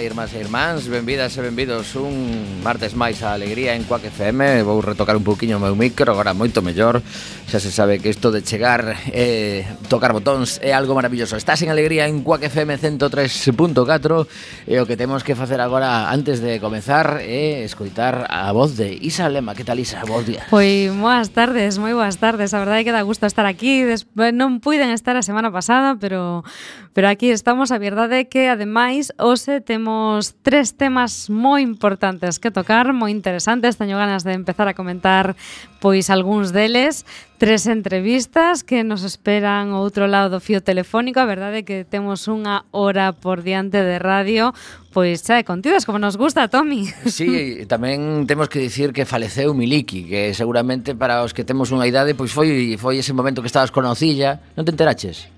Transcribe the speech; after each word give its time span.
día, 0.00 0.06
irmás 0.06 0.32
e 0.32 0.40
irmáns 0.40 0.88
Benvidas 0.88 1.36
e 1.36 1.44
benvidos 1.44 1.92
un 1.94 2.64
martes 2.64 2.96
máis 2.96 3.20
a 3.20 3.36
Alegría 3.36 3.76
en 3.76 3.84
Cuac 3.84 4.08
FM 4.08 4.64
Vou 4.64 4.80
retocar 4.80 5.12
un 5.12 5.24
poquinho 5.24 5.60
o 5.60 5.62
meu 5.62 5.76
micro, 5.76 6.08
agora 6.08 6.32
moito 6.32 6.64
mellor 6.64 7.04
xa 7.50 7.58
se 7.58 7.74
sabe 7.74 7.98
que 7.98 8.08
isto 8.14 8.30
de 8.30 8.46
chegar 8.46 8.94
eh, 9.10 9.66
tocar 9.90 10.14
botóns 10.14 10.62
é 10.62 10.70
algo 10.70 10.94
maravilloso. 10.94 11.34
Estás 11.34 11.58
en 11.66 11.70
alegría 11.74 12.06
en 12.06 12.22
Quack 12.22 12.46
FM 12.46 12.78
103.4 12.78 14.70
e 14.70 14.78
o 14.78 14.86
que 14.86 14.94
temos 14.94 15.26
que 15.26 15.34
facer 15.34 15.58
agora 15.58 16.14
antes 16.14 16.38
de 16.38 16.62
comezar 16.62 17.18
é 17.18 17.66
escoitar 17.66 18.30
a 18.30 18.54
voz 18.54 18.78
de 18.78 18.94
Isa 18.94 19.26
Lema. 19.26 19.58
Que 19.58 19.66
tal 19.66 19.82
Isa? 19.82 20.06
Bos 20.06 20.30
días 20.30 20.46
Pois 20.46 20.94
boas 20.94 21.34
tardes, 21.34 21.82
moi 21.82 21.90
boas 21.90 22.22
tardes. 22.22 22.54
A 22.54 22.62
verdade 22.62 22.82
é 22.82 22.84
que 22.86 22.94
dá 22.94 23.02
gusto 23.02 23.26
estar 23.26 23.50
aquí. 23.50 23.82
Despois, 23.82 24.30
non 24.30 24.62
puiden 24.62 24.94
estar 24.94 25.18
a 25.18 25.26
semana 25.26 25.50
pasada 25.50 25.98
pero 25.98 26.46
pero 26.94 27.10
aquí 27.10 27.34
estamos. 27.34 27.74
A 27.74 27.82
verdade 27.82 28.22
é 28.22 28.24
que 28.30 28.46
ademais 28.46 29.10
hoxe 29.18 29.58
temos 29.58 30.38
tres 30.46 30.78
temas 30.78 31.26
moi 31.26 31.66
importantes 31.66 32.38
que 32.38 32.54
tocar 32.54 32.94
moi 32.94 33.10
interesantes. 33.10 33.74
Teño 33.74 33.98
ganas 33.98 34.22
de 34.22 34.38
empezar 34.38 34.70
a 34.70 34.78
comentar 34.78 35.34
pois 35.80 36.12
algúns 36.12 36.52
deles 36.52 37.08
tres 37.40 37.64
entrevistas 37.66 38.60
que 38.60 38.84
nos 38.84 39.00
esperan 39.02 39.72
ao 39.72 39.80
outro 39.80 40.04
lado 40.04 40.36
do 40.36 40.44
fío 40.44 40.60
telefónico. 40.60 41.18
A 41.18 41.26
verdade 41.26 41.64
é 41.64 41.66
que 41.66 41.88
temos 41.88 42.28
unha 42.28 42.68
hora 42.70 43.16
por 43.16 43.40
diante 43.40 43.80
de 43.80 43.96
radio, 43.96 44.52
pois 44.92 45.24
xa 45.24 45.40
de 45.40 45.48
contidas 45.48 45.88
como 45.88 45.96
nos 45.96 46.20
gusta, 46.20 46.52
Tommy. 46.52 46.84
Sí, 47.08 47.64
tamén 47.72 48.28
temos 48.28 48.52
que 48.52 48.60
dicir 48.60 48.92
que 48.92 49.08
faleceu 49.08 49.56
Miliki, 49.56 50.04
que 50.04 50.36
seguramente 50.36 50.92
para 50.92 51.24
os 51.24 51.32
que 51.32 51.48
temos 51.48 51.72
unha 51.72 51.88
idade, 51.88 52.12
pois 52.12 52.28
foi 52.28 52.76
foi 52.76 53.00
ese 53.00 53.16
momento 53.16 53.40
que 53.40 53.48
estabas 53.48 53.72
con 53.72 53.88
Ocilla. 53.88 54.44
Non 54.52 54.68
te 54.68 54.76
enteraches? 54.76 55.32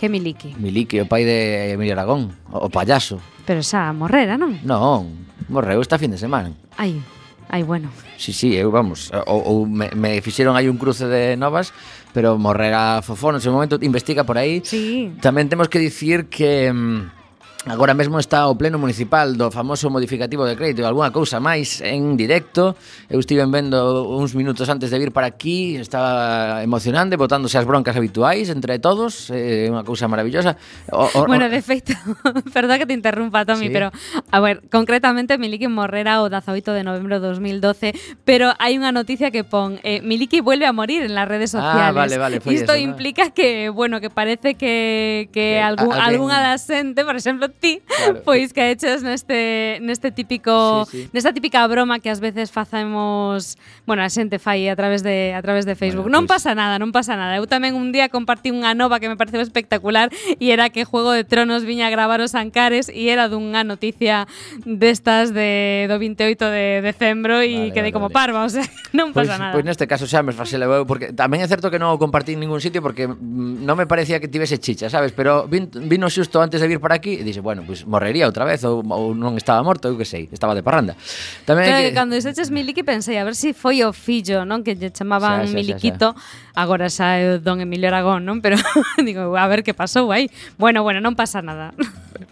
Que 0.00 0.08
Miliki? 0.08 0.56
Miliki, 0.56 1.04
o 1.04 1.06
pai 1.06 1.28
de 1.28 1.76
Emilio 1.76 1.92
Aragón, 1.92 2.32
o 2.48 2.72
payaso. 2.72 3.20
Pero 3.44 3.60
xa 3.60 3.92
morrera, 3.92 4.40
non? 4.40 4.56
Non, 4.64 5.28
morreu 5.52 5.84
esta 5.84 6.00
fin 6.00 6.08
de 6.08 6.16
semana. 6.16 6.56
Ai, 6.80 7.04
Ai, 7.48 7.62
bueno. 7.62 7.90
Sí, 8.16 8.32
sí, 8.32 8.56
eu 8.56 8.70
vamos, 8.70 9.10
eh, 9.12 9.22
ou, 9.26 9.40
ou 9.44 9.66
me, 9.66 9.90
me 9.94 10.20
fixeron 10.20 10.56
aí 10.56 10.68
un 10.68 10.78
cruce 10.80 11.06
de 11.06 11.36
novas, 11.36 11.72
pero 12.12 12.38
morrera 12.38 13.02
Fofó 13.02 13.32
no 13.32 13.40
seu 13.40 13.52
momento 13.52 13.78
investiga 13.82 14.24
por 14.24 14.38
aí. 14.38 14.62
Sí. 14.64 15.12
Tamén 15.20 15.46
temos 15.50 15.68
que 15.68 15.78
dicir 15.78 16.26
que 16.32 16.72
mm, 16.72 17.23
Agora 17.66 17.94
mesmo 17.94 18.20
está 18.20 18.44
o 18.52 18.60
pleno 18.60 18.76
municipal 18.76 19.40
do 19.40 19.48
famoso 19.48 19.88
modificativo 19.88 20.44
de 20.44 20.52
crédito 20.52 20.84
e 20.84 20.86
algunha 20.86 21.08
cousa 21.08 21.40
máis 21.40 21.80
en 21.80 22.12
directo. 22.12 22.76
Eu 23.08 23.16
estive 23.24 23.40
vendo 23.48 24.04
uns 24.04 24.36
minutos 24.36 24.68
antes 24.68 24.92
de 24.92 25.00
vir 25.00 25.16
para 25.16 25.24
aquí, 25.24 25.80
estaba 25.80 26.60
emocionante, 26.60 27.16
botándose 27.16 27.56
as 27.56 27.64
broncas 27.64 27.96
habituais 27.96 28.52
entre 28.52 28.76
todos, 28.84 29.32
é 29.32 29.64
eh, 29.64 29.72
unha 29.72 29.80
cousa 29.80 30.04
maravillosa. 30.12 30.60
O, 30.92 31.08
o, 31.08 31.24
bueno, 31.24 31.48
de 31.48 31.64
feito, 31.64 31.96
perdón 32.52 32.84
que 32.84 32.84
te 32.84 32.92
interrumpa, 32.92 33.48
Tommy, 33.48 33.72
sí. 33.72 33.72
pero 33.72 33.88
a 34.28 34.38
ver, 34.44 34.60
concretamente 34.68 35.40
Miliki 35.40 35.64
morrera 35.64 36.20
o 36.20 36.28
18 36.28 36.68
de 36.68 36.84
novembro 36.84 37.16
de 37.16 37.32
2012, 37.32 37.96
pero 38.28 38.52
hai 38.60 38.76
unha 38.76 38.92
noticia 38.92 39.32
que 39.32 39.40
pon, 39.40 39.80
eh, 39.80 40.04
Miliki 40.04 40.44
vuelve 40.44 40.68
a 40.68 40.76
morir 40.76 41.08
en 41.08 41.16
las 41.16 41.24
redes 41.24 41.56
sociales. 41.56 41.80
Ah, 41.80 41.96
vale, 41.96 42.20
vale, 42.20 42.44
Isto 42.44 42.76
eso, 42.76 42.84
implica 42.84 43.32
¿no? 43.32 43.32
que, 43.32 43.72
bueno, 43.72 44.04
que 44.04 44.12
parece 44.12 44.52
que, 44.52 45.32
que, 45.32 45.56
que 45.56 45.64
algún, 45.64 45.96
alguna 45.96 46.44
da 46.44 46.60
xente, 46.60 47.08
por 47.08 47.16
exemplo, 47.16 47.53
ti, 47.58 47.80
claro. 47.86 48.22
pois 48.24 48.52
que 48.52 48.70
eches 48.70 49.02
neste 49.02 49.78
neste 49.80 50.10
típico 50.10 50.84
sí, 50.90 51.04
sí. 51.04 51.10
nesta 51.12 51.32
típica 51.32 51.64
broma 51.66 51.98
que 51.98 52.10
ás 52.10 52.20
veces 52.20 52.50
facemos, 52.50 53.56
bueno, 53.86 54.02
a 54.02 54.10
xente 54.10 54.38
fai 54.38 54.68
a 54.68 54.76
través 54.76 55.02
de 55.02 55.32
a 55.32 55.42
través 55.42 55.64
de 55.64 55.74
Facebook. 55.74 56.10
Bueno, 56.10 56.20
non 56.20 56.26
pues... 56.26 56.42
pasa 56.42 56.54
nada, 56.54 56.78
non 56.78 56.90
pasa 56.90 57.14
nada. 57.14 57.36
Eu 57.38 57.46
tamén 57.46 57.78
un 57.78 57.94
día 57.94 58.10
compartí 58.12 58.50
unha 58.50 58.74
nova 58.74 58.98
que 58.98 59.08
me 59.08 59.16
pareceu 59.16 59.40
espectacular 59.40 60.10
e 60.40 60.50
era 60.50 60.68
que 60.68 60.84
Juego 60.84 61.14
de 61.14 61.22
Tronos 61.22 61.62
viña 61.62 61.88
a 61.88 61.92
gravar 61.94 62.20
os 62.20 62.34
Ancares 62.34 62.90
e 62.90 63.08
era 63.08 63.30
dunha 63.30 63.62
noticia 63.62 64.26
destas 64.66 65.30
de 65.30 65.86
do 65.86 65.96
28 66.00 66.40
de 66.50 66.64
decembro 66.82 67.44
e 67.44 67.70
vale, 67.70 67.72
quedei 67.72 67.92
vale, 67.92 67.96
como 67.96 68.08
vale. 68.10 68.18
parva, 68.18 68.40
o 68.44 68.50
sea, 68.50 68.64
non 68.96 69.12
pois, 69.12 69.28
pasa 69.28 69.38
nada. 69.38 69.54
Pois 69.54 69.64
neste 69.64 69.86
caso 69.86 70.08
xa 70.08 70.24
me 70.24 70.34
facile 70.34 70.64
porque 70.88 71.12
tamén 71.12 71.44
é 71.44 71.48
certo 71.48 71.68
que 71.68 71.78
non 71.78 71.92
o 71.92 71.98
compartí 72.00 72.34
en 72.34 72.40
ningún 72.40 72.58
sitio 72.58 72.80
porque 72.80 73.06
mm, 73.06 73.62
non 73.62 73.76
me 73.76 73.84
parecía 73.84 74.18
que 74.18 74.26
tivese 74.26 74.56
chicha, 74.58 74.88
sabes? 74.88 75.12
Pero 75.12 75.46
vin, 75.46 75.68
vino 75.68 76.08
xusto 76.08 76.40
antes 76.40 76.58
de 76.60 76.66
vir 76.66 76.80
para 76.80 76.96
aquí 76.96 77.20
e 77.20 77.22
dixe, 77.22 77.43
bueno, 77.44 77.62
pues 77.68 77.84
morrería 77.84 78.24
outra 78.24 78.48
vez 78.48 78.64
ou, 78.64 78.80
ou 78.80 79.12
non 79.12 79.36
estaba 79.36 79.60
morto, 79.60 79.92
eu 79.92 80.00
que 80.00 80.08
sei, 80.08 80.32
estaba 80.32 80.56
de 80.56 80.64
parranda. 80.64 80.96
Tamén 81.44 81.68
claro, 81.68 81.84
que... 81.84 81.92
que 81.92 81.94
cando 81.94 82.16
dixeches 82.16 82.48
Miliki 82.48 82.80
pensei 82.80 83.20
a 83.20 83.24
ver 83.28 83.36
se 83.36 83.44
si 83.44 83.50
foi 83.52 83.84
o 83.84 83.92
fillo, 83.92 84.48
non, 84.48 84.64
que 84.64 84.72
lle 84.72 84.88
chamaban 84.88 85.44
xa, 85.44 85.52
xa, 85.52 85.56
Miliquito, 85.60 86.08
xa, 86.16 86.56
xa. 86.56 86.60
agora 86.64 86.88
xa 86.88 87.20
é 87.20 87.36
Don 87.36 87.60
Emilio 87.60 87.92
Aragón, 87.92 88.24
non, 88.24 88.40
pero 88.40 88.56
digo, 89.06 89.36
a 89.36 89.44
ver 89.44 89.60
que 89.60 89.76
pasou 89.76 90.08
aí. 90.08 90.32
Bueno, 90.56 90.80
bueno, 90.80 91.04
non 91.04 91.12
pasa 91.12 91.44
nada. 91.44 91.76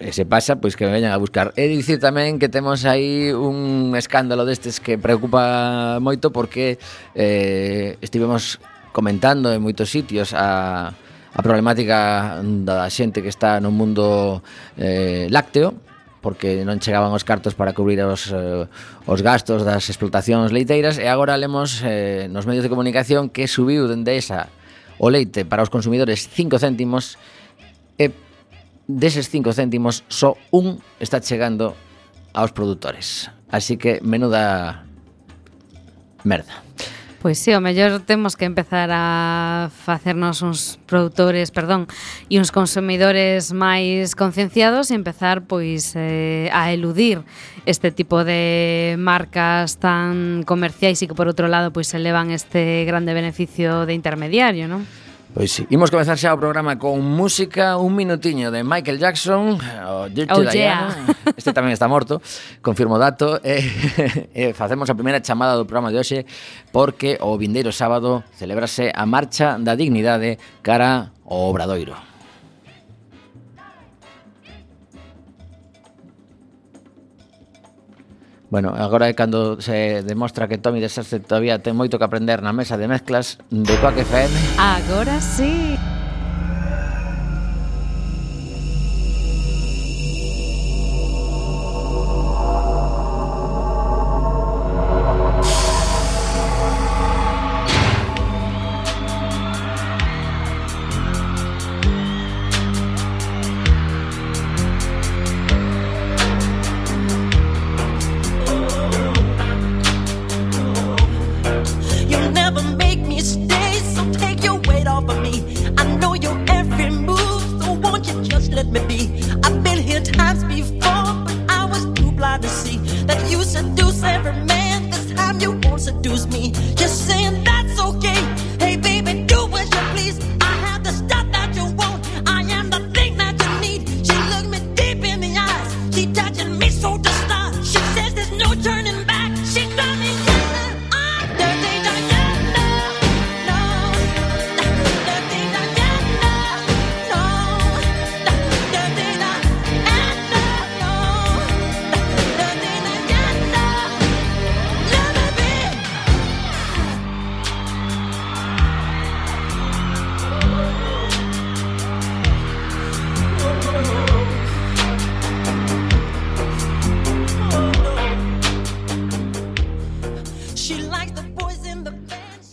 se 0.01 0.25
pasa, 0.25 0.57
pois 0.57 0.73
que 0.73 0.89
me 0.89 0.97
veñan 0.97 1.13
a 1.13 1.21
buscar. 1.21 1.53
E 1.61 1.69
dicir 1.69 2.01
tamén 2.01 2.41
que 2.41 2.49
temos 2.49 2.89
aí 2.89 3.31
un 3.31 3.93
escándalo 3.93 4.49
destes 4.49 4.81
que 4.81 4.97
preocupa 4.97 6.01
moito 6.01 6.33
porque 6.33 6.81
eh, 7.13 8.01
estivemos 8.01 8.57
comentando 8.97 9.53
en 9.53 9.61
moitos 9.61 9.93
sitios 9.93 10.33
a 10.33 10.97
a 11.33 11.41
problemática 11.41 12.41
da 12.45 12.89
xente 12.93 13.25
que 13.25 13.33
está 13.33 13.61
no 13.61 13.73
mundo 13.73 14.45
eh, 14.77 15.29
lácteo 15.33 15.75
porque 16.23 16.63
non 16.63 16.79
chegaban 16.79 17.11
os 17.11 17.27
cartos 17.27 17.59
para 17.59 17.75
cubrir 17.75 17.99
os, 18.07 18.31
eh, 18.31 18.69
os 19.11 19.21
gastos 19.21 19.67
das 19.67 19.91
explotacións 19.91 20.55
leiteiras 20.55 21.01
e 21.01 21.11
agora 21.11 21.35
lemos 21.35 21.83
eh, 21.83 22.31
nos 22.31 22.47
medios 22.47 22.63
de 22.63 22.71
comunicación 22.71 23.33
que 23.33 23.51
subiu 23.51 23.91
dende 23.91 24.15
esa 24.15 24.53
o 25.03 25.11
leite 25.11 25.43
para 25.43 25.67
os 25.67 25.73
consumidores 25.73 26.31
5 26.31 26.63
céntimos 26.63 27.19
e 27.99 28.15
deses 28.87 29.27
5 29.33 29.51
céntimos 29.51 30.07
só 30.07 30.39
un 30.55 30.79
está 31.03 31.19
chegando 31.19 31.75
aos 32.33 32.53
produtores. 32.53 33.29
Así 33.51 33.77
que 33.77 34.01
menuda 34.01 34.85
merda. 36.25 36.63
Pois 37.23 37.39
sí, 37.39 37.55
o 37.55 37.63
mellor 37.63 38.03
temos 38.03 38.35
que 38.35 38.45
empezar 38.45 38.91
a 38.91 39.71
facernos 39.71 40.43
uns 40.43 40.83
produtores, 40.91 41.55
perdón, 41.55 41.87
e 42.27 42.43
uns 42.43 42.51
consumidores 42.51 43.55
máis 43.55 44.19
concienciados 44.19 44.91
e 44.91 44.99
empezar 44.99 45.47
pois 45.47 45.95
eh, 45.95 46.51
a 46.51 46.75
eludir 46.75 47.23
este 47.63 47.95
tipo 47.95 48.27
de 48.27 48.99
marcas 48.99 49.79
tan 49.79 50.43
comerciais 50.43 50.99
e 50.99 51.07
que 51.07 51.15
por 51.15 51.31
outro 51.31 51.47
lado 51.47 51.71
pois 51.71 51.95
elevan 51.95 52.35
este 52.35 52.83
grande 52.91 53.15
beneficio 53.15 53.87
de 53.87 53.95
intermediario, 53.95 54.67
non? 54.67 54.83
Pois 55.35 55.51
sí. 55.51 55.67
Imos 55.73 55.89
comenzar 55.89 56.21
xa 56.21 56.37
o 56.37 56.39
programa 56.39 56.77
con 56.77 57.01
música 57.01 57.81
Un 57.81 57.97
minutiño 57.97 58.53
de 58.53 58.61
Michael 58.61 59.01
Jackson 59.01 59.57
O 59.57 60.13
Dirty 60.13 60.29
oh, 60.29 60.45
yeah. 60.53 60.93
Este 61.41 61.57
tamén 61.57 61.73
está 61.73 61.89
morto 61.89 62.21
Confirmo 62.61 63.01
dato 63.01 63.41
E, 63.47 63.65
e 64.37 64.45
facemos 64.53 64.93
a 64.93 64.95
primeira 64.95 65.25
chamada 65.25 65.57
do 65.57 65.65
programa 65.65 65.89
de 65.89 65.97
hoxe 66.05 66.29
Porque 66.69 67.17
o 67.25 67.41
vindeiro 67.41 67.73
sábado 67.73 68.21
Celebrase 68.37 68.93
a 68.93 69.09
Marcha 69.09 69.57
da 69.57 69.73
Dignidade 69.73 70.37
Cara 70.61 71.17
ao 71.25 71.49
Obradoiro 71.49 72.12
Bueno, 78.53 78.75
agora 78.77 79.09
é 79.09 79.17
cando 79.17 79.65
se 79.65 80.05
demostra 80.05 80.45
que 80.45 80.61
Tommy 80.61 80.77
Desastre 80.85 81.25
todavía 81.25 81.65
ten 81.65 81.73
moito 81.73 81.97
que 81.97 82.05
aprender 82.05 82.45
na 82.45 82.53
mesa 82.53 82.77
de 82.77 82.85
mezclas 82.85 83.41
de 83.49 83.73
Quack 83.81 84.05
FM. 84.05 84.61
Agora 84.61 85.17
sí. 85.25 85.81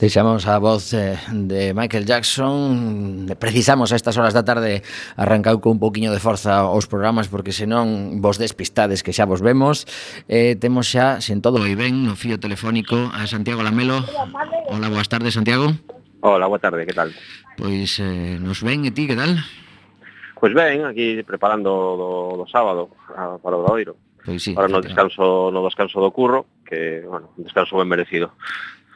Deixamos 0.09 0.47
a 0.47 0.57
voz 0.57 0.91
eh, 0.97 1.19
de 1.29 1.71
Michael 1.75 2.03
Jackson. 2.03 3.29
Precisamos 3.37 3.93
a 3.93 3.95
estas 3.95 4.17
horas 4.17 4.33
da 4.33 4.41
tarde 4.41 4.81
Arrancau 5.13 5.61
con 5.61 5.77
un 5.77 5.79
poquinho 5.79 6.09
de 6.09 6.17
forza 6.17 6.65
os 6.65 6.89
programas 6.89 7.29
Porque 7.29 7.53
senón 7.53 8.17
vos 8.17 8.41
despistades 8.41 9.05
que 9.05 9.13
xa 9.13 9.29
vos 9.29 9.45
vemos. 9.45 9.85
Eh, 10.25 10.57
Temos 10.57 10.89
xa, 10.89 11.21
sen 11.21 11.45
todo 11.45 11.61
e 11.61 11.77
ben, 11.77 12.09
no 12.09 12.17
fío 12.17 12.41
telefónico 12.41 12.97
A 13.13 13.29
Santiago 13.29 13.61
Lamelo. 13.61 14.01
Hola, 14.73 14.89
boas 14.89 15.05
tardes, 15.05 15.37
Santiago. 15.37 15.77
Hola, 16.25 16.49
boa 16.49 16.57
tarde, 16.57 16.89
que 16.89 16.97
tal? 16.97 17.13
Pois 17.53 18.01
eh, 18.01 18.41
nos 18.41 18.65
ven 18.65 18.89
e 18.89 18.91
ti, 18.91 19.05
que 19.05 19.13
tal? 19.13 19.37
Pois 20.41 20.57
ben, 20.57 20.89
aquí 20.89 21.21
preparando 21.21 21.69
do, 21.69 22.11
do 22.33 22.45
sábado 22.49 22.97
a, 23.13 23.37
para 23.37 23.53
o 23.53 23.61
Obradoiro 23.61 23.93
Pois 24.25 24.41
sí, 24.41 24.57
Ahora 24.57 24.73
no 24.73 24.81
descanso, 24.81 25.53
no 25.53 25.61
descanso 25.61 26.01
do 26.01 26.09
curro 26.09 26.49
Que, 26.65 27.05
bueno, 27.05 27.29
un 27.37 27.45
descanso 27.45 27.77
ben 27.77 27.85
merecido. 27.85 28.33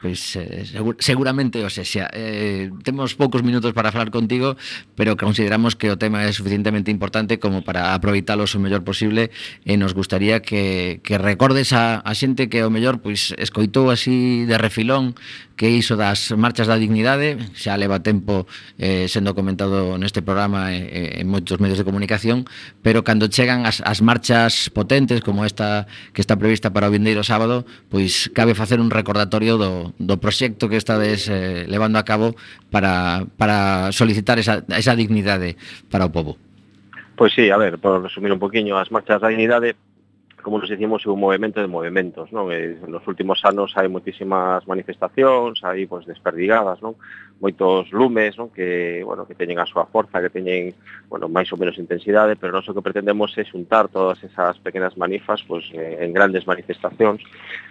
Pois 0.02 0.36
eh, 0.36 0.68
segur, 0.68 0.96
seguramente, 1.00 1.64
o 1.64 1.70
sea, 1.70 2.10
eh, 2.12 2.68
temos 2.84 3.14
poucos 3.16 3.40
minutos 3.40 3.72
para 3.72 3.88
falar 3.88 4.10
contigo, 4.10 4.56
pero 4.96 5.16
consideramos 5.16 5.76
que 5.76 5.88
o 5.88 5.96
tema 5.96 6.28
é 6.28 6.32
suficientemente 6.34 6.92
importante 6.92 7.40
como 7.40 7.64
para 7.64 7.96
aproveitalos 7.96 8.52
o 8.52 8.60
mellor 8.60 8.84
posible 8.84 9.32
e 9.64 9.80
nos 9.80 9.96
gustaría 9.96 10.44
que, 10.44 11.00
que 11.00 11.16
recordes 11.16 11.72
a, 11.72 12.04
a 12.04 12.12
xente 12.12 12.52
que 12.52 12.60
o 12.60 12.68
mellor 12.68 13.00
pois 13.00 13.32
escoitou 13.40 13.88
así 13.88 14.44
de 14.44 14.60
refilón 14.60 15.16
que 15.56 15.70
iso 15.70 15.94
das 15.94 16.34
marchas 16.34 16.66
da 16.66 16.78
dignidade 16.78 17.38
xa 17.54 17.78
leva 17.78 18.02
tempo 18.02 18.46
eh, 18.78 19.06
sendo 19.06 19.38
comentado 19.38 19.94
neste 19.98 20.20
programa 20.20 20.74
eh, 20.74 21.22
en 21.22 21.26
moitos 21.30 21.62
medios 21.62 21.78
de 21.78 21.86
comunicación 21.86 22.44
pero 22.82 23.06
cando 23.06 23.30
chegan 23.30 23.62
as, 23.62 23.78
as 23.86 24.02
marchas 24.02 24.68
potentes 24.74 25.22
como 25.22 25.46
esta 25.46 25.86
que 26.10 26.20
está 26.20 26.34
prevista 26.34 26.74
para 26.74 26.90
o 26.90 26.94
vindeiro 26.94 27.22
sábado 27.22 27.62
pois 27.86 28.30
cabe 28.34 28.58
facer 28.58 28.82
un 28.82 28.90
recordatorio 28.90 29.54
do, 29.56 29.94
do 30.02 30.18
proxecto 30.18 30.66
que 30.66 30.78
estades 30.78 31.30
eh, 31.30 31.64
levando 31.70 32.02
a 32.02 32.04
cabo 32.04 32.34
para, 32.74 33.24
para 33.38 33.94
solicitar 33.94 34.42
esa, 34.42 34.66
esa 34.74 34.98
dignidade 34.98 35.54
para 35.90 36.06
o 36.06 36.12
povo 36.12 36.34
Pois 37.14 37.32
sí, 37.32 37.46
a 37.48 37.56
ver, 37.56 37.78
por 37.78 38.02
resumir 38.02 38.34
un 38.34 38.42
poquinho 38.42 38.74
as 38.74 38.90
marchas 38.90 39.22
da 39.22 39.30
dignidade 39.30 39.78
como 40.44 40.60
nos 40.60 40.68
dicimos, 40.68 41.02
é 41.02 41.10
un 41.10 41.18
movimento 41.18 41.58
de 41.58 41.66
movimentos, 41.66 42.28
non? 42.30 42.52
E 42.52 42.76
nos 42.84 43.02
últimos 43.08 43.40
anos 43.48 43.72
hai 43.80 43.88
moitísimas 43.88 44.62
manifestacións, 44.68 45.64
hai 45.64 45.88
pois 45.88 46.04
desperdigadas, 46.04 46.84
non? 46.84 46.94
Moitos 47.40 47.88
lumes, 47.90 48.36
non? 48.36 48.52
Que, 48.52 49.00
bueno, 49.02 49.24
que 49.24 49.34
teñen 49.34 49.58
a 49.58 49.66
súa 49.66 49.88
forza, 49.88 50.20
que 50.20 50.28
teñen, 50.28 50.76
bueno, 51.08 51.32
máis 51.32 51.48
ou 51.50 51.58
menos 51.58 51.80
intensidade, 51.80 52.36
pero 52.36 52.52
nós 52.52 52.68
o 52.68 52.76
que 52.76 52.84
pretendemos 52.84 53.32
é 53.40 53.42
xuntar 53.48 53.88
todas 53.88 54.20
esas 54.20 54.60
pequenas 54.60 54.94
manifas 55.00 55.40
pois 55.48 55.64
en 55.72 56.12
grandes 56.12 56.44
manifestacións 56.44 57.24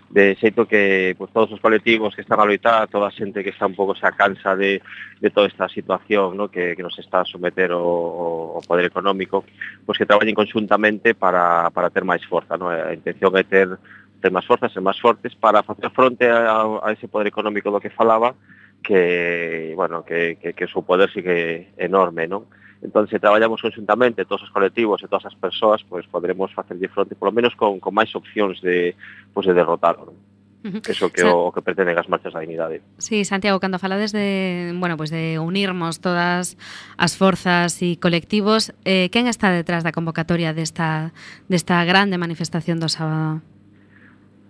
de 0.10 0.36
xeito 0.36 0.68
que 0.68 1.16
pues, 1.18 1.32
todos 1.32 1.52
os 1.52 1.60
colectivos 1.60 2.16
que 2.16 2.22
están 2.22 2.40
a 2.40 2.46
loitar, 2.46 2.88
toda 2.88 3.08
a 3.08 3.16
xente 3.16 3.44
que 3.44 3.50
está 3.50 3.66
un 3.66 3.76
pouco 3.76 3.96
xa 3.96 4.12
cansa 4.14 4.56
de, 4.56 4.82
de 5.20 5.30
toda 5.30 5.48
esta 5.48 5.68
situación 5.70 6.38
¿no? 6.38 6.50
que, 6.50 6.76
que 6.76 6.84
nos 6.84 6.98
está 7.00 7.22
a 7.22 7.26
someter 7.26 7.72
o, 7.74 8.58
o 8.58 8.60
poder 8.62 8.86
económico, 8.86 9.46
pues 9.86 9.98
que 9.98 10.06
traballen 10.06 10.36
conjuntamente 10.36 11.16
para, 11.16 11.70
para 11.72 11.90
ter 11.90 12.06
máis 12.06 12.22
forza. 12.26 12.58
¿no? 12.58 12.70
Eh, 12.70 12.82
a 12.82 12.94
intención 12.94 13.34
é 13.38 13.44
ter, 13.44 13.74
ter 14.22 14.32
máis 14.32 14.46
forza, 14.46 14.70
ser 14.70 14.86
máis 14.86 15.00
fortes 15.02 15.34
para 15.36 15.66
facer 15.66 15.90
fronte 15.92 16.30
a, 16.30 16.80
a 16.80 16.94
ese 16.94 17.10
poder 17.10 17.28
económico 17.28 17.74
do 17.74 17.82
que 17.82 17.90
falaba, 17.90 18.36
que, 18.84 19.74
bueno, 19.76 20.04
que, 20.04 20.38
que, 20.38 20.54
que 20.54 20.66
o 20.66 20.72
seu 20.72 20.84
poder 20.84 21.10
sigue 21.10 21.74
que 21.76 21.88
enorme, 21.88 22.28
non? 22.28 22.46
Entón, 22.84 23.08
se 23.08 23.18
traballamos 23.18 23.62
conjuntamente 23.64 24.28
todos 24.28 24.44
os 24.44 24.52
colectivos 24.52 25.00
e 25.00 25.08
todas 25.08 25.32
as 25.32 25.36
persoas, 25.40 25.80
pois 25.88 26.04
poderemos 26.12 26.52
facerlle 26.52 26.92
fronte, 26.92 27.16
polo 27.16 27.32
menos 27.32 27.56
con, 27.56 27.80
con 27.80 27.96
máis 27.96 28.12
opcións 28.12 28.60
de, 28.60 28.92
pois, 29.32 29.48
de 29.48 29.56
derrotarlo. 29.56 30.12
Non? 30.12 30.34
Eso 30.64 31.12
que 31.12 31.24
o, 31.24 31.48
o 31.48 31.52
que 31.52 31.60
pretenden 31.60 32.00
as 32.00 32.08
marchas 32.08 32.32
da 32.32 32.40
dignidade. 32.40 32.80
Sí, 32.96 33.28
Santiago, 33.28 33.60
cando 33.60 33.84
falades 33.84 34.16
de, 34.16 34.72
bueno, 34.80 34.96
pues 34.96 35.12
de 35.12 35.36
unirmos 35.40 36.00
todas 36.00 36.56
as 36.96 37.20
forzas 37.20 37.84
e 37.84 38.00
colectivos, 38.00 38.72
eh, 38.88 39.12
quen 39.12 39.28
está 39.28 39.52
detrás 39.52 39.84
da 39.84 39.92
convocatoria 39.92 40.56
desta, 40.56 41.12
desta 41.52 41.84
grande 41.84 42.16
manifestación 42.16 42.80
do 42.80 42.88
sábado? 42.88 43.44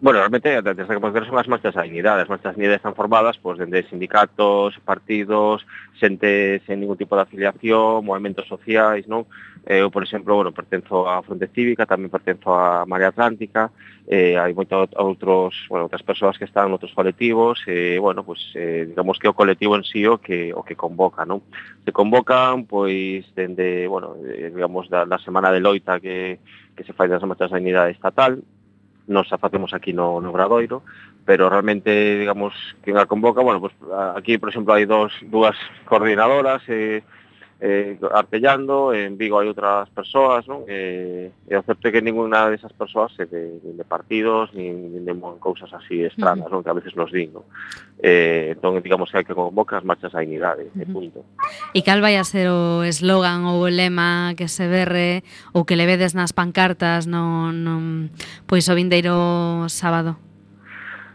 Bueno, 0.03 0.19
realmente 0.19 0.61
desde 0.61 0.75
que 0.75 0.99
podemos 0.99 1.13
ver 1.13 1.25
son 1.25 1.39
as 1.39 1.47
marchas 1.47 1.75
da 1.75 1.87
dignidade. 1.87 2.23
As 2.23 2.27
marchas 2.27 2.51
da 2.51 2.51
dignidade 2.51 2.75
están 2.75 2.93
formadas 2.93 3.39
pois, 3.39 3.55
dende 3.55 3.87
sindicatos, 3.87 4.75
partidos, 4.83 5.63
xente 5.95 6.59
sen 6.67 6.83
ningún 6.83 6.99
tipo 6.99 7.15
de 7.15 7.23
afiliación, 7.23 8.03
movimentos 8.03 8.43
sociais, 8.43 9.07
non? 9.07 9.23
Eh, 9.63 9.79
eu, 9.79 9.87
por 9.87 10.03
exemplo, 10.03 10.35
bueno, 10.35 10.51
pertenzo 10.51 11.07
á 11.07 11.23
Fronte 11.23 11.47
Cívica, 11.55 11.87
tamén 11.87 12.11
pertenzo 12.11 12.51
á 12.51 12.83
Marea 12.83 13.15
Atlántica, 13.15 13.71
eh, 14.11 14.35
hai 14.35 14.51
moitos 14.51 14.91
outros, 14.99 15.55
bueno, 15.71 15.87
outras 15.87 16.03
persoas 16.03 16.35
que 16.35 16.43
están 16.43 16.67
en 16.67 16.75
outros 16.75 16.91
colectivos, 16.91 17.63
e, 17.63 17.95
eh, 17.95 17.97
bueno, 18.03 18.27
pues, 18.27 18.43
eh, 18.59 18.83
digamos 18.91 19.15
que 19.15 19.31
o 19.31 19.39
colectivo 19.39 19.79
en 19.79 19.87
sí 19.87 20.03
o 20.03 20.19
que, 20.19 20.51
o 20.51 20.67
que 20.67 20.75
convoca, 20.75 21.23
non? 21.23 21.47
Se 21.87 21.95
convocan, 21.95 22.67
pois, 22.67 23.23
dende, 23.39 23.87
bueno, 23.87 24.19
eh, 24.19 24.51
digamos, 24.51 24.91
da, 24.91 25.07
da 25.07 25.15
semana 25.23 25.47
de 25.47 25.63
loita 25.63 26.03
que, 26.03 26.43
que 26.75 26.83
se 26.83 26.91
fai 26.91 27.07
das 27.07 27.23
marchas 27.23 27.55
da 27.55 27.55
dignidade 27.55 27.95
estatal, 27.95 28.43
nos 29.07 29.31
a 29.31 29.37
facemos 29.37 29.73
aquí 29.73 29.93
no, 29.93 30.21
no 30.21 30.31
Gradoiro, 30.31 30.83
pero 31.25 31.49
realmente, 31.49 32.19
digamos, 32.19 32.53
quen 32.83 32.97
a 32.97 33.05
convoca, 33.05 33.41
bueno, 33.41 33.59
pues 33.59 33.73
aquí, 34.15 34.37
por 34.37 34.49
exemplo, 34.49 34.73
hai 34.75 34.85
dos, 34.85 35.11
dúas 35.27 35.55
coordinadoras, 35.87 36.63
eh, 36.67 37.03
eh, 37.65 37.97
artellando, 38.11 38.93
en 38.93 39.15
Vigo 39.15 39.39
hai 39.39 39.47
outras 39.47 39.87
persoas, 39.95 40.43
non? 40.51 40.67
Eh, 40.67 41.31
e 41.47 41.55
o 41.55 41.63
certo 41.63 41.87
é 41.87 41.95
que 41.95 42.03
ninguna 42.03 42.51
desas 42.51 42.75
persoas 42.75 43.15
é 43.15 43.23
de, 43.23 43.63
de 43.63 43.83
partidos, 43.87 44.51
nin, 44.51 44.91
nin 44.91 45.07
de 45.07 45.15
cousas 45.39 45.71
así 45.71 46.03
estranas, 46.03 46.51
uh 46.51 46.59
-huh. 46.59 46.59
non? 46.59 46.63
Que 46.67 46.71
a 46.71 46.75
veces 46.75 46.91
nos 46.99 47.07
din, 47.07 47.31
non? 47.31 47.47
Eh, 48.03 48.51
entón, 48.51 48.83
digamos 48.83 49.07
que 49.07 49.23
hai 49.23 49.23
que 49.23 49.31
convocar 49.31 49.79
as 49.79 49.87
marchas 49.87 50.11
a 50.11 50.19
unidade, 50.19 50.67
uh 50.67 50.75
-huh. 50.75 50.83
e 50.83 50.91
punto. 50.91 51.23
E 51.71 51.79
cal 51.87 52.03
vai 52.03 52.19
a 52.19 52.27
ser 52.27 52.51
o 52.51 52.83
eslogan 52.83 53.47
ou 53.47 53.63
o 53.63 53.71
lema 53.71 54.35
que 54.35 54.51
se 54.51 54.67
berre 54.67 55.23
ou 55.55 55.63
que 55.63 55.79
le 55.79 55.87
vedes 55.87 56.11
nas 56.11 56.35
pancartas 56.35 57.07
no, 57.07 57.55
no, 57.55 58.11
pois 58.43 58.67
o 58.67 58.75
vindeiro 58.75 59.15
sábado? 59.71 60.19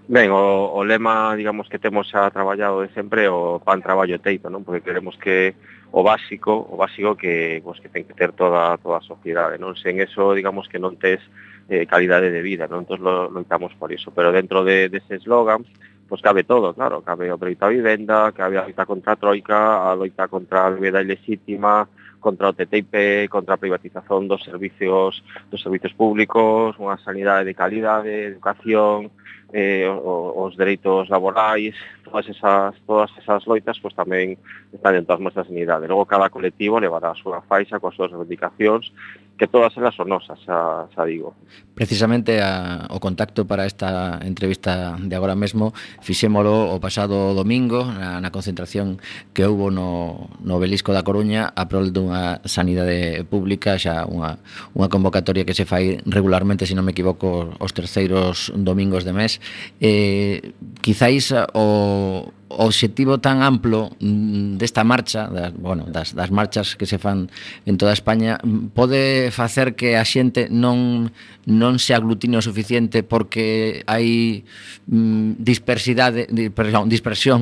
Ben, 0.09 0.33
o, 0.33 0.73
o 0.73 0.81
lema, 0.81 1.37
digamos, 1.37 1.69
que 1.69 1.77
temos 1.77 2.09
xa 2.09 2.33
traballado 2.33 2.81
de 2.81 2.89
sempre 2.97 3.29
o 3.29 3.61
pan 3.61 3.85
traballo 3.85 4.17
teito, 4.17 4.49
non? 4.49 4.65
Porque 4.65 4.81
queremos 4.81 5.21
que 5.21 5.53
o 5.91 6.03
básico, 6.03 6.53
o 6.53 6.77
básico 6.77 7.17
que 7.17 7.61
pues, 7.65 7.81
que 7.81 7.89
ten 7.89 8.05
que 8.05 8.15
ter 8.15 8.33
toda 8.33 8.77
toda 8.79 9.01
a 9.01 9.07
sociedade, 9.07 9.57
non? 9.57 9.73
Sen 9.77 10.01
eso, 10.05 10.37
digamos 10.37 10.69
que 10.69 10.77
non 10.77 11.01
tes 11.01 11.21
eh, 11.69 11.89
calidade 11.89 12.29
de 12.29 12.45
vida, 12.45 12.69
non? 12.69 12.85
Entón 12.85 13.01
lo, 13.01 13.33
loitamos 13.33 13.73
por 13.81 13.89
iso, 13.93 14.13
pero 14.13 14.33
dentro 14.33 14.65
de 14.65 14.93
dese 14.93 15.17
de 15.17 15.21
eslogan, 15.25 15.65
pues, 16.09 16.23
cabe 16.23 16.45
todo, 16.45 16.73
claro, 16.73 17.03
cabe 17.05 17.33
o 17.33 17.37
dereito 17.37 17.65
á 17.65 17.73
vivenda, 17.73 18.33
cabe 18.33 18.57
a 18.57 18.65
loita 18.65 18.89
contra 18.89 19.13
a 19.13 19.21
troika, 19.21 19.89
a 19.89 19.93
loita 19.97 20.29
contra 20.29 20.69
a 20.69 20.73
bebeda 20.73 21.05
ilexítima, 21.05 21.89
contra 22.21 22.49
o 22.49 22.57
TTIP, 22.57 23.29
contra 23.29 23.55
a 23.55 23.63
privatización 23.63 24.29
dos 24.29 24.43
servicios 24.45 25.23
dos 25.51 25.61
servicios 25.63 25.93
públicos, 25.93 26.77
unha 26.81 26.97
sanidade 27.01 27.49
de 27.49 27.55
calidade, 27.57 28.33
educación, 28.33 29.13
eh, 29.53 29.89
os, 29.89 30.57
dereitos 30.57 31.09
laborais, 31.09 31.75
todas 32.05 32.29
esas 32.29 32.75
todas 32.87 33.11
esas 33.17 33.47
loitas 33.47 33.79
pois 33.81 33.95
tamén 33.95 34.37
están 34.73 34.97
dentro 34.97 35.17
das 35.17 35.23
mostras 35.23 35.49
unidades. 35.49 35.69
sanidade. 35.69 35.89
Logo 35.89 36.07
cada 36.07 36.31
colectivo 36.31 36.81
levará 36.81 37.13
a 37.13 37.19
súa 37.19 37.41
faixa 37.45 37.81
coas 37.81 37.95
súas 37.95 38.11
reivindicacións, 38.11 38.93
que 39.39 39.47
todas 39.47 39.77
elas 39.77 39.95
son 39.95 40.09
nosas, 40.09 40.39
xa, 40.43 40.91
xa 40.91 41.03
digo. 41.07 41.33
Precisamente 41.79 42.43
a, 42.43 42.91
o 42.91 42.99
contacto 42.99 43.47
para 43.47 43.71
esta 43.71 44.19
entrevista 44.27 44.99
de 44.99 45.15
agora 45.15 45.39
mesmo 45.39 45.73
fixémolo 46.03 46.75
o 46.75 46.77
pasado 46.83 47.33
domingo 47.39 47.87
na, 47.87 48.19
na 48.19 48.35
concentración 48.35 48.99
que 49.31 49.47
houbo 49.47 49.71
no, 49.71 50.27
no 50.43 50.59
Belisco 50.59 50.91
da 50.91 51.07
Coruña 51.07 51.55
a 51.55 51.71
prol 51.71 51.95
dunha 51.95 52.43
sanidade 52.45 53.23
pública, 53.31 53.79
xa 53.79 54.05
unha, 54.11 54.43
unha 54.75 54.91
convocatoria 54.91 55.47
que 55.47 55.55
se 55.55 55.65
fai 55.65 56.03
regularmente, 56.03 56.67
se 56.67 56.75
non 56.75 56.83
me 56.83 56.93
equivoco, 56.93 57.55
os 57.63 57.71
terceiros 57.71 58.51
domingos 58.59 59.07
de 59.07 59.15
mes 59.15 59.38
eh, 59.81 60.53
quizáis 60.81 61.35
o 61.55 62.33
o 62.49 62.65
obxectivo 62.65 63.21
tan 63.21 63.45
amplo 63.45 63.93
mm, 64.01 64.57
desta 64.57 64.83
marcha, 64.85 65.29
das, 65.29 65.53
bueno, 65.53 65.85
das, 65.85 66.17
das 66.17 66.31
marchas 66.33 66.77
que 66.77 66.87
se 66.87 66.97
fan 66.97 67.29
en 67.67 67.77
toda 67.77 67.93
España, 67.93 68.41
pode 68.73 69.29
facer 69.31 69.77
que 69.77 70.01
a 70.01 70.05
xente 70.05 70.49
non, 70.49 71.13
non 71.45 71.77
se 71.77 71.93
aglutine 71.93 72.41
o 72.41 72.43
suficiente 72.43 73.05
porque 73.05 73.85
hai 73.85 74.43
mm, 74.89 75.45
dispersidade, 75.45 76.25
dispersión, 76.33 76.89
dispersión 76.89 77.41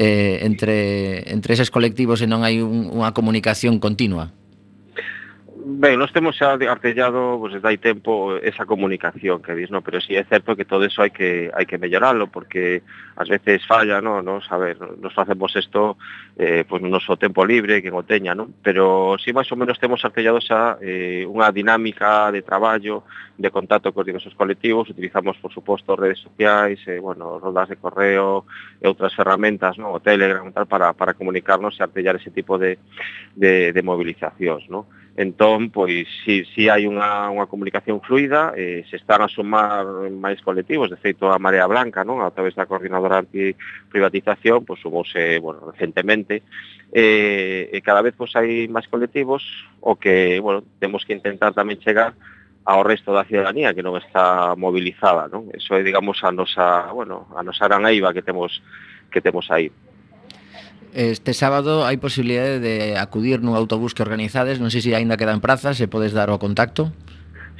eh, 0.00 0.40
entre, 0.48 1.28
entre 1.28 1.52
eses 1.52 1.68
colectivos 1.68 2.24
e 2.24 2.26
non 2.26 2.40
hai 2.40 2.64
un, 2.64 2.88
unha 2.88 3.12
comunicación 3.12 3.76
continua. 3.76 4.32
Ben, 5.70 6.00
nós 6.00 6.16
temos 6.16 6.32
xa 6.40 6.56
artellado 6.56 7.36
pois, 7.36 7.52
pues, 7.52 7.60
dai 7.60 7.76
tempo 7.76 8.40
esa 8.40 8.64
comunicación 8.64 9.44
que 9.44 9.52
dis, 9.52 9.68
no? 9.68 9.84
pero 9.84 10.00
si 10.00 10.16
sí, 10.16 10.16
é 10.16 10.24
certo 10.24 10.56
que 10.56 10.64
todo 10.64 10.88
eso 10.88 11.04
hai 11.04 11.12
que 11.12 11.52
hai 11.52 11.68
que 11.68 11.76
melloralo 11.76 12.32
porque 12.32 12.80
ás 13.20 13.28
veces 13.28 13.68
falla, 13.68 14.00
no, 14.00 14.24
no 14.24 14.40
saber, 14.40 14.80
nos 14.80 15.12
facemos 15.12 15.52
isto 15.60 16.00
eh, 16.40 16.64
pois 16.64 16.80
pues, 16.80 16.88
no 16.88 16.88
noso 16.88 17.20
tempo 17.20 17.44
libre, 17.44 17.84
que 17.84 17.92
o 17.92 18.00
teña, 18.00 18.32
no? 18.32 18.48
pero 18.64 19.20
si 19.20 19.28
sí, 19.28 19.36
máis 19.36 19.52
ou 19.52 19.60
menos 19.60 19.76
temos 19.76 20.00
artellado 20.00 20.40
xa 20.40 20.80
eh, 20.80 21.28
unha 21.28 21.52
dinámica 21.52 22.32
de 22.32 22.40
traballo, 22.40 23.04
de 23.36 23.52
contacto 23.52 23.92
cos 23.92 24.08
diversos 24.08 24.32
colectivos, 24.32 24.88
utilizamos, 24.88 25.36
por 25.36 25.52
suposto, 25.52 26.00
redes 26.00 26.24
sociais, 26.24 26.80
eh, 26.88 26.96
bueno, 26.96 27.36
rodas 27.36 27.68
de 27.68 27.76
correo 27.76 28.48
e 28.80 28.88
outras 28.88 29.12
ferramentas, 29.12 29.76
no? 29.76 29.92
o 29.92 30.00
Telegram, 30.00 30.48
tal, 30.48 30.64
para, 30.64 30.96
para 30.96 31.12
comunicarnos 31.12 31.76
e 31.76 31.84
artellar 31.84 32.16
ese 32.16 32.32
tipo 32.32 32.56
de, 32.56 32.80
de, 33.36 33.76
de 33.76 33.82
movilizacións, 33.84 34.64
no? 34.72 34.88
Entón, 35.18 35.70
pois, 35.70 36.06
si, 36.22 36.46
si 36.54 36.70
hai 36.70 36.86
unha, 36.86 37.26
unha 37.34 37.50
comunicación 37.50 37.98
fluida, 37.98 38.54
eh, 38.54 38.86
se 38.86 39.02
están 39.02 39.18
a 39.18 39.26
sumar 39.26 39.82
máis 40.14 40.38
colectivos, 40.46 40.94
de 40.94 41.02
feito 41.02 41.26
a 41.26 41.42
Marea 41.42 41.66
Blanca, 41.66 42.06
non? 42.06 42.22
a 42.22 42.30
través 42.30 42.54
da 42.54 42.70
Coordinadora 42.70 43.26
Antiprivatización, 43.26 44.62
pois, 44.62 44.78
sumouse 44.78 45.42
bueno, 45.42 45.74
recentemente, 45.74 46.46
eh, 46.94 47.66
e 47.66 47.82
cada 47.82 47.98
vez 47.98 48.14
pois, 48.14 48.30
hai 48.38 48.70
máis 48.70 48.86
colectivos, 48.86 49.42
o 49.82 49.98
que 49.98 50.38
bueno, 50.38 50.62
temos 50.78 51.02
que 51.02 51.18
intentar 51.18 51.50
tamén 51.50 51.82
chegar 51.82 52.14
ao 52.62 52.86
resto 52.86 53.10
da 53.10 53.26
ciudadanía 53.26 53.74
que 53.74 53.82
non 53.82 53.98
está 53.98 54.54
mobilizada, 54.54 55.26
non? 55.26 55.50
Eso 55.50 55.74
é, 55.74 55.82
digamos, 55.82 56.22
a 56.22 56.30
nosa, 56.30 56.94
bueno, 56.94 57.26
a 57.34 57.42
nosa 57.42 57.66
gran 57.66 57.82
eiva 57.90 58.14
que 58.14 58.22
temos 58.22 58.62
que 59.10 59.18
temos 59.18 59.50
aí. 59.50 59.66
Este 60.98 61.30
sábado 61.30 61.86
hai 61.86 61.94
posibilidade 61.94 62.58
de 62.58 62.98
acudir 62.98 63.38
nun 63.38 63.54
autobús 63.54 63.94
que 63.94 64.02
organizades, 64.02 64.58
non 64.58 64.74
sei 64.74 64.82
se 64.82 64.98
aínda 64.98 65.14
quedan 65.14 65.38
prazas, 65.38 65.78
se 65.78 65.86
podes 65.86 66.10
dar 66.10 66.26
o 66.26 66.42
contacto. 66.42 66.90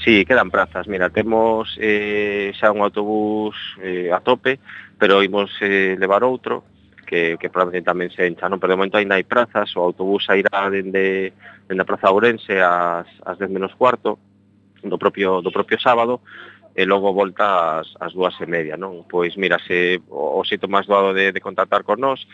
Sí, 0.02 0.26
quedan 0.26 0.50
prazas. 0.50 0.90
Mira, 0.90 1.07
temos 1.14 1.71
eh, 1.78 2.50
xa 2.59 2.75
un 2.75 2.83
autobús 2.83 3.54
eh, 3.78 4.11
a 4.11 4.18
tope, 4.26 4.59
pero 4.99 5.23
imos 5.23 5.54
eh, 5.62 5.95
levar 6.02 6.26
outro 6.26 6.66
que, 7.07 7.38
que 7.38 7.47
probablemente 7.47 7.87
tamén 7.87 8.11
se 8.11 8.26
encha, 8.26 8.50
non? 8.50 8.59
Pero 8.59 8.75
de 8.75 8.78
momento 8.83 8.99
ainda 8.99 9.14
hai 9.14 9.23
prazas, 9.23 9.71
o 9.78 9.87
autobús 9.87 10.26
sairá 10.26 10.66
dende, 10.66 11.30
dende 11.71 11.83
a 11.83 11.87
Praza 11.87 12.11
Ourense 12.11 12.59
ás, 12.59 13.07
ás 13.23 13.38
10 13.38 13.54
menos 13.54 13.71
cuarto 13.78 14.18
do 14.83 14.99
propio, 14.99 15.47
do 15.47 15.54
propio 15.54 15.78
sábado, 15.78 16.26
e 16.75 16.83
logo 16.83 17.14
volta 17.14 17.87
ás, 17.87 17.95
ás 18.02 18.11
dúas 18.18 18.35
e 18.42 18.50
media, 18.50 18.75
non? 18.75 19.07
Pois 19.07 19.38
mira, 19.38 19.62
se 19.62 20.02
o, 20.11 20.38
o 20.38 20.42
sitio 20.42 20.66
máis 20.66 20.90
doado 20.90 21.14
de, 21.14 21.30
de 21.30 21.38
contactar 21.38 21.87
con 21.87 22.02
nós 22.02 22.26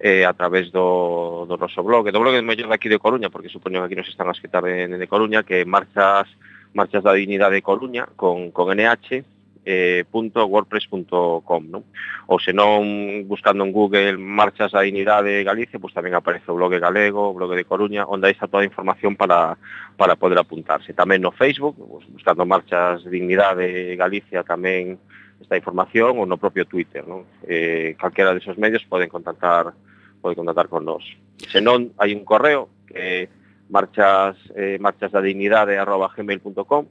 eh, 0.00 0.24
a 0.24 0.32
través 0.32 0.70
do, 0.70 1.46
do 1.48 1.56
noso 1.56 1.82
blog, 1.82 2.10
do 2.10 2.20
blog 2.20 2.34
de 2.34 2.42
mellor 2.42 2.72
aquí 2.72 2.88
de 2.88 2.98
Coruña, 2.98 3.30
porque 3.30 3.48
supoño 3.48 3.80
que 3.80 3.86
aquí 3.86 3.96
nos 3.96 4.08
están 4.08 4.28
a 4.28 4.32
escritar 4.32 4.62
de, 4.62 4.86
de 4.86 5.06
Coruña, 5.06 5.42
que 5.42 5.64
marchas 5.64 6.28
marchas 6.74 7.02
da 7.02 7.16
dignidade 7.16 7.58
de 7.58 7.62
Coruña 7.62 8.06
con, 8.14 8.50
con 8.50 8.70
NH, 8.70 9.24
eh, 9.68 10.04
.wordpress.com 10.12 11.62
non? 11.68 11.84
ou 12.28 12.40
senón 12.40 13.28
buscando 13.28 13.64
en 13.64 13.72
Google 13.72 14.16
marchas 14.16 14.72
da 14.72 14.80
dignidade 14.80 15.28
de 15.28 15.44
Galicia 15.44 15.76
pois 15.76 15.92
tamén 15.92 16.16
aparece 16.16 16.48
o 16.48 16.56
blog 16.56 16.72
galego, 16.80 17.28
o 17.28 17.36
blog 17.36 17.52
de 17.52 17.68
Coruña 17.68 18.08
onde 18.08 18.32
aí 18.32 18.34
está 18.36 18.48
toda 18.48 18.64
a 18.64 18.70
información 18.70 19.12
para, 19.12 19.60
para 20.00 20.16
poder 20.16 20.40
apuntarse 20.40 20.96
tamén 20.96 21.20
no 21.20 21.36
Facebook 21.36 21.76
pois, 21.76 22.08
buscando 22.08 22.48
marchas 22.48 23.04
dignidade 23.04 23.68
de 23.68 23.92
Galicia 23.92 24.40
tamén 24.40 24.96
esta 25.40 25.56
información 25.56 26.18
ou 26.18 26.26
no 26.26 26.36
propio 26.36 26.66
Twitter, 26.66 27.06
non? 27.06 27.22
Eh, 27.46 27.94
calquera 27.98 28.34
desos 28.34 28.58
medios 28.58 28.84
poden 28.84 29.08
contactar 29.08 29.72
pode 30.18 30.34
contactar 30.34 30.66
con 30.66 30.82
nós. 30.84 31.06
Se 31.46 31.62
non, 31.62 31.94
hai 31.98 32.14
un 32.14 32.24
correo 32.26 32.68
que 32.90 33.22
eh, 33.22 33.28
marchas 33.70 34.36
eh, 34.54 34.78
marchasdadignidade@gmail.com 34.82 36.86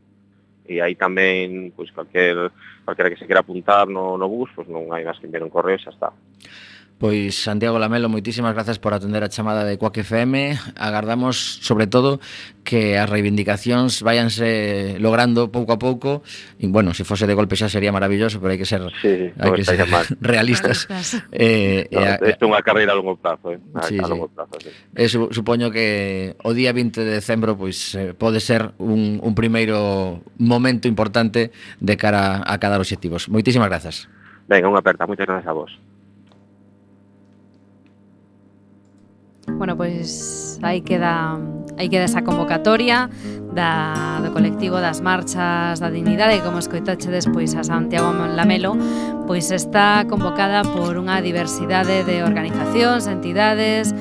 e 0.67 0.83
aí 0.83 0.95
tamén 0.95 1.71
pois 1.75 1.91
pues, 1.91 2.07
calquer 2.07 2.51
calquera 2.83 3.09
que 3.11 3.19
se 3.19 3.27
quera 3.27 3.39
apuntar 3.43 3.87
no 3.87 4.17
no 4.17 4.27
bus, 4.27 4.49
pois 4.55 4.67
pues, 4.67 4.71
non 4.71 4.91
hai 4.91 5.03
máis 5.03 5.19
que 5.19 5.27
enviar 5.27 5.43
un 5.43 5.51
correo 5.51 5.75
e 5.75 5.83
xa 5.83 5.91
está. 5.91 6.13
Pois 6.97 7.37
Santiago 7.37 7.77
Lamelo, 7.77 8.09
moitísimas 8.09 8.57
grazas 8.57 8.81
por 8.81 8.89
atender 8.89 9.21
a 9.21 9.29
chamada 9.29 9.61
de 9.61 9.77
Coac 9.77 10.01
FM. 10.01 10.57
Agardamos, 10.73 11.61
sobre 11.61 11.85
todo, 11.85 12.17
que 12.65 12.97
as 12.97 13.05
reivindicacións 13.05 14.01
váyanse 14.01 14.97
logrando 14.97 15.53
pouco 15.53 15.77
a 15.77 15.79
pouco. 15.79 16.25
E, 16.57 16.65
bueno, 16.65 16.97
se 16.97 17.05
fose 17.05 17.29
de 17.29 17.37
golpe 17.37 17.53
xa 17.53 17.69
sería 17.69 17.93
maravilloso, 17.93 18.41
pero 18.41 18.49
hai 18.49 18.57
que 18.57 18.65
ser, 18.65 18.81
sí, 18.97 19.29
hai 19.29 19.51
que 19.53 19.61
ser 19.61 19.85
mal. 19.85 20.09
realistas. 20.25 20.89
eh, 21.29 21.85
no, 21.93 22.01
eh, 22.01 22.17
e 22.17 22.33
a, 22.33 22.33
é 22.33 22.41
unha 22.41 22.65
carreira 22.65 22.91
a 22.91 22.97
longo 22.97 23.13
prazo, 23.13 23.53
eh? 23.53 23.61
a, 23.77 23.85
sí, 23.85 24.01
a 24.01 24.09
longo 24.09 24.33
prazo. 24.33 24.57
Sí. 24.57 24.73
Eh, 24.97 25.05
su, 25.05 25.29
supoño 25.29 25.69
que 25.69 26.33
o 26.41 26.57
día 26.57 26.73
20 26.73 27.05
de 27.05 27.21
decembro 27.21 27.53
pois 27.53 27.93
eh, 27.93 28.17
pode 28.17 28.41
ser 28.41 28.73
un, 28.81 29.21
un 29.21 29.33
primeiro 29.37 30.25
momento 30.41 30.89
importante 30.89 31.53
de 31.77 31.93
cara 31.93 32.41
a 32.41 32.57
cada 32.57 32.81
obxectivos. 32.81 33.29
Moitísimas 33.29 33.69
grazas. 33.69 34.09
Venga, 34.49 34.65
unha 34.65 34.81
aperta. 34.81 35.05
Moitas 35.05 35.29
grazas 35.29 35.45
a 35.45 35.53
vos. 35.53 35.71
Bueno, 39.55 39.77
pois 39.77 40.59
aí 40.61 40.81
queda 40.81 41.39
aí 41.77 41.89
queda 41.89 42.05
esa 42.05 42.23
convocatoria 42.23 43.09
da, 43.53 44.19
do 44.19 44.33
colectivo 44.33 44.77
das 44.81 45.01
marchas 45.01 45.79
da 45.79 45.89
dignidade 45.89 46.41
como 46.41 46.59
escoitache 46.59 47.09
despois 47.09 47.55
a 47.55 47.63
Santiago 47.63 48.11
Lamelo 48.11 48.75
pois 49.25 49.49
está 49.51 50.05
convocada 50.09 50.63
por 50.67 50.97
unha 50.97 51.21
diversidade 51.21 52.03
de 52.03 52.25
organizacións, 52.25 53.07
entidades 53.07 53.93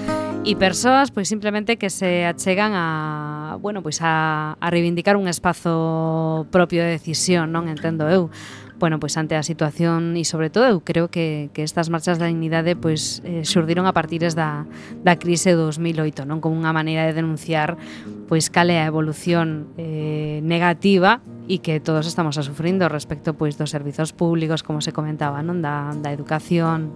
e 0.43 0.57
persoas 0.59 1.15
pois 1.15 1.31
simplemente 1.31 1.79
que 1.79 1.91
se 1.91 2.27
achegan 2.27 2.73
a 2.75 3.57
bueno, 3.61 3.83
pois 3.83 4.01
a, 4.03 4.57
a 4.61 4.67
reivindicar 4.71 5.17
un 5.17 5.29
espazo 5.29 6.47
propio 6.51 6.85
de 6.85 6.91
decisión, 6.99 7.53
non 7.53 7.69
entendo 7.73 8.09
eu 8.09 8.29
bueno, 8.79 9.01
pois 9.01 9.17
ante 9.17 9.37
a 9.37 9.43
situación 9.43 10.17
e 10.21 10.25
sobre 10.29 10.53
todo 10.53 10.69
eu 10.69 10.85
creo 10.85 11.09
que, 11.09 11.49
que 11.57 11.65
estas 11.65 11.89
marchas 11.89 12.21
da 12.21 12.29
dignidade 12.29 12.77
pois 12.77 13.25
eh, 13.25 13.41
xurdiron 13.45 13.89
a 13.89 13.97
partires 13.97 14.37
da, 14.37 14.69
da 15.01 15.17
crise 15.17 15.57
de 15.57 15.61
2008, 15.61 16.29
non? 16.29 16.45
Como 16.45 16.57
unha 16.57 16.77
maneira 16.77 17.09
de 17.09 17.17
denunciar 17.17 17.81
pois 18.29 18.53
cale 18.53 18.77
a 18.77 18.85
evolución 18.85 19.73
eh, 19.81 20.45
negativa 20.45 21.25
e 21.49 21.63
que 21.63 21.79
todos 21.79 22.05
estamos 22.05 22.37
a 22.37 22.43
sufrindo 22.45 22.91
respecto 22.91 23.33
pois 23.33 23.57
dos 23.57 23.73
servizos 23.73 24.13
públicos, 24.13 24.61
como 24.61 24.85
se 24.85 24.93
comentaba, 24.93 25.41
non? 25.41 25.65
Da, 25.65 25.97
da 25.97 26.13
educación, 26.13 26.93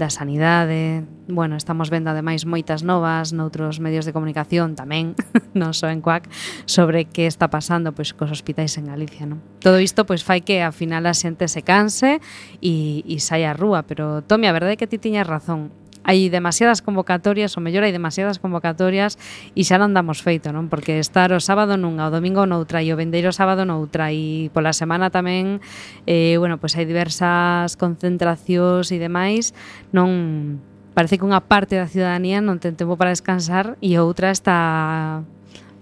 da 0.00 0.08
sanidade. 0.08 1.04
Bueno, 1.28 1.60
estamos 1.60 1.92
vendo 1.92 2.08
ademais 2.08 2.48
moitas 2.48 2.80
novas 2.80 3.36
noutros 3.36 3.76
medios 3.84 4.08
de 4.08 4.16
comunicación 4.16 4.72
tamén, 4.72 5.12
non 5.60 5.76
só 5.76 5.92
en 5.92 6.00
CUAC, 6.00 6.32
sobre 6.64 7.04
que 7.04 7.28
está 7.28 7.52
pasando 7.52 7.92
pois 7.92 8.16
cos 8.16 8.32
hospitais 8.32 8.80
en 8.80 8.88
Galicia, 8.88 9.28
non? 9.28 9.44
Todo 9.60 9.76
isto 9.76 10.08
pois 10.08 10.24
fai 10.24 10.40
que 10.40 10.64
a 10.64 10.72
final 10.72 11.04
a 11.04 11.12
xente 11.12 11.44
se 11.52 11.60
canse 11.60 12.24
e, 12.64 13.04
e 13.04 13.16
saia 13.20 13.52
á 13.52 13.54
rúa, 13.54 13.84
pero 13.84 14.24
Tomi, 14.24 14.48
a 14.48 14.56
verdade 14.56 14.74
é 14.74 14.80
que 14.80 14.88
ti 14.88 14.96
tiñas 14.96 15.28
razón 15.28 15.68
hai 16.10 16.26
demasiadas 16.26 16.82
convocatorias, 16.82 17.54
ou 17.54 17.62
mellor 17.62 17.86
hai 17.86 17.94
demasiadas 17.94 18.42
convocatorias 18.42 19.14
e 19.54 19.62
xa 19.62 19.78
non 19.78 19.94
damos 19.94 20.18
feito, 20.26 20.50
non? 20.50 20.66
Porque 20.66 20.98
estar 20.98 21.30
o 21.30 21.38
sábado 21.38 21.78
nunha, 21.78 22.10
o 22.10 22.14
domingo 22.14 22.50
noutra 22.50 22.82
e 22.82 22.90
o 22.90 22.98
vendeiro 22.98 23.30
sábado 23.30 23.62
noutra 23.62 24.10
e 24.10 24.50
pola 24.50 24.74
semana 24.74 25.14
tamén 25.14 25.62
eh, 26.10 26.34
bueno, 26.42 26.58
pois 26.58 26.74
hai 26.74 26.82
diversas 26.82 27.78
concentracións 27.78 28.90
e 28.90 28.98
demais, 28.98 29.54
non 29.94 30.58
parece 30.98 31.22
que 31.22 31.22
unha 31.22 31.46
parte 31.46 31.78
da 31.78 31.86
ciudadanía 31.86 32.42
non 32.42 32.58
ten 32.58 32.74
tempo 32.74 32.98
para 32.98 33.14
descansar 33.14 33.78
e 33.78 33.94
outra 33.94 34.34
está 34.34 35.22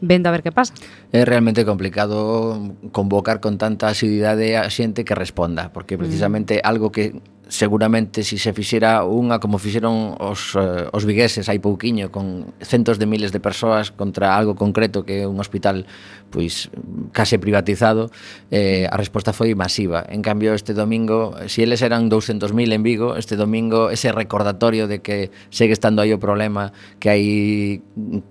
vendo 0.01 0.29
a 0.29 0.33
ver 0.33 0.43
que 0.43 0.53
pasa. 0.53 0.75
É 1.11 1.25
realmente 1.25 1.65
complicado 1.65 2.77
convocar 2.93 3.41
con 3.41 3.59
tanta 3.59 3.89
asiduidade 3.89 4.55
a 4.55 4.69
xente 4.71 5.03
que 5.09 5.17
responda, 5.17 5.73
porque 5.73 5.97
mm. 5.97 6.01
precisamente 6.05 6.53
mm. 6.61 6.69
algo 6.69 6.93
que 6.93 7.19
seguramente 7.49 8.23
se 8.23 8.37
si 8.37 8.39
se 8.39 8.53
fixera 8.53 9.09
unha 9.09 9.41
como 9.41 9.57
fixeron 9.57 10.15
os, 10.21 10.53
eh, 10.53 10.85
os 10.93 11.09
vigueses 11.09 11.49
hai 11.49 11.57
pouquiño 11.59 12.13
con 12.13 12.53
centos 12.61 13.01
de 13.01 13.09
miles 13.09 13.33
de 13.33 13.41
persoas 13.41 13.89
contra 13.89 14.37
algo 14.37 14.53
concreto 14.53 15.09
que 15.09 15.25
é 15.25 15.27
un 15.27 15.41
hospital 15.41 15.89
pois 16.29 16.69
case 17.17 17.41
privatizado 17.41 18.13
eh, 18.53 18.85
a 18.85 18.97
resposta 19.01 19.33
foi 19.33 19.57
masiva. 19.57 20.05
En 20.13 20.21
cambio 20.21 20.53
este 20.53 20.77
domingo 20.77 21.35
se 21.49 21.49
si 21.49 21.65
eles 21.65 21.81
eran 21.81 22.13
200.000 22.13 22.53
en 22.53 22.83
Vigo 22.85 23.17
este 23.17 23.35
domingo 23.35 23.89
ese 23.89 24.13
recordatorio 24.13 24.87
de 24.87 25.01
que 25.01 25.33
segue 25.49 25.73
estando 25.73 26.05
aí 26.05 26.13
o 26.13 26.21
problema 26.21 26.77
que 27.01 27.09
hai 27.09 27.25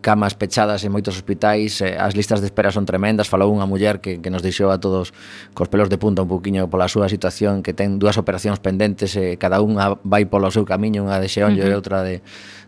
camas 0.06 0.38
pechadas 0.38 0.86
en 0.86 0.94
moitos 0.94 1.18
hospitais 1.18 1.82
eh, 1.82 1.98
as 1.98 2.14
listas 2.14 2.40
de 2.40 2.48
espera 2.54 2.70
son 2.70 2.86
tremendas 2.86 3.26
falou 3.26 3.50
unha 3.50 3.66
muller 3.66 3.98
que, 3.98 4.22
que 4.22 4.30
nos 4.30 4.46
deixou 4.46 4.70
a 4.70 4.78
todos 4.78 5.10
cos 5.58 5.74
pelos 5.74 5.90
de 5.90 5.98
punta 5.98 6.22
un 6.22 6.30
pouquiño 6.30 6.70
pola 6.70 6.86
súa 6.86 7.10
situación 7.10 7.66
que 7.66 7.74
ten 7.74 7.98
dúas 7.98 8.22
operacións 8.22 8.62
pendentes 8.62 9.07
veces 9.08 9.24
eh, 9.24 9.38
cada 9.40 9.64
unha 9.64 9.96
vai 10.04 10.28
polo 10.28 10.52
seu 10.52 10.68
camiño, 10.68 11.08
unha 11.08 11.24
de 11.24 11.32
Xeonllo 11.32 11.64
uh 11.64 11.72
-huh. 11.72 11.74
e 11.74 11.80
outra 11.80 12.04
de, 12.04 12.20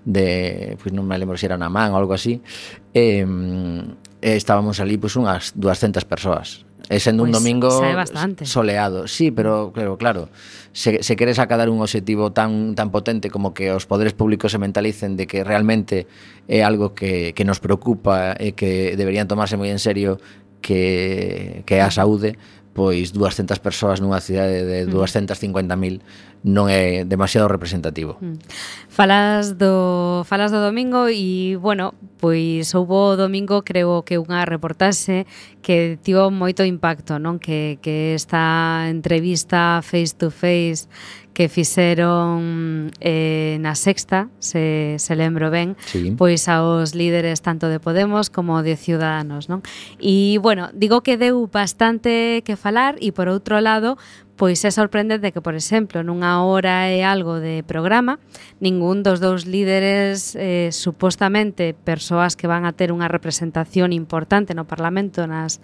de 0.08 0.28
pois 0.80 0.89
pues 0.89 0.91
non 0.95 1.04
me 1.04 1.19
lembro 1.19 1.36
se 1.36 1.52
era 1.52 1.60
na 1.60 1.67
man 1.67 1.91
ou 1.91 1.99
algo 1.99 2.15
así. 2.15 2.39
E, 2.95 3.28
e 4.23 4.32
estábamos 4.39 4.80
ali 4.80 4.95
pois 4.95 5.13
pues, 5.13 5.21
unhas 5.21 5.43
200 5.60 6.08
persoas 6.08 6.69
E 6.89 6.97
sendo 6.97 7.21
pues, 7.21 7.30
un 7.30 7.38
domingo 7.38 7.69
soleado. 8.41 9.06
Sí, 9.06 9.30
pero 9.30 9.69
claro, 9.71 9.97
claro, 9.97 10.30
se, 10.73 11.04
se 11.04 11.15
queres 11.15 11.38
acadar 11.38 11.69
un 11.69 11.80
obxectivo 11.82 12.34
tan 12.34 12.73
tan 12.73 12.89
potente 12.89 13.30
como 13.30 13.54
que 13.54 13.69
os 13.69 13.86
poderes 13.86 14.17
públicos 14.17 14.52
se 14.52 14.58
mentalicen 14.58 15.13
de 15.13 15.30
que 15.30 15.45
realmente 15.45 16.10
é 16.49 16.65
algo 16.65 16.97
que, 16.97 17.38
que 17.38 17.45
nos 17.45 17.62
preocupa 17.62 18.34
e 18.34 18.58
que 18.58 18.97
deberían 18.97 19.30
tomarse 19.30 19.54
moi 19.54 19.69
en 19.69 19.78
serio 19.78 20.17
que, 20.65 21.62
que 21.69 21.78
é 21.78 21.86
a 21.86 21.93
saúde, 21.93 22.41
pois 22.73 23.12
200 23.12 23.60
persoas 23.60 23.99
nunha 23.99 24.21
cidade 24.21 24.63
de 24.63 24.86
mm. 24.86 24.93
250.000 24.93 25.99
non 26.39 26.71
é 26.71 27.03
demasiado 27.03 27.51
representativo. 27.51 28.15
Mm. 28.23 28.39
Falas 28.88 29.60
do 29.60 30.23
falas 30.23 30.55
do 30.55 30.63
domingo 30.63 31.12
e 31.12 31.60
bueno, 31.60 31.91
pois 32.15 32.71
houbo 32.71 33.12
o 33.12 33.17
domingo 33.19 33.67
creo 33.67 34.08
que 34.08 34.15
unha 34.15 34.47
reportaxe 34.47 35.27
que 35.60 35.99
tivo 35.99 36.32
moito 36.32 36.63
impacto, 36.63 37.19
non? 37.19 37.43
Que 37.43 37.82
que 37.84 38.15
esta 38.15 38.88
entrevista 38.88 39.84
face 39.84 40.15
to 40.15 40.32
face 40.32 40.88
que 41.39 41.47
fixeron 41.47 42.91
eh, 42.99 43.56
na 43.63 43.71
sexta, 43.71 44.28
se, 44.43 44.99
se 44.99 45.15
lembro 45.15 45.47
ben, 45.47 45.80
sí. 45.88 46.12
pois 46.19 46.52
aos 46.52 46.99
líderes 46.99 47.39
tanto 47.39 47.71
de 47.71 47.80
Podemos 47.80 48.28
como 48.28 48.60
de 48.60 48.75
Ciudadanos, 48.75 49.47
non? 49.47 49.63
E, 50.04 50.36
bueno, 50.43 50.67
digo 50.75 50.99
que 50.99 51.15
deu 51.15 51.47
bastante 51.47 52.43
que 52.43 52.60
falar 52.60 52.99
e, 52.99 53.15
por 53.15 53.32
outro 53.32 53.63
lado, 53.63 53.95
Pois 54.39 54.63
é 54.63 54.71
sorprendente 54.71 55.34
que, 55.34 55.43
por 55.43 55.52
exemplo, 55.52 55.99
nunha 55.99 56.39
hora 56.47 56.88
e 56.88 57.04
algo 57.04 57.43
de 57.43 57.60
programa, 57.67 58.23
ningún 58.63 59.04
dos 59.04 59.19
dous 59.19 59.43
líderes, 59.43 60.32
eh, 60.39 60.71
supostamente 60.71 61.75
persoas 61.75 62.39
que 62.39 62.47
van 62.47 62.63
a 62.63 62.71
ter 62.71 62.95
unha 62.95 63.12
representación 63.12 63.91
importante 63.91 64.56
no 64.56 64.63
Parlamento 64.63 65.28
nas, 65.28 65.60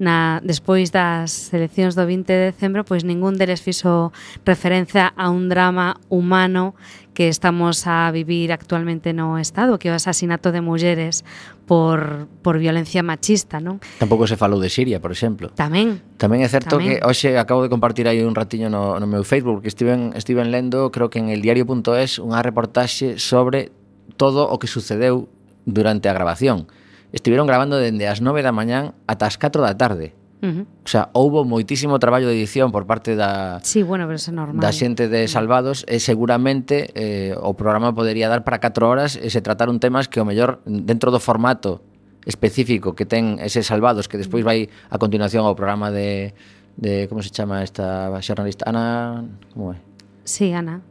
na, 0.00 0.40
despois 0.40 0.88
das 0.88 1.52
eleccións 1.52 1.92
do 2.00 2.08
20 2.08 2.24
de 2.24 2.48
decembro, 2.56 2.88
pois 2.88 3.04
ningún 3.04 3.36
deles 3.36 3.60
fixo 3.60 4.08
referencia 4.48 5.12
a 5.12 5.28
un 5.28 5.52
drama 5.52 6.00
humano 6.08 6.72
que 7.14 7.30
estamos 7.30 7.86
a 7.86 8.10
vivir 8.10 8.52
actualmente 8.52 9.14
no 9.14 9.38
Estado, 9.38 9.78
que 9.78 9.88
é 9.88 9.92
o 9.92 9.96
asasinato 9.96 10.50
de 10.50 10.60
mulleres 10.60 11.22
por, 11.64 12.28
por 12.42 12.58
violencia 12.58 13.00
machista, 13.00 13.62
non? 13.62 13.80
Tampouco 14.02 14.26
se 14.26 14.36
falou 14.36 14.58
de 14.58 14.68
Siria, 14.68 14.98
por 14.98 15.14
exemplo. 15.14 15.54
Tamén. 15.54 16.02
Tamén 16.18 16.42
é 16.42 16.48
certo 16.50 16.76
tamén. 16.76 16.98
que 16.98 17.06
hoxe 17.06 17.38
acabo 17.38 17.62
de 17.62 17.70
compartir 17.70 18.10
aí 18.10 18.20
un 18.20 18.34
ratiño 18.34 18.68
no, 18.68 18.98
no 18.98 19.06
meu 19.06 19.22
Facebook, 19.22 19.62
que 19.62 19.70
estiven, 19.70 20.12
estiven 20.18 20.50
lendo, 20.50 20.90
creo 20.90 21.08
que 21.08 21.22
en 21.22 21.30
el 21.30 21.40
diario.es, 21.40 22.18
unha 22.18 22.42
reportaxe 22.42 23.16
sobre 23.16 23.70
todo 24.18 24.50
o 24.50 24.58
que 24.58 24.68
sucedeu 24.68 25.30
durante 25.64 26.10
a 26.10 26.12
grabación. 26.12 26.68
Estiveron 27.14 27.46
grabando 27.46 27.78
dende 27.78 28.10
as 28.10 28.18
9 28.18 28.42
da 28.42 28.50
mañán 28.50 28.98
ata 29.06 29.30
as 29.30 29.38
4 29.38 29.62
da 29.62 29.78
tarde. 29.78 30.18
Uh 30.44 30.52
-huh. 30.52 30.64
O 30.84 30.88
sea, 30.88 31.08
houbo 31.16 31.48
moitísimo 31.48 31.96
traballo 31.96 32.28
de 32.28 32.36
edición 32.36 32.68
por 32.68 32.84
parte 32.84 33.16
da 33.16 33.64
Sí, 33.64 33.80
bueno, 33.80 34.04
pero 34.04 34.20
é 34.20 34.32
normal. 34.32 34.60
da 34.60 34.70
xente 34.76 35.08
de 35.08 35.24
Salvados 35.24 35.88
e 35.88 35.96
seguramente 36.04 36.92
eh, 36.92 37.32
o 37.40 37.56
programa 37.56 37.96
podería 37.96 38.28
dar 38.28 38.44
para 38.44 38.60
4 38.60 38.84
horas 38.84 39.16
e 39.16 39.32
se 39.32 39.40
trataron 39.40 39.80
temas 39.80 40.04
que 40.12 40.20
o 40.20 40.28
mellor 40.28 40.60
dentro 40.68 41.08
do 41.08 41.18
formato 41.18 41.80
específico 42.28 42.92
que 42.92 43.08
ten 43.08 43.40
ese 43.40 43.64
Salvados 43.64 44.04
que 44.04 44.20
despois 44.20 44.44
vai 44.44 44.68
a 44.92 45.00
continuación 45.00 45.48
ao 45.48 45.56
programa 45.56 45.88
de 45.88 46.36
de 46.76 47.08
como 47.08 47.22
se 47.24 47.30
chama 47.30 47.62
esta 47.62 48.10
xornalista 48.20 48.68
Ana, 48.68 49.24
como 49.54 49.72
é? 49.72 49.78
Sí, 50.24 50.52
Ana. 50.52 50.82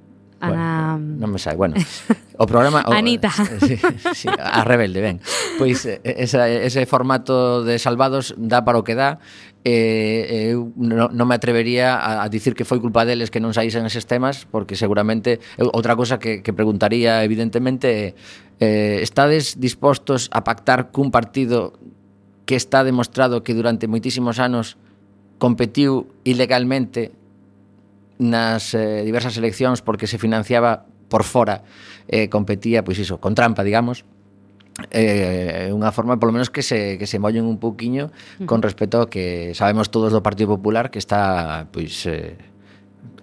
Ana... 0.44 0.98
Mm. 0.98 1.02
Bueno, 1.02 1.20
non 1.24 1.30
me 1.32 1.40
sai, 1.40 1.56
bueno. 1.56 1.80
O 2.36 2.46
programa... 2.46 2.84
O, 2.86 2.92
Anita. 2.92 3.32
Sí, 3.64 3.80
sí, 4.14 4.28
a 4.28 4.64
rebelde, 4.68 5.00
ben. 5.00 5.18
Pois 5.56 5.86
eh, 5.88 6.04
esa, 6.04 6.50
ese 6.52 6.84
formato 6.86 7.64
de 7.64 7.80
Salvados 7.80 8.36
dá 8.36 8.66
para 8.68 8.78
o 8.80 8.84
que 8.84 8.96
dá. 8.96 9.24
Eh, 9.64 10.52
eu 10.52 10.76
no, 10.76 11.08
non 11.08 11.24
me 11.24 11.40
atrevería 11.40 11.96
a, 11.96 12.20
a 12.20 12.28
dicir 12.28 12.52
que 12.52 12.68
foi 12.68 12.84
culpa 12.84 13.08
deles 13.08 13.32
que 13.32 13.40
non 13.40 13.56
saísen 13.56 13.88
eses 13.88 14.04
temas 14.04 14.44
porque 14.44 14.76
seguramente 14.76 15.40
eu, 15.56 15.72
outra 15.72 15.96
cosa 15.96 16.20
que, 16.20 16.44
que 16.44 16.52
preguntaría 16.52 17.24
evidentemente 17.24 17.88
é 17.88 18.08
eh, 18.60 19.00
estades 19.00 19.56
dispostos 19.64 20.28
a 20.36 20.44
pactar 20.44 20.92
cun 20.92 21.16
partido 21.16 21.80
que 22.44 22.60
está 22.60 22.84
demostrado 22.84 23.40
que 23.40 23.56
durante 23.56 23.88
moitísimos 23.88 24.44
anos 24.44 24.76
competiu 25.40 26.12
ilegalmente 26.28 27.16
nas 28.20 28.74
eh, 28.78 29.02
diversas 29.06 29.38
eleccións 29.38 29.82
porque 29.82 30.06
se 30.06 30.18
financiaba 30.18 30.86
por 31.10 31.24
fora, 31.24 31.64
eh, 32.08 32.30
competía, 32.30 32.84
pois 32.84 32.98
iso, 32.98 33.22
con 33.22 33.34
trampa, 33.38 33.62
digamos, 33.62 34.06
eh, 34.90 35.70
unha 35.70 35.94
forma 35.94 36.18
polo 36.18 36.34
menos 36.34 36.50
que 36.50 36.66
se, 36.66 36.98
que 36.98 37.06
se 37.06 37.22
mollen 37.22 37.46
un 37.46 37.62
pouquiño 37.62 38.10
con 38.50 38.66
respecto 38.66 38.98
ao 38.98 39.06
que 39.06 39.54
sabemos 39.54 39.94
todos 39.94 40.10
do 40.10 40.26
Partido 40.26 40.58
Popular 40.58 40.90
que 40.90 40.98
está 40.98 41.70
pois 41.70 41.94
eh, 42.10 42.34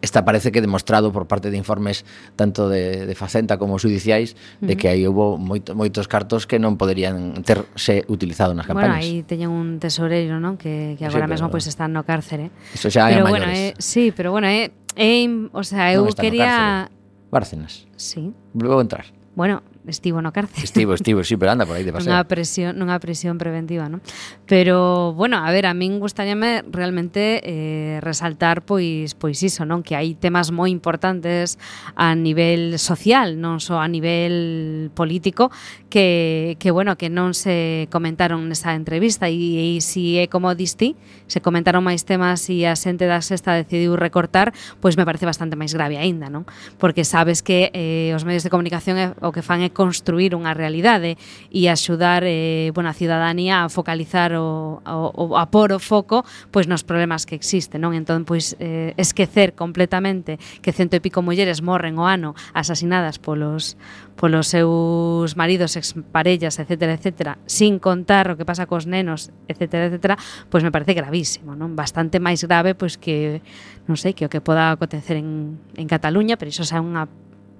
Esta 0.00 0.24
parece 0.24 0.52
que 0.52 0.60
demostrado 0.60 1.12
por 1.12 1.26
parte 1.26 1.50
de 1.50 1.56
informes 1.56 2.04
tanto 2.36 2.68
de, 2.68 3.06
de 3.06 3.14
Facenta 3.14 3.58
como 3.58 3.78
judiciais 3.78 4.32
uh 4.32 4.64
-huh. 4.64 4.68
de 4.68 4.74
que 4.76 4.88
aí 4.88 5.04
houve 5.04 5.36
moito, 5.36 5.76
moitos 5.76 6.08
cartos 6.08 6.48
que 6.48 6.58
non 6.58 6.80
poderían 6.80 7.44
terse 7.44 8.08
utilizado 8.08 8.56
nas 8.56 8.64
campañas. 8.64 9.00
Bueno, 9.00 9.20
aí 9.20 9.22
teñen 9.24 9.52
un 9.52 9.76
tesoreiro, 9.76 10.40
non? 10.40 10.56
Que, 10.56 10.96
que 10.96 11.04
agora 11.04 11.28
sí, 11.28 11.32
mesmo 11.36 11.48
pois 11.52 11.68
pues, 11.68 11.72
están 11.72 11.92
no 11.92 12.02
cárcere. 12.08 12.48
Eso 12.72 12.88
xa 12.88 13.12
pero 13.12 13.28
bueno, 13.28 13.46
eh, 13.48 13.76
sí, 13.76 14.12
pero 14.14 14.32
bueno, 14.32 14.48
é, 14.48 14.72
eh, 14.96 15.24
eh, 15.24 15.48
o 15.52 15.62
sea, 15.64 15.92
eu 15.92 16.04
non 16.04 16.16
quería... 16.16 16.88
No 16.88 17.00
Bárcenas. 17.30 17.86
Sí. 17.96 18.34
Vou 18.54 18.80
entrar. 18.80 19.06
Bueno, 19.36 19.62
estivo 19.86 20.20
no 20.20 20.32
cárcel. 20.32 20.62
Estivo, 20.62 20.94
estivo, 20.94 21.24
sí, 21.24 21.36
pero 21.36 21.52
anda 21.52 21.64
por 21.66 21.76
aí 21.76 21.84
de 21.84 21.92
paseo. 21.92 22.12
Nunha 22.12 22.24
presión, 22.28 22.76
nunha 22.76 22.98
presión 23.00 23.40
preventiva, 23.40 23.88
non? 23.88 24.04
Pero, 24.44 25.12
bueno, 25.16 25.40
a 25.40 25.48
ver, 25.48 25.64
a 25.64 25.72
min 25.72 25.98
gustaríame 25.98 26.62
realmente 26.68 27.40
eh, 27.44 27.98
resaltar 28.04 28.62
pois 28.62 29.16
pois 29.16 29.40
iso, 29.40 29.64
non? 29.64 29.80
Que 29.80 29.96
hai 29.96 30.12
temas 30.18 30.52
moi 30.52 30.68
importantes 30.68 31.56
a 31.96 32.12
nivel 32.12 32.76
social, 32.76 33.40
non 33.40 33.58
só 33.58 33.80
a 33.80 33.88
nivel 33.88 34.92
político, 34.92 35.48
que, 35.88 36.56
que 36.60 36.70
bueno, 36.70 37.00
que 37.00 37.08
non 37.08 37.32
se 37.32 37.88
comentaron 37.88 38.46
nesa 38.46 38.76
entrevista 38.76 39.32
e, 39.32 39.76
e 39.76 39.80
si 39.80 40.20
é 40.20 40.28
como 40.28 40.52
diste, 40.52 40.94
se 41.26 41.40
comentaron 41.40 41.80
máis 41.80 42.04
temas 42.04 42.44
e 42.52 42.68
a 42.68 42.76
xente 42.76 43.08
da 43.08 43.24
sexta 43.24 43.56
decidiu 43.56 43.96
recortar, 43.96 44.52
pois 44.78 45.00
me 45.00 45.08
parece 45.08 45.24
bastante 45.24 45.56
máis 45.56 45.72
grave 45.72 45.96
aínda, 45.96 46.28
non? 46.28 46.44
Porque 46.76 47.08
sabes 47.08 47.40
que 47.40 47.72
eh, 47.72 48.12
os 48.12 48.28
medios 48.28 48.44
de 48.44 48.52
comunicación 48.52 49.00
é, 49.00 49.16
o 49.24 49.32
que 49.32 49.40
fan 49.40 49.64
é 49.64 49.70
construir 49.80 50.36
unha 50.36 50.52
realidade 50.52 51.16
e 51.48 51.64
axudar 51.72 52.20
eh, 52.28 52.68
bueno, 52.76 52.92
a 52.92 52.94
ciudadanía 52.94 53.64
a 53.64 53.72
focalizar 53.72 54.36
o, 54.36 54.84
o, 54.84 55.08
o 55.16 55.40
a 55.40 55.48
por 55.48 55.72
o 55.72 55.80
foco 55.80 56.28
pois 56.52 56.68
nos 56.68 56.84
problemas 56.84 57.24
que 57.24 57.32
existen, 57.32 57.80
non? 57.80 57.96
Entón, 57.96 58.28
pois 58.28 58.60
eh, 58.60 58.92
esquecer 59.00 59.56
completamente 59.56 60.36
que 60.60 60.76
cento 60.76 61.00
e 61.00 61.00
pico 61.00 61.24
mulleres 61.24 61.64
morren 61.64 61.96
o 61.96 62.04
ano 62.04 62.36
asasinadas 62.52 63.16
polos 63.16 63.80
polos 64.20 64.52
seus 64.52 65.32
maridos, 65.40 65.80
exparellas, 65.80 66.60
etcétera, 66.60 66.92
etcétera, 66.92 67.32
sin 67.48 67.80
contar 67.80 68.28
o 68.28 68.36
que 68.36 68.44
pasa 68.44 68.68
cos 68.68 68.84
nenos, 68.84 69.32
etcétera, 69.48 69.88
etcétera, 69.88 70.20
pois 70.52 70.60
me 70.60 70.68
parece 70.68 70.92
gravísimo, 70.92 71.56
non? 71.56 71.72
Bastante 71.72 72.20
máis 72.20 72.44
grave 72.44 72.76
pois 72.76 73.00
que 73.00 73.40
non 73.88 73.96
sei, 73.96 74.12
que 74.12 74.28
o 74.28 74.30
que 74.30 74.44
poda 74.44 74.76
acontecer 74.76 75.16
en 75.16 75.56
en 75.80 75.88
Cataluña, 75.88 76.36
pero 76.36 76.52
iso 76.52 76.68
xa 76.68 76.76
é 76.76 76.84
unha 76.84 77.08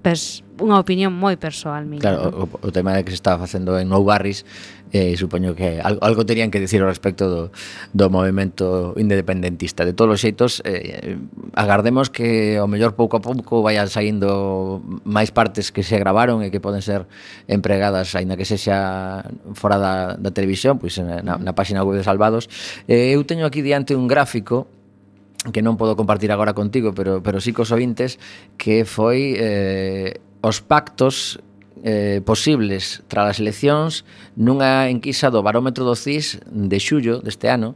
pers 0.01 0.41
unha 0.61 0.77
opinión 0.77 1.13
moi 1.13 1.37
persoal 1.37 1.89
mía. 1.89 2.01
Claro, 2.01 2.29
o, 2.33 2.45
o 2.45 2.69
tema 2.69 2.97
que 3.01 3.13
se 3.13 3.17
está 3.17 3.37
facendo 3.37 3.77
en 3.77 3.89
Nou 3.89 4.05
Barris 4.05 4.45
eh, 4.91 5.15
supoño 5.15 5.55
que 5.55 5.79
algo, 5.79 6.03
algo 6.03 6.25
terían 6.25 6.51
que 6.51 6.59
decir 6.59 6.83
ao 6.83 6.91
respecto 6.91 7.31
do, 7.31 7.41
do 7.95 8.05
movimento 8.11 8.93
independentista. 8.99 9.87
De 9.87 9.95
todos 9.95 10.19
os 10.19 10.21
xeitos, 10.21 10.61
eh, 10.67 11.17
agardemos 11.55 12.11
que 12.11 12.59
o 12.59 12.67
mellor 12.67 12.93
pouco 12.99 13.17
a 13.17 13.21
pouco 13.23 13.63
vayan 13.63 13.87
saindo 13.87 14.83
máis 15.07 15.31
partes 15.31 15.71
que 15.71 15.83
se 15.83 15.95
gravaron 15.95 16.43
e 16.43 16.51
que 16.51 16.59
poden 16.59 16.83
ser 16.83 17.07
empregadas, 17.47 18.13
aínda 18.19 18.35
que 18.35 18.43
sexa 18.43 19.23
fora 19.55 19.79
da, 19.79 19.95
da 20.19 20.31
televisión, 20.35 20.77
pois 20.77 20.99
na, 20.99 21.23
na 21.23 21.53
páxina 21.55 21.87
web 21.87 21.95
de 21.95 22.03
Salvados. 22.03 22.51
Eh, 22.91 23.15
eu 23.15 23.23
teño 23.23 23.47
aquí 23.47 23.63
diante 23.63 23.95
un 23.95 24.11
gráfico 24.11 24.67
que 25.49 25.65
non 25.65 25.73
podo 25.73 25.97
compartir 25.97 26.29
agora 26.29 26.53
contigo, 26.53 26.93
pero, 26.93 27.25
pero 27.25 27.41
sí 27.41 27.49
cos 27.49 27.73
ointes, 27.73 28.21
que 28.61 28.85
foi 28.85 29.33
eh, 29.41 30.21
os 30.45 30.61
pactos 30.61 31.41
eh, 31.81 32.21
posibles 32.21 33.01
tras 33.09 33.33
as 33.33 33.37
eleccións 33.41 34.05
nunha 34.37 34.85
enquisa 34.93 35.33
do 35.33 35.41
barómetro 35.41 35.81
do 35.81 35.97
CIS 35.97 36.45
de 36.45 36.77
xullo 36.77 37.25
deste 37.25 37.49
ano, 37.49 37.73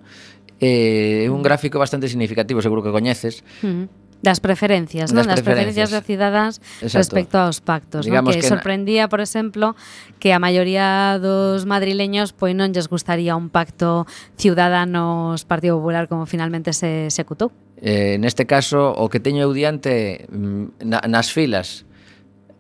eh, 0.62 1.26
un 1.34 1.42
gráfico 1.42 1.82
bastante 1.82 2.06
significativo, 2.08 2.62
seguro 2.62 2.86
que 2.86 2.94
coñeces, 2.94 3.42
mm. 3.66 4.05
Das 4.26 4.42
preferencias, 4.42 5.14
non? 5.14 5.30
Das, 5.30 5.38
das 5.38 5.46
preferencias 5.46 5.94
dos 5.94 6.02
cidadáns 6.02 6.58
respecto 6.82 7.38
aos 7.38 7.62
pactos, 7.62 8.10
Digamos 8.10 8.34
non? 8.34 8.42
Que, 8.42 8.42
que 8.42 8.50
sorprendía, 8.50 9.06
por 9.06 9.22
exemplo, 9.22 9.78
que 10.18 10.34
a 10.34 10.42
maioría 10.42 11.22
dos 11.22 11.70
madrileños 11.70 12.34
pois 12.34 12.58
non 12.58 12.74
lles 12.74 12.90
gustaría 12.90 13.38
un 13.38 13.54
pacto 13.54 14.10
Ciudadanos 14.42 15.46
Partido 15.46 15.78
Popular 15.78 16.10
como 16.10 16.26
finalmente 16.26 16.74
se 16.74 17.06
executou. 17.06 17.54
Eh, 17.78 18.18
neste 18.18 18.50
caso, 18.50 18.90
o 18.98 19.06
que 19.14 19.22
teño 19.22 19.46
eu 19.46 19.54
diante 19.54 20.26
mm, 20.34 20.82
na, 20.90 21.06
nas 21.06 21.30
filas 21.30 21.86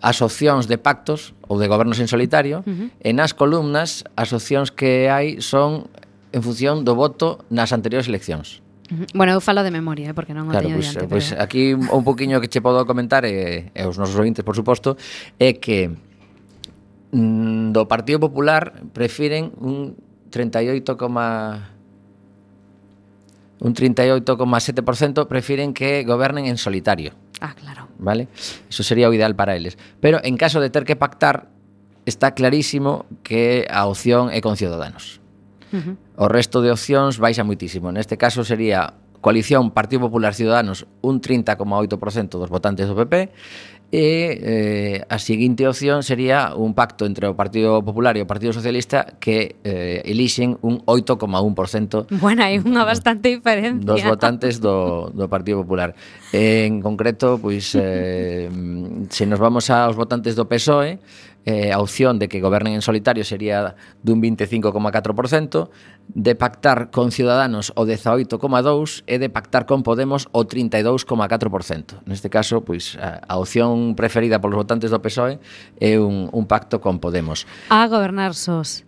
asociacións 0.05 0.69
de 0.69 0.77
pactos 0.77 1.33
ou 1.49 1.57
de 1.57 1.65
gobernos 1.65 1.97
en 1.97 2.05
solitario, 2.05 2.61
uh 2.61 2.69
-huh. 2.69 2.87
e 3.01 3.09
nas 3.09 3.33
columnas 3.33 4.05
as 4.13 4.29
opcións 4.37 4.69
que 4.69 5.09
hai 5.09 5.41
son 5.41 5.89
en 6.29 6.41
función 6.45 6.85
do 6.85 6.93
voto 6.93 7.41
nas 7.49 7.73
anteriores 7.73 8.05
eleccións. 8.05 8.64
Bueno, 9.13 9.33
eu 9.33 9.41
falo 9.41 9.63
de 9.63 9.71
memoria, 9.71 10.11
eh, 10.11 10.13
porque 10.13 10.37
non 10.37 10.45
o 10.45 10.53
claro, 10.53 10.69
teño 10.69 10.77
pois, 10.77 10.85
diante. 10.93 11.09
Pois 11.09 11.25
pero... 11.33 11.41
aquí 11.41 11.73
un 11.73 12.03
poquinho 12.05 12.37
que 12.37 12.49
che 12.49 12.61
podo 12.61 12.85
comentar 12.85 13.25
e, 13.25 13.73
e 13.73 13.81
os 13.89 13.97
nosos 13.97 14.13
ointes, 14.21 14.45
por 14.45 14.53
suposto, 14.53 14.93
é 15.41 15.57
que 15.57 15.89
mm, 17.09 17.73
do 17.73 17.89
Partido 17.89 18.21
Popular 18.21 18.85
prefiren 18.93 19.49
un 19.57 19.97
38, 20.29 20.85
un 23.65 23.73
38,7% 23.73 25.27
prefiren 25.27 25.73
que 25.73 26.03
gobernen 26.05 26.45
en 26.45 26.57
solitario. 26.57 27.13
Ah, 27.41 27.55
claro. 27.57 27.87
¿Vale? 27.97 28.27
Eso 28.69 28.83
sería 28.83 29.09
o 29.09 29.13
ideal 29.13 29.35
para 29.35 29.55
eles. 29.55 29.77
Pero 29.99 30.19
en 30.23 30.37
caso 30.37 30.61
de 30.61 30.69
ter 30.69 30.85
que 30.85 30.95
pactar, 30.95 31.49
está 32.05 32.35
clarísimo 32.35 33.05
que 33.23 33.65
a 33.69 33.89
opción 33.89 34.29
é 34.29 34.39
con 34.45 34.57
Ciudadanos. 34.57 35.19
Uh 35.73 35.81
-huh. 35.81 36.04
O 36.15 36.31
resto 36.31 36.63
de 36.63 36.71
opcións 36.71 37.19
baixa 37.19 37.43
muitísimo. 37.43 37.91
Neste 37.91 38.15
caso 38.15 38.47
sería 38.47 38.95
coalición 39.25 39.71
Partido 39.71 40.05
Popular 40.05 40.37
Ciudadanos 40.37 40.85
un 41.01 41.17
30,8% 41.17 42.37
dos 42.37 42.49
votantes 42.53 42.85
do 42.85 42.93
PP 42.93 43.33
e 43.89 45.01
eh, 45.01 45.05
a 45.09 45.17
seguinte 45.17 45.65
opción 45.65 46.05
sería 46.05 46.53
un 46.53 46.77
pacto 46.77 47.09
entre 47.09 47.25
o 47.25 47.33
Partido 47.33 47.81
Popular 47.81 48.17
e 48.17 48.21
o 48.21 48.29
Partido 48.29 48.53
Socialista 48.53 49.17
que 49.17 49.57
eh, 49.65 50.05
elixen 50.05 50.61
un 50.61 50.85
8,1% 50.85 52.21
Bueno, 52.21 52.45
hai 52.45 52.61
unha 52.61 52.85
bastante 52.85 53.33
diferencia 53.33 53.81
dos 53.81 54.05
votantes 54.05 54.61
do, 54.61 55.09
do 55.09 55.25
Partido 55.25 55.65
Popular 55.65 55.97
en 56.29 56.85
concreto, 56.85 57.41
pois 57.41 57.73
eh, 57.73 58.45
se 59.09 59.23
nos 59.25 59.41
vamos 59.41 59.73
aos 59.73 59.97
votantes 59.97 60.37
do 60.37 60.45
PSOE 60.45 61.01
eh, 61.45 61.71
a 61.71 61.79
opción 61.79 62.19
de 62.19 62.27
que 62.27 62.41
gobernen 62.41 62.73
en 62.73 62.81
solitario 62.81 63.23
sería 63.23 63.75
dun 64.01 64.21
25,4%, 64.21 65.69
de 66.09 66.33
pactar 66.35 66.91
con 66.91 67.11
Ciudadanos 67.11 67.73
o 67.75 67.85
18,2% 67.85 69.05
e 69.05 69.21
de 69.21 69.29
pactar 69.29 69.65
con 69.65 69.85
Podemos 69.85 70.27
o 70.33 70.45
32,4%. 70.45 72.01
Neste 72.05 72.29
caso, 72.33 72.65
pois, 72.65 72.97
a, 72.97 73.21
a 73.25 73.37
opción 73.37 73.93
preferida 73.93 74.41
polos 74.41 74.57
votantes 74.57 74.89
do 74.89 75.01
PSOE 75.01 75.37
é 75.77 76.01
un, 76.01 76.33
un 76.33 76.45
pacto 76.49 76.81
con 76.81 76.97
Podemos. 76.97 77.45
A 77.69 77.85
gobernar 77.85 78.33
sos. 78.33 78.85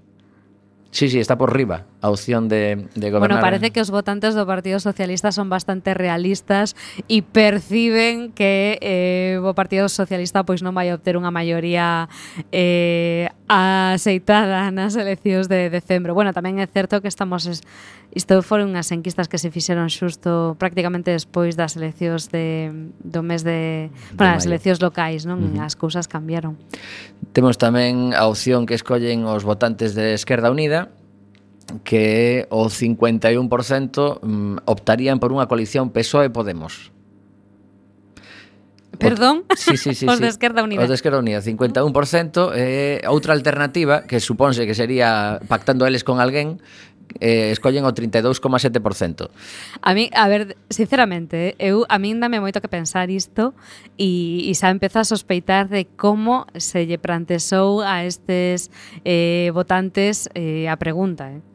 Sí, 0.91 1.09
sí, 1.09 1.19
está 1.19 1.37
por 1.37 1.55
riba 1.55 1.85
a 2.01 2.09
opción 2.09 2.47
de, 2.47 2.87
de 2.95 3.11
gobernar. 3.11 3.39
Bueno, 3.39 3.41
parece 3.41 3.71
que 3.71 3.81
os 3.81 3.91
votantes 3.91 4.35
do 4.35 4.45
Partido 4.45 4.79
Socialista 4.79 5.31
son 5.33 5.49
bastante 5.49 5.93
realistas 5.93 6.77
e 7.09 7.25
perciben 7.25 8.31
que 8.31 8.77
eh, 8.81 9.41
o 9.41 9.51
Partido 9.57 9.89
Socialista 9.89 10.45
pois 10.45 10.61
non 10.61 10.77
vai 10.77 10.93
obter 10.93 11.17
unha 11.17 11.33
maioría 11.33 12.07
eh, 12.53 13.27
aceitada 13.49 14.69
nas 14.69 14.93
eleccións 14.93 15.49
de 15.49 15.73
decembro. 15.73 16.13
Bueno, 16.13 16.31
tamén 16.31 16.61
é 16.61 16.67
certo 16.69 17.01
que 17.01 17.09
estamos... 17.09 17.49
Es, 17.49 17.65
isto 18.13 18.39
foron 18.41 18.73
unhas 18.73 18.89
enquistas 18.93 19.27
que 19.27 19.37
se 19.37 19.51
fixeron 19.51 19.89
xusto 19.89 20.55
prácticamente 20.57 21.11
despois 21.11 21.57
das 21.57 21.75
eleccións 21.75 22.29
de, 22.29 22.71
do 23.01 23.21
mes 23.25 23.41
de... 23.41 23.89
de 23.89 24.17
bueno, 24.17 24.37
as 24.37 24.45
eleccións 24.45 24.79
locais, 24.79 25.25
non? 25.25 25.41
Uh 25.41 25.49
-huh. 25.57 25.65
As 25.65 25.73
cousas 25.73 26.05
cambiaron. 26.05 26.55
Temos 27.33 27.57
tamén 27.57 28.13
a 28.13 28.29
opción 28.29 28.69
que 28.69 28.77
escollen 28.77 29.25
os 29.25 29.41
votantes 29.41 29.97
de 29.97 30.13
Esquerda 30.13 30.53
Unida 30.53 30.86
que 31.83 32.47
o 32.49 32.69
51% 32.69 34.19
mm, 34.21 34.57
optarían 34.65 35.19
por 35.19 35.35
unha 35.35 35.45
coalición 35.45 35.91
PSOE-Podemos. 35.91 36.95
Perdón, 38.97 39.45
sí, 39.55 39.77
sí, 39.77 39.93
sí, 39.93 40.05
os 40.09 40.17
sí. 40.17 40.23
de 40.23 40.29
Esquerda 40.29 40.63
Unida. 40.63 40.81
Os 40.81 40.89
de 40.89 40.95
Esquerda 40.95 41.19
Unida, 41.19 41.41
51%. 41.41 42.51
Eh, 42.55 43.01
outra 43.07 43.33
alternativa, 43.33 44.03
que 44.09 44.19
supónse 44.19 44.65
que 44.65 44.73
sería 44.73 45.39
pactando 45.47 45.85
eles 45.85 46.03
con 46.03 46.19
alguén, 46.19 46.57
eh, 47.19 47.51
escollen 47.51 47.85
o 47.85 47.93
32,7%. 47.93 49.29
A 49.81 49.93
mí, 49.93 50.09
a 50.13 50.27
ver, 50.27 50.57
sinceramente, 50.69 51.55
eh, 51.59 51.69
eu 51.71 51.85
a 51.89 51.97
min 51.99 52.19
dame 52.19 52.41
moito 52.41 52.59
que 52.59 52.69
pensar 52.69 53.09
isto 53.09 53.53
e, 53.95 54.49
e 54.49 54.51
xa 54.57 54.73
empeza 54.73 55.01
a 55.03 55.07
sospeitar 55.07 55.69
de 55.69 55.85
como 55.85 56.47
se 56.57 56.85
lle 56.85 56.97
plantexou 56.97 57.81
a 57.81 58.03
estes 58.03 58.73
eh, 59.05 59.51
votantes 59.53 60.29
eh, 60.33 60.67
a 60.67 60.75
pregunta. 60.77 61.31
Eh. 61.31 61.46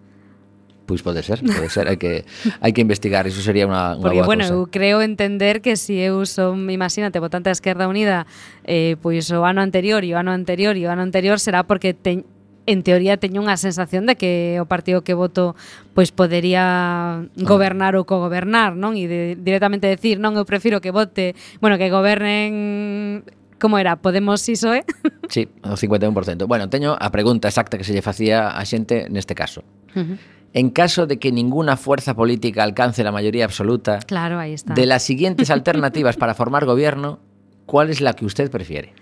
Pois 0.87 1.03
pode 1.03 1.23
ser, 1.23 1.39
pode 1.41 1.71
ser, 1.71 1.87
hai 1.87 1.97
que 1.97 2.27
hai 2.59 2.73
que 2.75 2.83
investigar, 2.83 3.27
iso 3.31 3.39
sería 3.39 3.65
unha 3.65 3.95
unha 3.95 4.03
Porque 4.03 4.23
boa 4.23 4.29
bueno, 4.29 4.45
cosa. 4.45 4.55
eu 4.55 4.67
creo 4.67 4.99
entender 5.01 5.63
que 5.63 5.79
se 5.79 5.95
si 5.95 5.95
eu 6.03 6.27
son, 6.27 6.71
imagínate, 6.71 7.23
votante 7.23 7.51
da 7.51 7.57
Esquerda 7.57 7.87
Unida, 7.87 8.27
eh, 8.67 8.99
pois 8.99 9.31
o 9.31 9.47
ano 9.47 9.63
anterior 9.63 10.03
e 10.03 10.11
o 10.15 10.19
ano 10.19 10.35
anterior 10.35 10.75
e 10.75 10.83
o 10.87 10.91
ano 10.91 11.07
anterior 11.07 11.39
será 11.39 11.63
porque 11.63 11.95
teño 11.95 12.27
en 12.67 12.83
teoría 12.83 13.19
teño 13.19 13.43
unha 13.43 13.59
sensación 13.59 14.07
de 14.07 14.15
que 14.15 14.59
o 14.63 14.67
partido 14.71 15.03
que 15.03 15.19
voto 15.19 15.59
pois 15.99 16.15
podería 16.15 16.63
ah. 16.63 17.27
gobernar 17.35 17.99
ou 17.99 18.07
cogobernar, 18.07 18.79
non? 18.79 18.95
E 18.95 19.11
de, 19.11 19.35
directamente 19.35 19.91
decir, 19.91 20.23
non, 20.23 20.39
eu 20.39 20.47
prefiro 20.47 20.79
que 20.79 20.95
vote, 20.95 21.35
bueno, 21.59 21.75
que 21.75 21.91
gobernen 21.91 23.27
como 23.59 23.79
era, 23.79 23.95
Podemos 23.95 24.43
ISOE? 24.49 24.83
Eh? 24.83 24.85
Sí, 25.33 25.49
o 25.63 25.79
51%. 25.79 26.45
Bueno, 26.47 26.69
teño 26.69 26.93
a 26.99 27.09
pregunta 27.09 27.49
exacta 27.49 27.79
que 27.79 27.87
se 27.89 27.95
lle 27.95 28.05
facía 28.05 28.53
a 28.53 28.63
xente 28.69 29.09
neste 29.09 29.33
caso. 29.33 29.65
Uh 29.97 30.03
-huh 30.03 30.17
en 30.55 30.71
caso 30.71 31.07
de 31.07 31.19
que 31.19 31.33
ninguna 31.33 31.77
fuerza 31.77 32.15
política 32.15 32.63
alcance 32.63 33.03
la 33.03 33.13
mayoría 33.13 33.45
absoluta, 33.45 34.01
claro, 34.01 34.39
ahí 34.39 34.53
está. 34.53 34.75
de 34.75 34.87
las 34.87 35.03
siguientes 35.03 35.51
alternativas 35.55 36.17
para 36.17 36.35
formar 36.35 36.65
gobierno, 36.65 37.21
¿cuál 37.67 37.91
es 37.91 38.01
la 38.01 38.13
que 38.15 38.25
usted 38.25 38.51
prefiere? 38.51 38.93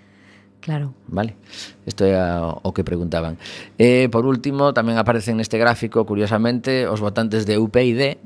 Claro. 0.61 0.93
Vale. 1.07 1.35
Esto 1.87 2.05
era 2.05 2.45
o 2.45 2.71
que 2.71 2.83
preguntaban. 2.83 3.37
Eh, 3.79 4.07
por 4.11 4.29
último, 4.29 4.77
tamén 4.77 5.01
aparece 5.01 5.33
en 5.33 5.41
este 5.41 5.57
gráfico, 5.57 6.05
curiosamente, 6.05 6.85
os 6.85 7.01
votantes 7.01 7.49
de 7.49 7.57
UPyD, 7.57 8.21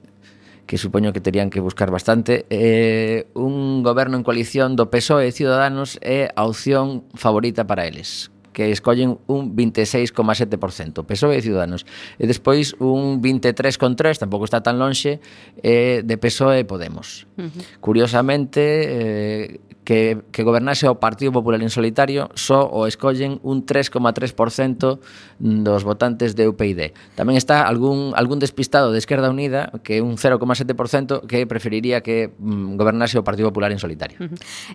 que 0.68 0.78
supoño 0.78 1.14
que 1.16 1.24
terían 1.24 1.50
que 1.50 1.64
buscar 1.64 1.92
bastante, 1.96 2.46
eh, 2.52 3.32
un 3.34 3.84
goberno 3.88 4.20
en 4.20 4.28
coalición 4.28 4.76
do 4.76 4.92
PSOE 4.92 5.30
e 5.30 5.32
Ciudadanos 5.32 5.96
é 6.04 6.28
a 6.36 6.44
opción 6.44 7.08
favorita 7.16 7.64
para 7.64 7.88
eles 7.88 8.35
que 8.56 8.72
escollen 8.72 9.20
un 9.28 9.52
26,7%, 9.52 11.04
PSOE 11.04 11.36
e 11.36 11.44
Ciudadanos. 11.44 11.84
E 12.16 12.24
despois 12.24 12.72
un 12.80 13.20
23,3%, 13.20 14.24
tampouco 14.24 14.48
está 14.48 14.64
tan 14.64 14.80
lonxe, 14.80 15.20
eh, 15.60 16.00
de 16.08 16.16
PSOE 16.16 16.64
e 16.64 16.66
Podemos. 16.66 17.28
Uh 17.36 17.52
-huh. 17.52 17.64
Curiosamente, 17.84 18.64
eh, 18.64 19.60
que, 19.86 20.26
que 20.34 20.44
gobernase 20.44 20.90
o 20.90 20.98
Partido 21.00 21.32
Popular 21.32 21.62
en 21.62 21.70
solitario 21.70 22.34
só 22.34 22.66
o 22.68 22.90
escollen 22.90 23.40
un 23.46 23.64
3,3% 23.64 25.00
dos 25.40 25.82
votantes 25.86 26.36
de 26.36 26.50
UPyD. 26.50 26.92
Tamén 27.14 27.38
está 27.38 27.64
algún, 27.64 28.12
algún 28.18 28.42
despistado 28.42 28.92
de 28.92 29.00
Esquerda 29.00 29.30
Unida 29.30 29.72
que 29.86 30.02
un 30.02 30.18
0,7% 30.18 31.30
que 31.30 31.46
preferiría 31.46 32.02
que 32.02 32.34
mm, 32.36 32.76
gobernase 32.76 33.16
o 33.16 33.24
Partido 33.24 33.54
Popular 33.54 33.72
en 33.72 33.80
solitario. 33.80 34.18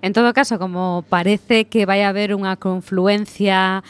En 0.01 0.14
todo 0.14 0.33
caso, 0.33 0.57
como 0.62 1.05
parece 1.11 1.66
que 1.66 1.85
vai 1.85 2.07
haber 2.07 2.33
unha 2.33 2.57
confluencia 2.57 3.83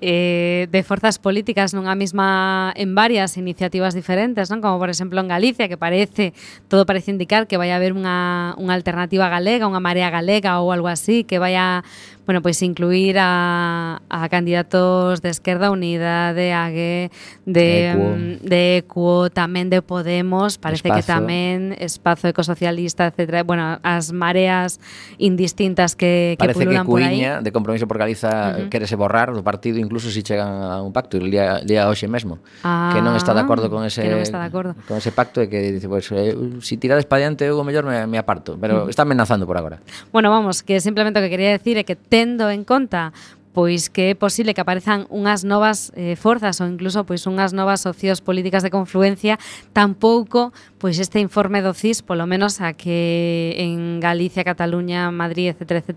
eh, 0.00 0.68
de 0.72 0.80
forzas 0.82 1.20
políticas 1.20 1.76
nunha 1.76 1.92
mesma 1.94 2.72
en 2.76 2.96
varias 2.96 3.36
iniciativas 3.36 3.92
diferentes, 3.92 4.48
non? 4.48 4.64
Como 4.64 4.80
por 4.80 4.88
exemplo 4.88 5.20
en 5.20 5.28
Galicia, 5.28 5.68
que 5.68 5.76
parece, 5.76 6.32
todo 6.72 6.88
parece 6.88 7.12
indicar 7.12 7.44
que 7.44 7.60
vai 7.60 7.70
haber 7.70 7.92
unha, 7.92 8.56
unha 8.56 8.72
alternativa 8.72 9.28
galega, 9.28 9.68
unha 9.68 9.84
marea 9.84 10.08
galega 10.08 10.60
ou 10.64 10.72
algo 10.72 10.88
así, 10.88 11.28
que 11.28 11.36
vai 11.36 11.54
a 11.54 11.84
bueno, 12.30 12.42
pois 12.42 12.62
incluir 12.62 13.16
a, 13.18 14.02
a 14.08 14.28
candidatos 14.28 15.20
de 15.20 15.30
Esquerda 15.30 15.72
Unida, 15.72 16.32
de 16.32 16.52
AGE, 16.52 17.10
de, 17.44 18.38
de 18.40 18.76
Equo, 18.78 19.26
mm, 19.26 19.34
tamén 19.34 19.66
de 19.66 19.82
Podemos, 19.82 20.62
parece 20.62 20.86
Espazo. 20.86 20.94
que 20.94 21.02
tamén 21.02 21.74
Espazo 21.82 22.30
Ecosocialista, 22.30 23.10
etc. 23.10 23.42
Bueno, 23.42 23.82
as 23.82 24.14
mareas 24.14 24.78
indistintas 25.18 25.98
que, 25.98 26.38
que 26.38 26.46
parece 26.46 26.62
pululan 26.62 26.86
que 26.86 26.94
Cuiña, 26.94 27.42
por 27.42 27.42
aí. 27.42 27.42
de 27.42 27.50
Compromiso 27.50 27.90
por 27.90 27.98
Galiza, 27.98 28.30
uh 28.30 28.30
-huh. 28.30 28.70
querese 28.70 28.94
borrar 28.94 29.34
do 29.34 29.42
partido 29.42 29.82
incluso 29.82 30.06
se 30.06 30.22
si 30.22 30.22
chegan 30.22 30.54
a 30.70 30.78
un 30.86 30.94
pacto, 30.94 31.18
el 31.18 31.34
día, 31.34 31.58
día 31.66 31.90
hoxe 31.90 32.06
mesmo, 32.06 32.38
ah, 32.62 32.94
que 32.94 33.02
non 33.02 33.18
está 33.18 33.34
de 33.34 33.42
acordo 33.42 33.66
con 33.66 33.82
ah, 33.82 33.90
ese, 33.90 34.06
que 34.06 34.14
non 34.14 34.22
está 34.22 34.38
de 34.38 34.46
acordo. 34.46 34.78
con 34.86 35.02
ese 35.02 35.10
pacto 35.10 35.42
e 35.42 35.50
que 35.50 35.74
dice, 35.74 35.90
pues, 35.90 36.14
eh, 36.14 36.38
si 36.62 36.78
tirades 36.78 37.10
para 37.10 37.26
diante 37.26 37.42
eu 37.42 37.58
o 37.58 37.66
mellor 37.66 37.82
me, 37.90 38.06
me 38.06 38.22
aparto, 38.22 38.54
pero 38.54 38.86
uh 38.86 38.86
-huh. 38.86 38.94
está 38.94 39.02
amenazando 39.02 39.50
por 39.50 39.58
agora. 39.58 39.82
Bueno, 40.14 40.30
vamos, 40.30 40.62
que 40.62 40.78
simplemente 40.78 41.18
o 41.18 41.22
que 41.26 41.32
quería 41.34 41.50
decir 41.50 41.74
é 41.74 41.82
que 41.82 41.98
te 41.98 42.19
tendo 42.20 42.50
en 42.52 42.68
conta 42.68 43.16
pois 43.52 43.88
que 43.88 44.10
é 44.10 44.14
posible 44.14 44.54
que 44.54 44.60
aparezan 44.60 45.08
unhas 45.10 45.42
novas 45.42 45.90
eh, 45.98 46.14
forzas 46.14 46.60
ou 46.60 46.68
incluso 46.68 47.02
pois 47.08 47.26
unhas 47.26 47.50
novas 47.50 47.82
socios 47.82 48.22
políticas 48.22 48.62
de 48.62 48.70
confluencia, 48.70 49.42
tampouco 49.74 50.52
pois 50.78 51.00
este 51.02 51.18
informe 51.18 51.58
do 51.64 51.74
CIS, 51.74 52.04
polo 52.06 52.30
menos 52.30 52.62
a 52.62 52.76
que 52.78 53.56
en 53.58 53.98
Galicia, 53.98 54.46
Cataluña, 54.46 55.10
Madrid, 55.10 55.50
etc, 55.50 55.82
etc, 55.82 55.90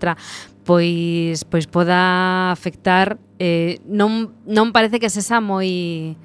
pois 0.66 1.46
pois 1.46 1.68
poda 1.70 2.50
afectar 2.50 3.20
eh, 3.38 3.78
non 3.86 4.34
non 4.48 4.74
parece 4.74 4.98
que 4.98 5.12
sesa 5.12 5.38
moi 5.38 6.16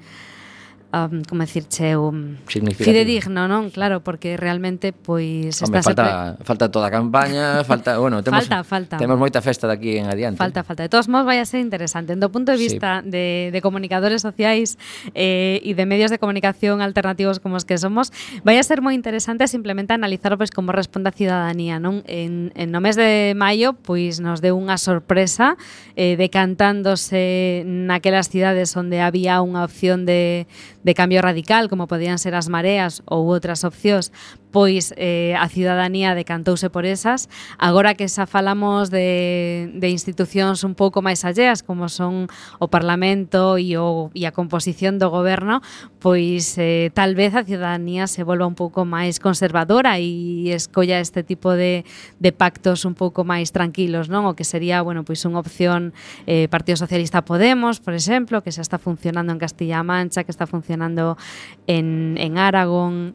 um, 0.92 1.22
como 1.28 1.42
decirche, 1.42 1.96
um, 1.96 2.36
fidedigno, 2.46 3.46
non? 3.46 3.70
Claro, 3.70 4.02
porque 4.02 4.36
realmente 4.36 4.92
pois 4.92 5.62
Home, 5.62 5.78
estás 5.78 5.84
falta, 5.86 6.04
sempre... 6.34 6.44
falta 6.44 6.64
toda 6.70 6.86
a 6.88 6.92
campaña, 6.92 7.62
falta, 7.70 7.98
bueno, 7.98 8.22
temos 8.22 8.46
falta, 8.46 8.64
falta. 8.64 8.96
temos 8.98 9.18
moita 9.18 9.40
festa 9.40 9.66
de 9.70 9.74
aquí 9.74 9.92
en 9.98 10.10
adiante. 10.10 10.38
Falta, 10.38 10.62
falta. 10.66 10.82
De 10.82 10.90
todos 10.90 11.06
modos 11.06 11.26
vai 11.26 11.38
a 11.38 11.46
ser 11.46 11.62
interesante. 11.62 12.14
Do 12.16 12.28
punto 12.30 12.52
de 12.52 12.58
vista 12.58 13.02
sí. 13.02 13.10
de, 13.10 13.26
de 13.54 13.60
comunicadores 13.62 14.22
sociais 14.22 14.76
eh, 15.14 15.62
e 15.62 15.72
de 15.74 15.84
medios 15.86 16.10
de 16.10 16.18
comunicación 16.18 16.82
alternativos 16.82 17.38
como 17.38 17.56
os 17.56 17.64
que 17.64 17.78
somos, 17.78 18.10
vai 18.42 18.58
a 18.58 18.64
ser 18.66 18.82
moi 18.82 18.94
interesante 18.98 19.46
simplemente 19.46 19.94
analizar 19.94 20.34
pois 20.34 20.50
como 20.50 20.74
responde 20.74 21.10
a 21.10 21.14
cidadanía, 21.14 21.78
non? 21.78 22.02
En, 22.10 22.50
en 22.58 22.68
no 22.74 22.82
mes 22.82 22.98
de 22.98 23.34
maio 23.38 23.78
pois 23.78 24.18
nos 24.18 24.42
deu 24.42 24.58
unha 24.58 24.74
sorpresa 24.76 25.54
eh, 25.94 26.18
decantándose 26.18 27.62
naquelas 27.66 28.28
cidades 28.28 28.74
onde 28.74 29.00
había 29.00 29.38
unha 29.42 29.62
opción 29.62 30.04
de 30.04 30.46
de 30.82 30.94
cambio 30.94 31.20
radical, 31.22 31.68
como 31.68 31.86
podían 31.86 32.18
ser 32.18 32.34
as 32.34 32.48
mareas 32.48 33.02
ou 33.04 33.28
outras 33.28 33.64
opcións, 33.64 34.12
pois 34.50 34.92
eh, 34.96 35.34
a 35.38 35.48
ciudadanía 35.48 36.14
decantouse 36.14 36.70
por 36.70 36.86
esas. 36.86 37.30
Agora 37.58 37.94
que 37.94 38.10
xa 38.10 38.26
falamos 38.26 38.90
de, 38.90 39.70
de 39.74 39.88
institucións 39.88 40.66
un 40.66 40.74
pouco 40.74 41.02
máis 41.02 41.22
alleas, 41.22 41.62
como 41.62 41.88
son 41.88 42.26
o 42.58 42.66
Parlamento 42.68 43.56
e, 43.56 43.78
o, 43.78 44.10
e 44.14 44.26
a 44.26 44.34
composición 44.34 44.98
do 44.98 45.10
goberno, 45.10 45.62
pois 46.02 46.58
eh, 46.58 46.90
tal 46.94 47.14
vez 47.14 47.34
a 47.38 47.46
ciudadanía 47.46 48.10
se 48.10 48.26
volva 48.26 48.46
un 48.46 48.58
pouco 48.58 48.82
máis 48.82 49.22
conservadora 49.22 50.02
e 50.02 50.50
escolla 50.50 50.98
este 50.98 51.22
tipo 51.22 51.54
de, 51.54 51.86
de 52.18 52.30
pactos 52.34 52.82
un 52.84 52.98
pouco 52.98 53.22
máis 53.22 53.54
tranquilos, 53.54 54.10
non? 54.10 54.26
O 54.26 54.34
que 54.34 54.42
sería, 54.42 54.82
bueno, 54.82 55.06
pois 55.06 55.22
unha 55.22 55.38
opción 55.38 55.94
eh, 56.26 56.50
Partido 56.50 56.80
Socialista 56.80 57.22
Podemos, 57.22 57.78
por 57.78 57.94
exemplo, 57.94 58.42
que 58.42 58.50
xa 58.50 58.64
está 58.64 58.80
funcionando 58.80 59.30
en 59.30 59.38
Castilla-Mancha, 59.38 60.24
que 60.24 60.32
está 60.32 60.50
funcionando 60.50 61.14
en, 61.66 62.16
en 62.18 62.38
Aragón, 62.38 63.14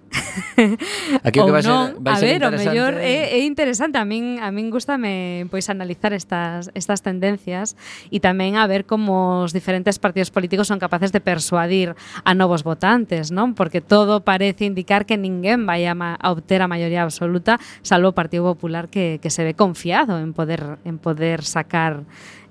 Aquí 1.26 1.42
o 1.42 1.50
que 1.50 1.58
vai 1.58 1.66
non, 1.66 1.98
ser, 1.98 2.06
vai 2.06 2.14
a 2.14 2.22
ser 2.22 2.38
ver, 2.38 2.42
o 2.46 2.54
mellor 2.54 2.94
é, 3.02 3.34
é 3.34 3.42
interesante. 3.42 3.98
A 3.98 4.06
min, 4.06 4.38
a 4.38 4.54
min 4.54 4.70
gustame 4.70 5.50
pois, 5.50 5.66
analizar 5.74 6.14
estas, 6.14 6.70
estas 6.78 7.02
tendencias 7.02 7.74
e 8.14 8.22
tamén 8.22 8.62
a 8.62 8.70
ver 8.70 8.86
como 8.86 9.42
os 9.42 9.50
diferentes 9.50 9.98
partidos 9.98 10.30
políticos 10.30 10.70
son 10.70 10.78
capaces 10.78 11.10
de 11.10 11.18
persuadir 11.18 11.98
a 12.22 12.32
novos 12.38 12.62
votantes, 12.62 13.34
non? 13.34 13.58
Porque 13.58 13.82
todo 13.82 14.22
parece 14.22 14.70
indicar 14.70 15.10
que 15.10 15.18
ninguén 15.18 15.66
vai 15.66 15.90
a, 15.90 15.98
ma, 15.98 16.14
a 16.14 16.30
obter 16.30 16.62
a 16.62 16.70
maioría 16.70 17.02
absoluta, 17.02 17.58
salvo 17.82 18.14
o 18.14 18.18
Partido 18.18 18.46
Popular 18.46 18.86
que, 18.94 19.18
que 19.18 19.34
se 19.34 19.42
ve 19.42 19.58
confiado 19.58 20.22
en 20.22 20.38
poder, 20.38 20.78
en 20.86 21.02
poder 21.02 21.42
sacar 21.42 22.06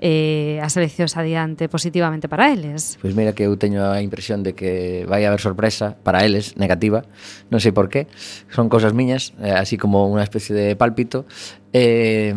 eh, 0.05 0.61
as 0.61 0.77
eleccións 0.77 1.17
adiante 1.17 1.65
positivamente 1.73 2.29
para 2.29 2.53
eles. 2.53 3.01
Pois 3.01 3.17
mira 3.17 3.33
que 3.33 3.49
eu 3.49 3.57
teño 3.57 3.81
a 3.89 4.05
impresión 4.05 4.45
de 4.45 4.53
que 4.53 5.09
vai 5.09 5.25
haber 5.25 5.41
sorpresa 5.41 5.97
para 6.05 6.29
eles, 6.29 6.61
negativa, 6.61 7.09
non 7.49 7.57
sei 7.57 7.73
por 7.73 7.89
qué. 7.89 8.05
Son 8.53 8.64
son 8.65 8.71
cousas 8.71 8.95
miñas, 8.95 9.35
eh, 9.45 9.53
así 9.53 9.77
como 9.77 10.09
unha 10.09 10.25
especie 10.25 10.57
de 10.57 10.73
pálpito, 10.73 11.29
Eh, 11.77 12.33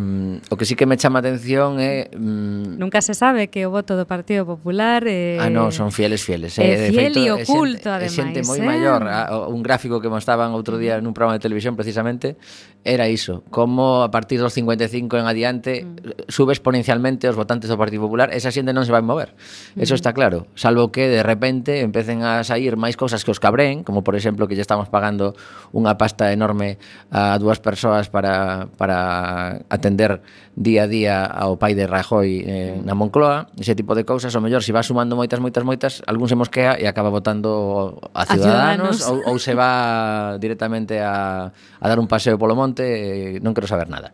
o 0.50 0.56
que 0.56 0.64
sí 0.66 0.74
que 0.74 0.84
me 0.84 0.96
chama 0.96 1.20
a 1.20 1.22
atención 1.22 1.78
é 1.78 2.10
eh, 2.10 2.18
mm, 2.18 2.74
Nunca 2.74 2.98
se 2.98 3.14
sabe 3.14 3.46
que 3.46 3.62
o 3.66 3.70
voto 3.70 3.94
do 3.94 4.02
Partido 4.02 4.42
Popular 4.42 5.06
eh, 5.06 5.38
Ah, 5.38 5.46
non, 5.46 5.70
son 5.70 5.94
fieles 5.94 6.26
fieles, 6.26 6.58
eh, 6.58 6.66
eh 6.66 6.78
de 6.82 6.88
fiel 6.90 7.14
feito, 7.14 7.22
e 7.22 7.30
oculto 7.30 7.86
é 7.86 8.10
xente, 8.10 8.10
ademais. 8.10 8.18
É 8.18 8.18
xente 8.18 8.40
moi 8.50 8.58
eh? 8.58 8.66
maior, 8.66 9.06
ah, 9.06 9.46
un 9.46 9.62
gráfico 9.62 10.02
que 10.02 10.10
mostraban 10.10 10.50
outro 10.58 10.74
día 10.74 10.98
nun 10.98 11.14
programa 11.14 11.38
de 11.38 11.42
televisión 11.46 11.78
precisamente 11.78 12.34
era 12.82 13.06
iso, 13.06 13.46
como 13.54 14.02
a 14.02 14.10
partir 14.10 14.42
dos 14.42 14.58
55 14.58 15.06
en 15.14 15.30
adiante 15.30 15.86
mm. 15.86 16.34
sube 16.34 16.50
exponencialmente 16.50 17.30
os 17.30 17.38
votantes 17.38 17.70
do 17.70 17.78
Partido 17.78 18.10
Popular, 18.10 18.34
esa 18.34 18.50
xente 18.50 18.74
non 18.74 18.82
se 18.82 18.90
vai 18.90 19.06
mover. 19.06 19.38
Mm. 19.78 19.86
Eso 19.86 19.94
está 19.94 20.10
claro, 20.10 20.50
salvo 20.58 20.90
que 20.90 21.06
de 21.06 21.22
repente 21.22 21.86
empecen 21.86 22.26
a 22.26 22.42
sair 22.42 22.74
máis 22.74 22.98
cousas 22.98 23.22
que 23.22 23.30
os 23.30 23.38
cabrén, 23.38 23.86
como 23.86 24.02
por 24.02 24.18
exemplo 24.18 24.50
que 24.50 24.58
lle 24.58 24.66
estamos 24.66 24.90
pagando 24.90 25.38
unha 25.70 25.94
pasta 25.94 26.34
enorme 26.34 26.82
a 27.14 27.38
dúas 27.38 27.62
persoas 27.62 28.10
para 28.10 28.66
para 28.74 29.27
a 29.28 29.60
atender 29.68 30.24
día 30.56 30.84
a 30.84 30.88
día 30.88 31.16
ao 31.28 31.60
pai 31.60 31.76
de 31.76 31.84
Rajoy 31.84 32.42
eh, 32.48 32.80
na 32.80 32.96
Moncloa, 32.96 33.52
ese 33.60 33.76
tipo 33.76 33.92
de 33.92 34.08
cousas, 34.08 34.32
o 34.32 34.40
mellor 34.40 34.64
se 34.64 34.72
va 34.72 34.80
sumando 34.80 35.14
moitas, 35.14 35.38
moitas, 35.38 35.64
moitas, 35.64 35.92
algún 36.08 36.32
se 36.32 36.36
mosquea 36.40 36.80
e 36.80 36.88
acaba 36.88 37.12
votando 37.12 38.00
a 38.16 38.24
Ciudadanos, 38.24 39.04
a 39.04 39.12
ciudadanos. 39.12 39.28
Ou, 39.28 39.36
ou 39.36 39.36
se 39.36 39.52
va 39.52 40.40
directamente 40.40 40.98
a, 41.04 41.52
a 41.52 41.86
dar 41.86 42.00
un 42.00 42.08
paseo 42.08 42.40
polo 42.40 42.56
monte, 42.56 42.84
eh, 42.84 43.44
non 43.44 43.52
quero 43.52 43.68
saber 43.68 43.92
nada. 43.92 44.10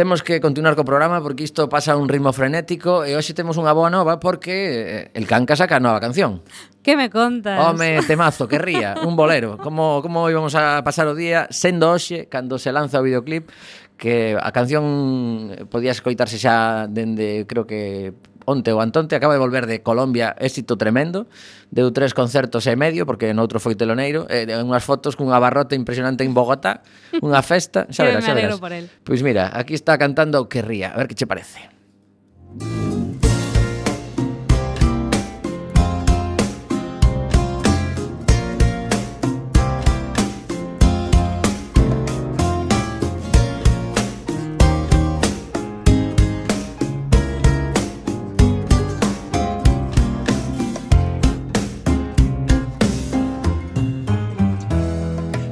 Temos 0.00 0.22
que 0.22 0.40
continuar 0.40 0.80
co 0.80 0.84
programa 0.88 1.20
porque 1.20 1.44
isto 1.44 1.68
pasa 1.68 1.92
a 1.92 2.00
un 2.00 2.08
ritmo 2.08 2.32
frenético 2.32 3.04
e 3.04 3.20
hoxe 3.20 3.36
temos 3.36 3.60
unha 3.60 3.76
boa 3.76 3.92
nova 3.92 4.16
porque 4.16 5.12
eh, 5.12 5.18
el 5.18 5.28
Canca 5.28 5.60
saca 5.60 5.76
a 5.76 5.84
nova 5.84 6.00
canción. 6.00 6.40
Que 6.80 6.96
me 6.96 7.12
contas? 7.12 7.60
Home, 7.60 8.00
temazo, 8.08 8.48
que 8.48 8.56
ría, 8.56 8.96
un 9.04 9.12
bolero. 9.12 9.60
Como 9.60 10.00
como 10.00 10.24
íbamos 10.32 10.56
a 10.56 10.80
pasar 10.80 11.04
o 11.04 11.12
día 11.12 11.52
sendo 11.52 11.92
hoxe 11.92 12.32
cando 12.32 12.56
se 12.56 12.72
lanza 12.72 12.96
o 12.96 13.04
videoclip 13.04 13.52
que 14.00 14.34
a 14.40 14.50
canción 14.50 15.68
podía 15.68 15.92
escoitarse 15.92 16.40
xa 16.40 16.88
dende, 16.88 17.44
creo 17.44 17.68
que 17.68 18.16
onte 18.48 18.72
ou 18.72 18.80
Antonte 18.80 19.12
acaba 19.12 19.36
de 19.36 19.44
volver 19.44 19.68
de 19.68 19.84
Colombia, 19.84 20.32
éxito 20.40 20.80
tremendo. 20.80 21.28
Deu 21.68 21.92
tres 21.92 22.16
concertos 22.16 22.64
e 22.64 22.74
medio 22.80 23.04
porque 23.04 23.36
noutro 23.36 23.60
foi 23.60 23.76
teloneiro, 23.76 24.24
e 24.32 24.48
eh, 24.48 24.64
unhas 24.64 24.82
fotos 24.82 25.20
cunha 25.20 25.36
barrota 25.36 25.76
impresionante 25.76 26.24
en 26.24 26.32
Bogotá, 26.32 26.80
unha 27.20 27.44
festa, 27.44 27.84
xa 27.94 28.08
verás, 28.08 28.24
xa 28.24 28.32
verás. 28.32 28.56
Pois 29.04 29.20
mira, 29.20 29.52
aquí 29.52 29.76
está 29.76 30.00
cantando 30.00 30.40
o 30.40 30.48
que 30.48 30.64
ría, 30.64 30.96
a 30.96 30.98
ver 30.98 31.06
que 31.06 31.14
che 31.14 31.28
parece. 31.28 31.68
Música 32.50 32.79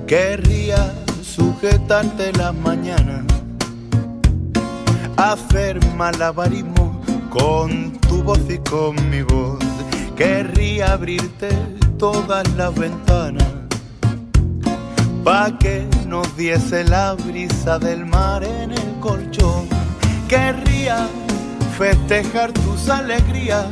Querría 0.09 0.94
sujetarte 1.23 2.33
las 2.33 2.55
mañanas, 2.55 3.27
hacer 5.18 5.79
malabarismo 5.97 7.03
con 7.29 7.92
tu 8.09 8.23
voz 8.23 8.40
y 8.49 8.57
con 8.57 8.97
mi 9.11 9.21
voz. 9.21 9.59
Querría 10.16 10.94
abrirte 10.94 11.51
todas 11.99 12.49
las 12.57 12.75
ventanas 12.75 13.53
pa' 15.25 15.59
que 15.59 15.87
nos 16.07 16.35
diese 16.38 16.85
la 16.85 17.12
brisa 17.12 17.79
del 17.79 18.07
mar 18.07 18.42
en 18.44 18.73
el 18.73 19.01
colchón. 19.01 19.68
Querría 20.27 21.07
festejar 21.77 22.53
tus 22.53 22.88
alegrías, 22.88 23.66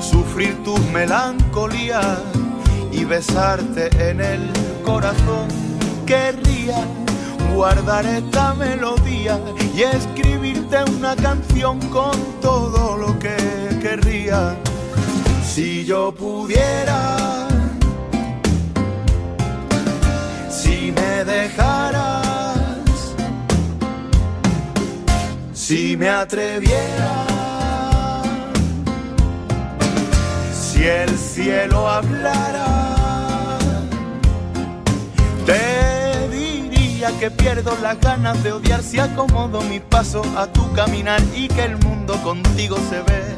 sufrir 0.00 0.56
tus 0.64 0.80
melancolías 0.86 2.16
y 2.90 3.04
besarte 3.04 3.90
en 4.08 4.22
el 4.22 4.40
corazón. 4.82 5.65
Querría 6.06 6.84
guardar 7.52 8.06
esta 8.06 8.54
melodía 8.54 9.40
y 9.74 9.82
escribirte 9.82 10.76
una 10.96 11.16
canción 11.16 11.80
con 11.88 12.12
todo 12.40 12.96
lo 12.96 13.18
que 13.18 13.36
querría. 13.82 14.56
Si 15.44 15.84
yo 15.84 16.14
pudiera, 16.14 17.48
si 20.48 20.92
me 20.92 21.24
dejaras, 21.24 23.14
si 25.52 25.96
me 25.96 26.08
atreviera, 26.08 27.24
si 30.52 30.84
el 30.84 31.18
cielo 31.18 31.88
hablara, 31.88 32.66
te 35.44 35.95
que 37.12 37.30
pierdo 37.30 37.76
las 37.82 38.00
ganas 38.00 38.42
de 38.42 38.52
odiar 38.52 38.82
si 38.82 38.98
acomodo 38.98 39.60
mi 39.62 39.80
paso 39.80 40.22
a 40.36 40.46
tu 40.46 40.72
caminar 40.72 41.20
y 41.34 41.48
que 41.48 41.64
el 41.64 41.76
mundo 41.78 42.20
contigo 42.22 42.76
se 42.88 43.02
ve 43.02 43.36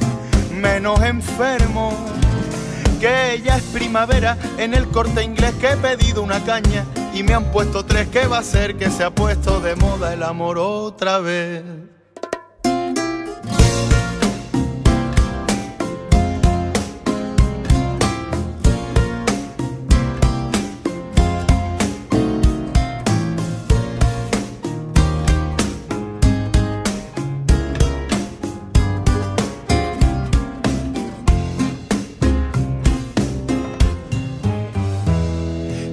menos 0.52 1.00
enfermo. 1.02 1.92
Que 3.00 3.40
ya 3.44 3.57
es 3.57 3.62
primavera 3.64 4.37
en 4.59 4.74
el 4.74 4.88
corte 4.88 5.22
inglés 5.22 5.54
que 5.61 5.70
he 5.72 5.76
pedido 5.76 6.22
una 6.22 6.42
caña 6.44 6.85
y 7.14 7.22
me 7.22 7.35
han 7.35 7.44
puesto 7.52 7.85
tres 7.85 8.09
que 8.09 8.26
va 8.26 8.38
a 8.38 8.42
ser 8.42 8.76
que 8.76 8.90
se 8.90 9.04
ha 9.04 9.11
puesto 9.11 9.61
de 9.61 9.76
moda 9.76 10.12
el 10.12 10.22
amor 10.22 10.59
otra 10.59 11.18
vez. 11.18 11.62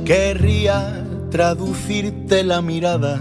Querría 0.05 1.03
traducirte 1.31 2.43
la 2.43 2.61
mirada, 2.61 3.19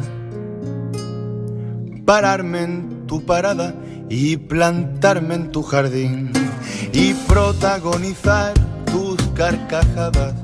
pararme 2.05 2.63
en 2.63 3.07
tu 3.07 3.25
parada 3.25 3.75
y 4.11 4.37
plantarme 4.37 5.35
en 5.37 5.51
tu 5.51 5.63
jardín 5.63 6.31
y 6.93 7.15
protagonizar 7.15 8.53
tus 8.93 9.17
carcajadas 9.35 10.35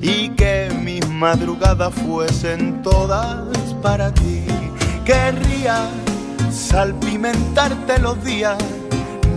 y 0.00 0.30
que 0.30 0.70
mis 0.82 1.06
madrugadas 1.06 1.92
fuesen 1.92 2.80
todas 2.80 3.44
para 3.82 4.10
ti. 4.14 4.42
Querría 5.04 5.86
salpimentarte 6.50 7.98
los 7.98 8.24
días, 8.24 8.56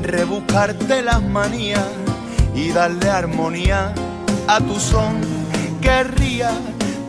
rebuscarte 0.02 1.02
las 1.02 1.22
manías 1.22 1.90
y 2.56 2.70
darle 2.70 3.10
armonía 3.10 3.94
a 4.48 4.60
tu 4.62 4.80
son. 4.80 5.31
Querría 5.82 6.52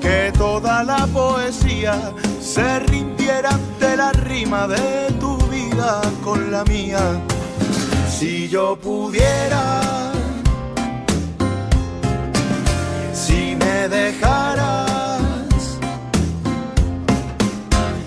que 0.01 0.33
toda 0.37 0.83
la 0.83 1.07
poesía 1.07 1.95
se 2.41 2.81
rindiera 2.81 3.51
ante 3.51 3.97
la 3.97 4.13
rima 4.13 4.67
de 4.67 5.13
tu 5.21 5.37
vida 5.49 6.01
con 6.25 6.51
la 6.51 6.65
mía. 6.65 6.99
Si 8.11 8.49
yo 8.49 8.77
pudiera, 8.77 10.13
si 13.13 13.57
me 13.57 13.89
dejaras, 13.89 15.79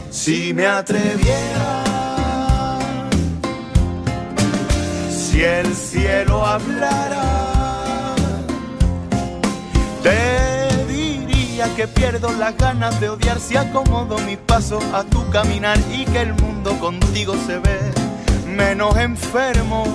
si 0.09 0.53
me 0.53 0.65
atreviera, 0.67 1.83
si 5.09 5.43
el 5.43 5.73
cielo 5.75 6.45
hablara, 6.45 7.23
te 10.03 10.54
que 11.75 11.87
pierdo 11.87 12.33
las 12.33 12.57
ganas 12.57 12.99
de 12.99 13.07
odiar 13.07 13.39
si 13.39 13.55
acomodo 13.55 14.17
mis 14.19 14.37
pasos 14.37 14.83
a 14.93 15.05
tu 15.05 15.27
caminar 15.29 15.77
y 15.89 16.03
que 16.03 16.21
el 16.21 16.33
mundo 16.33 16.77
contigo 16.79 17.33
se 17.47 17.59
ve 17.59 17.79
menos 18.45 18.97
enfermo. 18.97 19.85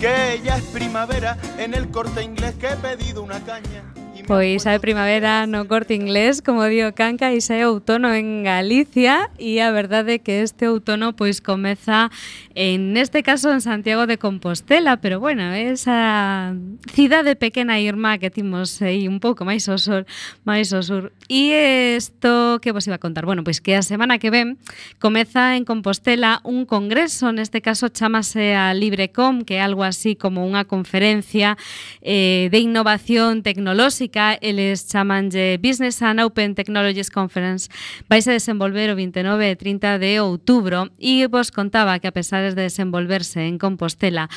Que 0.00 0.40
ya 0.44 0.58
es 0.58 0.64
primavera 0.64 1.38
en 1.58 1.72
el 1.72 1.90
corte 1.90 2.22
inglés 2.22 2.54
que 2.60 2.68
he 2.68 2.76
pedido 2.76 3.22
una 3.22 3.40
caña. 3.40 3.89
Pois 4.30 4.64
a 4.64 4.78
primavera 4.78 5.48
no 5.48 5.66
corte 5.66 5.92
inglés, 5.92 6.40
como 6.40 6.62
dio 6.70 6.94
Canca, 6.94 7.34
e 7.34 7.42
é 7.42 7.66
outono 7.66 8.14
en 8.14 8.46
Galicia 8.46 9.26
e 9.42 9.58
a 9.58 9.74
verdade 9.74 10.14
é 10.14 10.22
que 10.22 10.46
este 10.46 10.70
outono 10.70 11.18
pois 11.18 11.42
comeza 11.42 12.14
en 12.54 12.94
neste 12.94 13.26
caso 13.26 13.50
en 13.50 13.58
Santiago 13.58 14.06
de 14.06 14.22
Compostela, 14.22 15.02
pero 15.02 15.18
bueno, 15.18 15.50
esa 15.50 16.54
cidade 16.94 17.34
pequena 17.34 17.82
e 17.82 17.90
irmá 17.90 18.22
que 18.22 18.30
timos 18.30 18.78
aí 18.78 19.10
un 19.10 19.18
pouco 19.18 19.42
máis 19.42 19.66
ao 19.66 19.82
sur, 19.82 20.06
máis 20.46 20.70
ao 20.70 20.86
sur. 20.86 21.10
E 21.26 21.98
isto 21.98 22.62
que 22.62 22.70
vos 22.70 22.86
iba 22.86 23.02
a 23.02 23.02
contar, 23.02 23.26
bueno, 23.26 23.42
pois 23.42 23.58
que 23.58 23.74
a 23.74 23.82
semana 23.82 24.22
que 24.22 24.30
ven 24.30 24.62
comeza 25.02 25.58
en 25.58 25.66
Compostela 25.66 26.38
un 26.46 26.70
congreso, 26.70 27.34
neste 27.34 27.58
caso 27.58 27.90
chamase 27.90 28.54
a 28.54 28.70
LibreCom, 28.78 29.42
que 29.42 29.58
é 29.58 29.62
algo 29.66 29.82
así 29.82 30.14
como 30.14 30.46
unha 30.46 30.62
conferencia 30.70 31.58
eh, 31.98 32.46
de 32.54 32.62
innovación 32.62 33.42
tecnolóxica, 33.42 34.19
temática, 34.20 34.38
eles 34.40 34.86
chamanlle 34.86 35.58
Business 35.58 36.02
and 36.02 36.20
Open 36.20 36.54
Technologies 36.54 37.10
Conference. 37.10 37.68
Vais 38.08 38.26
a 38.28 38.32
desenvolver 38.32 38.90
o 38.90 38.96
29 38.96 39.50
e 39.50 39.56
30 39.56 39.98
de 39.98 40.20
outubro 40.20 40.90
e 40.98 41.26
vos 41.26 41.50
contaba 41.50 41.98
que 41.98 42.08
a 42.08 42.12
pesar 42.12 42.44
de 42.44 42.54
desenvolverse 42.54 43.40
en 43.40 43.58
Compostela, 43.58 44.28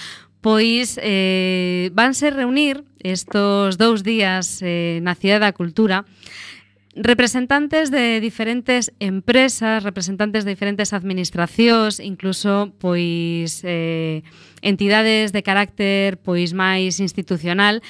pois 0.42 1.00
eh, 1.02 1.92
vanse 1.94 2.32
reunir 2.32 2.84
estos 3.04 3.76
dous 3.78 4.04
días 4.04 4.64
eh, 4.64 5.00
na 5.04 5.16
Cidade 5.16 5.52
da 5.52 5.56
Cultura 5.56 6.06
representantes 6.96 7.90
de 7.90 8.22
diferentes 8.22 8.94
empresas, 9.00 9.82
representantes 9.82 10.46
de 10.46 10.54
diferentes 10.54 10.94
administracións, 10.94 11.98
incluso 11.98 12.70
pois 12.78 13.66
eh, 13.66 14.22
entidades 14.62 15.34
de 15.34 15.42
carácter 15.42 16.22
pois 16.22 16.54
máis 16.54 17.02
institucional, 17.02 17.82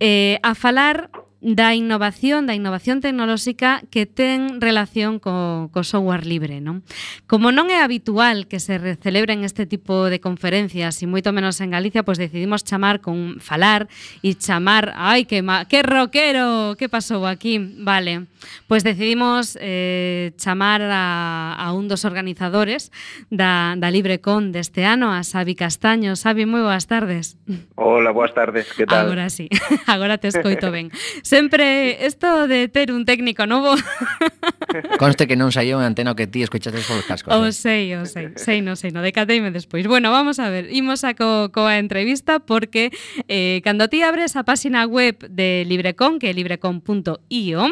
eh, 0.00 0.38
a 0.42 0.54
falar 0.54 1.10
da 1.44 1.76
innovación, 1.76 2.48
da 2.48 2.56
innovación 2.56 3.04
tecnolóxica 3.04 3.84
que 3.92 4.08
ten 4.08 4.64
relación 4.64 5.20
co, 5.20 5.68
co 5.76 5.84
software 5.84 6.24
libre. 6.24 6.64
Non? 6.64 6.80
Como 7.28 7.52
non 7.52 7.68
é 7.68 7.84
habitual 7.84 8.48
que 8.48 8.56
se 8.56 8.80
celebren 8.96 9.44
este 9.44 9.68
tipo 9.68 10.08
de 10.08 10.24
conferencias 10.24 11.04
e 11.04 11.06
moito 11.06 11.36
menos 11.36 11.60
en 11.60 11.68
Galicia, 11.68 12.00
pois 12.00 12.16
decidimos 12.16 12.64
chamar 12.64 13.04
con 13.04 13.44
falar 13.44 13.92
e 14.24 14.32
chamar, 14.40 14.96
ai, 14.96 15.28
que, 15.28 15.44
ma, 15.44 15.68
que 15.68 15.84
rockero, 15.84 16.80
que 16.80 16.88
pasou 16.88 17.28
aquí? 17.28 17.60
Vale, 17.60 18.24
pois 18.64 18.80
decidimos 18.80 19.60
eh, 19.60 20.32
chamar 20.40 20.80
a, 20.88 21.60
a 21.60 21.76
un 21.76 21.92
dos 21.92 22.08
organizadores 22.08 22.88
da, 23.28 23.76
da 23.76 23.92
LibreCon 23.92 24.48
deste 24.48 24.88
ano, 24.88 25.12
a 25.12 25.20
Xavi 25.20 25.52
Castaño. 25.52 26.16
Xavi, 26.16 26.48
moi 26.48 26.64
boas 26.64 26.88
tardes. 26.88 27.36
Hola, 27.76 28.16
boas 28.16 28.32
tardes, 28.32 28.72
que 28.72 28.88
tal? 28.88 29.04
Agora 29.04 29.28
sí, 29.28 29.52
agora 29.84 30.16
te 30.16 30.32
escoito 30.32 30.72
ben. 30.72 30.88
Sempre 31.34 31.98
isto 32.06 32.46
de 32.46 32.68
ter 32.68 32.92
un 32.92 33.04
técnico 33.04 33.44
novo. 33.44 33.74
Conste 35.02 35.26
que 35.26 35.34
non 35.34 35.50
saiu 35.50 35.82
unha 35.82 35.90
antena 35.90 36.14
que 36.14 36.30
ti 36.30 36.46
escoitaste 36.46 36.78
os 36.78 37.02
cascos. 37.10 37.34
O 37.34 37.50
sei, 37.50 37.90
o 37.98 38.06
sei, 38.06 38.38
sei, 38.38 38.62
non 38.62 38.78
sei, 38.78 38.94
no 38.94 39.02
decateime 39.02 39.50
despois. 39.50 39.82
Bueno, 39.90 40.14
vamos 40.14 40.38
a 40.38 40.46
ver, 40.46 40.70
imos 40.70 41.02
a 41.02 41.18
co, 41.18 41.50
coa 41.50 41.82
entrevista 41.82 42.38
porque 42.38 42.94
eh, 43.26 43.58
cando 43.66 43.90
ti 43.90 44.06
abres 44.06 44.38
a 44.38 44.46
páxina 44.46 44.86
web 44.86 45.26
de 45.26 45.66
Librecon, 45.66 46.22
que 46.22 46.30
é 46.30 46.32
librecon.io, 46.38 47.62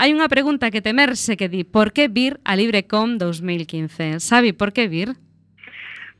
hai 0.00 0.08
unha 0.16 0.32
pregunta 0.32 0.72
que 0.72 0.80
temerse 0.80 1.36
que 1.36 1.52
di, 1.52 1.68
por 1.68 1.92
que 1.92 2.08
vir 2.08 2.40
a 2.48 2.56
Librecon 2.56 3.20
2015? 3.20 4.24
Sabi, 4.24 4.56
por 4.56 4.72
que 4.72 4.88
vir? 4.88 5.20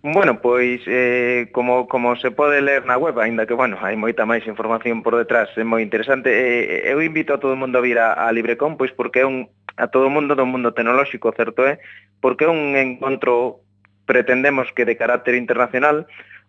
Bueno, 0.09 0.41
pois 0.41 0.83
eh, 0.87 1.49
como, 1.51 1.89
como 1.89 2.15
se 2.15 2.31
pode 2.31 2.63
ler 2.63 2.87
na 2.87 2.97
web, 2.97 3.19
aínda 3.19 3.45
que, 3.45 3.59
bueno, 3.59 3.75
hai 3.83 3.99
moita 3.99 4.23
máis 4.23 4.47
información 4.47 5.03
por 5.03 5.19
detrás, 5.19 5.51
é 5.59 5.67
moi 5.67 5.83
interesante. 5.83 6.31
Eh, 6.31 6.87
eu 6.95 7.03
invito 7.03 7.35
a 7.35 7.43
todo 7.43 7.59
o 7.59 7.59
mundo 7.59 7.75
a 7.75 7.83
vir 7.83 7.99
a, 7.99 8.15
a 8.15 8.31
LibreCon, 8.31 8.79
pois 8.79 8.95
porque 8.95 9.23
é 9.23 9.27
un, 9.27 9.51
a 9.75 9.91
todo 9.91 10.07
o 10.07 10.15
mundo 10.15 10.39
do 10.39 10.47
mundo 10.47 10.71
tecnolóxico, 10.71 11.35
certo 11.35 11.67
é? 11.67 11.83
Porque 12.23 12.47
é 12.47 12.51
un 12.55 12.79
encontro 12.79 13.67
pretendemos 14.07 14.71
que 14.71 14.87
de 14.87 14.95
carácter 14.95 15.35
internacional, 15.35 16.07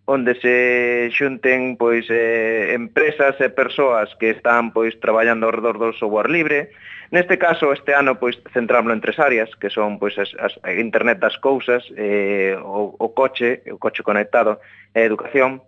onde 0.08 0.40
se 0.40 1.12
xunten 1.12 1.76
pois 1.76 2.08
eh, 2.08 2.72
empresas 2.72 3.36
e 3.44 3.52
persoas 3.52 4.08
que 4.16 4.32
están 4.32 4.72
pois 4.72 4.96
traballando 5.04 5.52
ao 5.52 5.52
redor 5.52 5.76
do 5.76 5.92
software 5.92 6.32
libre. 6.32 6.72
Neste 7.12 7.36
caso 7.36 7.76
este 7.76 7.92
ano 7.92 8.16
pois 8.16 8.40
centrámoslo 8.56 8.96
en 8.96 9.04
tres 9.04 9.20
áreas, 9.20 9.52
que 9.60 9.68
son 9.68 10.00
pois 10.00 10.16
as, 10.16 10.32
as 10.40 10.56
a 10.64 10.72
internet 10.80 11.20
das 11.20 11.36
cousas, 11.36 11.84
eh, 12.00 12.56
o, 12.56 12.96
o 12.96 13.08
coche, 13.12 13.68
o 13.68 13.76
coche 13.76 14.00
conectado 14.00 14.64
e 14.96 15.04
a 15.04 15.08
educación. 15.08 15.60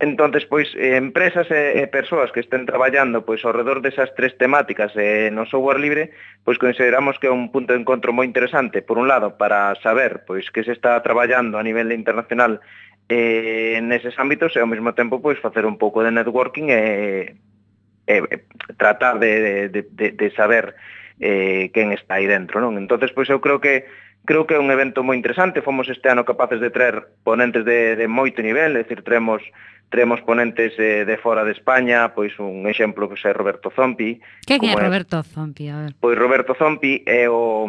Entonces, 0.00 0.46
pois, 0.46 0.70
eh, 0.78 0.96
empresas 0.96 1.50
e, 1.50 1.82
e 1.82 1.84
persoas 1.90 2.32
que 2.32 2.40
estén 2.40 2.64
traballando 2.64 3.26
pois 3.26 3.44
ao 3.44 3.52
redor 3.52 3.84
desas 3.84 4.14
tres 4.16 4.32
temáticas 4.38 4.94
eh, 4.96 5.34
no 5.34 5.44
software 5.44 5.82
libre, 5.82 6.14
pois 6.46 6.56
consideramos 6.62 7.20
que 7.20 7.26
é 7.26 7.34
un 7.34 7.52
punto 7.52 7.74
de 7.74 7.82
encontro 7.82 8.14
moi 8.14 8.24
interesante, 8.24 8.80
por 8.80 9.02
un 9.02 9.10
lado, 9.10 9.34
para 9.34 9.74
saber 9.82 10.24
pois 10.24 10.48
que 10.48 10.62
se 10.62 10.72
está 10.72 10.96
traballando 11.04 11.58
a 11.58 11.66
nivel 11.66 11.92
internacional 11.92 12.64
eh, 13.10 13.82
neses 13.82 14.14
ámbitos 14.22 14.54
e 14.54 14.62
ao 14.62 14.70
mesmo 14.70 14.94
tempo 14.94 15.18
pois 15.18 15.42
facer 15.42 15.66
un 15.66 15.74
pouco 15.76 16.06
de 16.06 16.14
networking 16.14 16.70
e, 16.70 17.34
eh, 18.06 18.22
tratar 18.78 19.18
de, 19.18 19.68
de, 19.68 19.82
de, 19.90 20.06
de 20.14 20.28
saber 20.30 20.78
eh, 21.18 21.70
quen 21.74 21.92
está 21.92 22.22
aí 22.22 22.30
dentro, 22.30 22.62
non? 22.62 22.78
Entonces, 22.78 23.10
pois 23.12 23.28
eu 23.28 23.42
creo 23.42 23.58
que 23.58 23.84
creo 24.24 24.46
que 24.46 24.54
é 24.54 24.62
un 24.62 24.70
evento 24.70 25.02
moi 25.02 25.18
interesante, 25.18 25.64
fomos 25.64 25.90
este 25.90 26.06
ano 26.08 26.22
capaces 26.22 26.62
de 26.62 26.70
traer 26.70 27.18
ponentes 27.26 27.66
de, 27.66 27.98
de 27.98 28.06
moito 28.06 28.40
nivel, 28.40 28.78
é 28.78 28.86
dicir, 28.86 29.02
traemos 29.02 29.42
traemos 29.90 30.22
ponentes 30.22 30.78
eh, 30.78 31.02
de 31.02 31.16
fora 31.18 31.42
de 31.42 31.50
España, 31.50 32.14
pois 32.14 32.38
un 32.38 32.70
exemplo 32.70 33.10
que 33.10 33.18
pois, 33.18 33.26
é 33.26 33.32
Roberto 33.34 33.68
Zompi. 33.74 34.22
Que 34.46 34.54
é 34.54 34.74
Roberto 34.78 35.18
Zompi? 35.26 35.66
A 35.68 35.82
ver. 35.82 35.92
Pois 35.98 36.16
Roberto 36.16 36.54
Zompi 36.54 37.02
é 37.04 37.28
o 37.28 37.66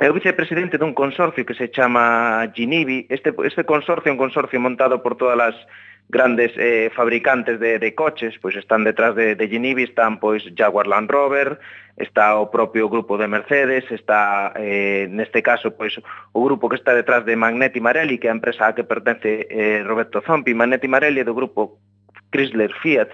é 0.00 0.08
o 0.08 0.14
vicepresidente 0.16 0.80
dun 0.80 0.96
consorcio 0.96 1.44
que 1.44 1.52
se 1.52 1.68
chama 1.68 2.48
Ginibi. 2.56 3.04
Este, 3.12 3.34
este 3.44 3.64
consorcio 3.68 4.08
é 4.08 4.14
un 4.14 4.20
consorcio 4.20 4.56
montado 4.56 5.04
por 5.04 5.20
todas 5.20 5.36
as 5.52 5.56
grandes 6.08 6.52
eh, 6.56 6.90
fabricantes 6.94 7.60
de, 7.60 7.78
de 7.78 7.94
coches, 7.94 8.36
pois 8.40 8.56
están 8.56 8.84
detrás 8.84 9.14
de, 9.14 9.36
de 9.36 9.48
Ginibi, 9.48 9.84
están 9.84 10.16
pois 10.16 10.44
Jaguar 10.56 10.86
Land 10.86 11.12
Rover, 11.12 11.60
está 11.96 12.40
o 12.40 12.48
propio 12.50 12.88
grupo 12.88 13.16
de 13.16 13.28
Mercedes, 13.28 13.84
está 13.92 14.52
eh, 14.56 15.08
neste 15.12 15.42
caso 15.44 15.72
pois 15.76 16.00
o 16.32 16.40
grupo 16.44 16.68
que 16.68 16.76
está 16.76 16.92
detrás 16.96 17.24
de 17.24 17.36
Magneti 17.36 17.80
Marelli, 17.80 18.16
que 18.16 18.28
é 18.28 18.30
a 18.32 18.36
empresa 18.36 18.68
a 18.68 18.74
que 18.74 18.84
pertence 18.84 19.46
eh, 19.48 19.84
Roberto 19.84 20.24
Zompi, 20.24 20.56
Magneti 20.56 20.88
Marelli 20.88 21.20
é 21.20 21.24
do 21.24 21.36
grupo 21.36 21.80
Chrysler 22.32 22.72
Fiat, 22.80 23.12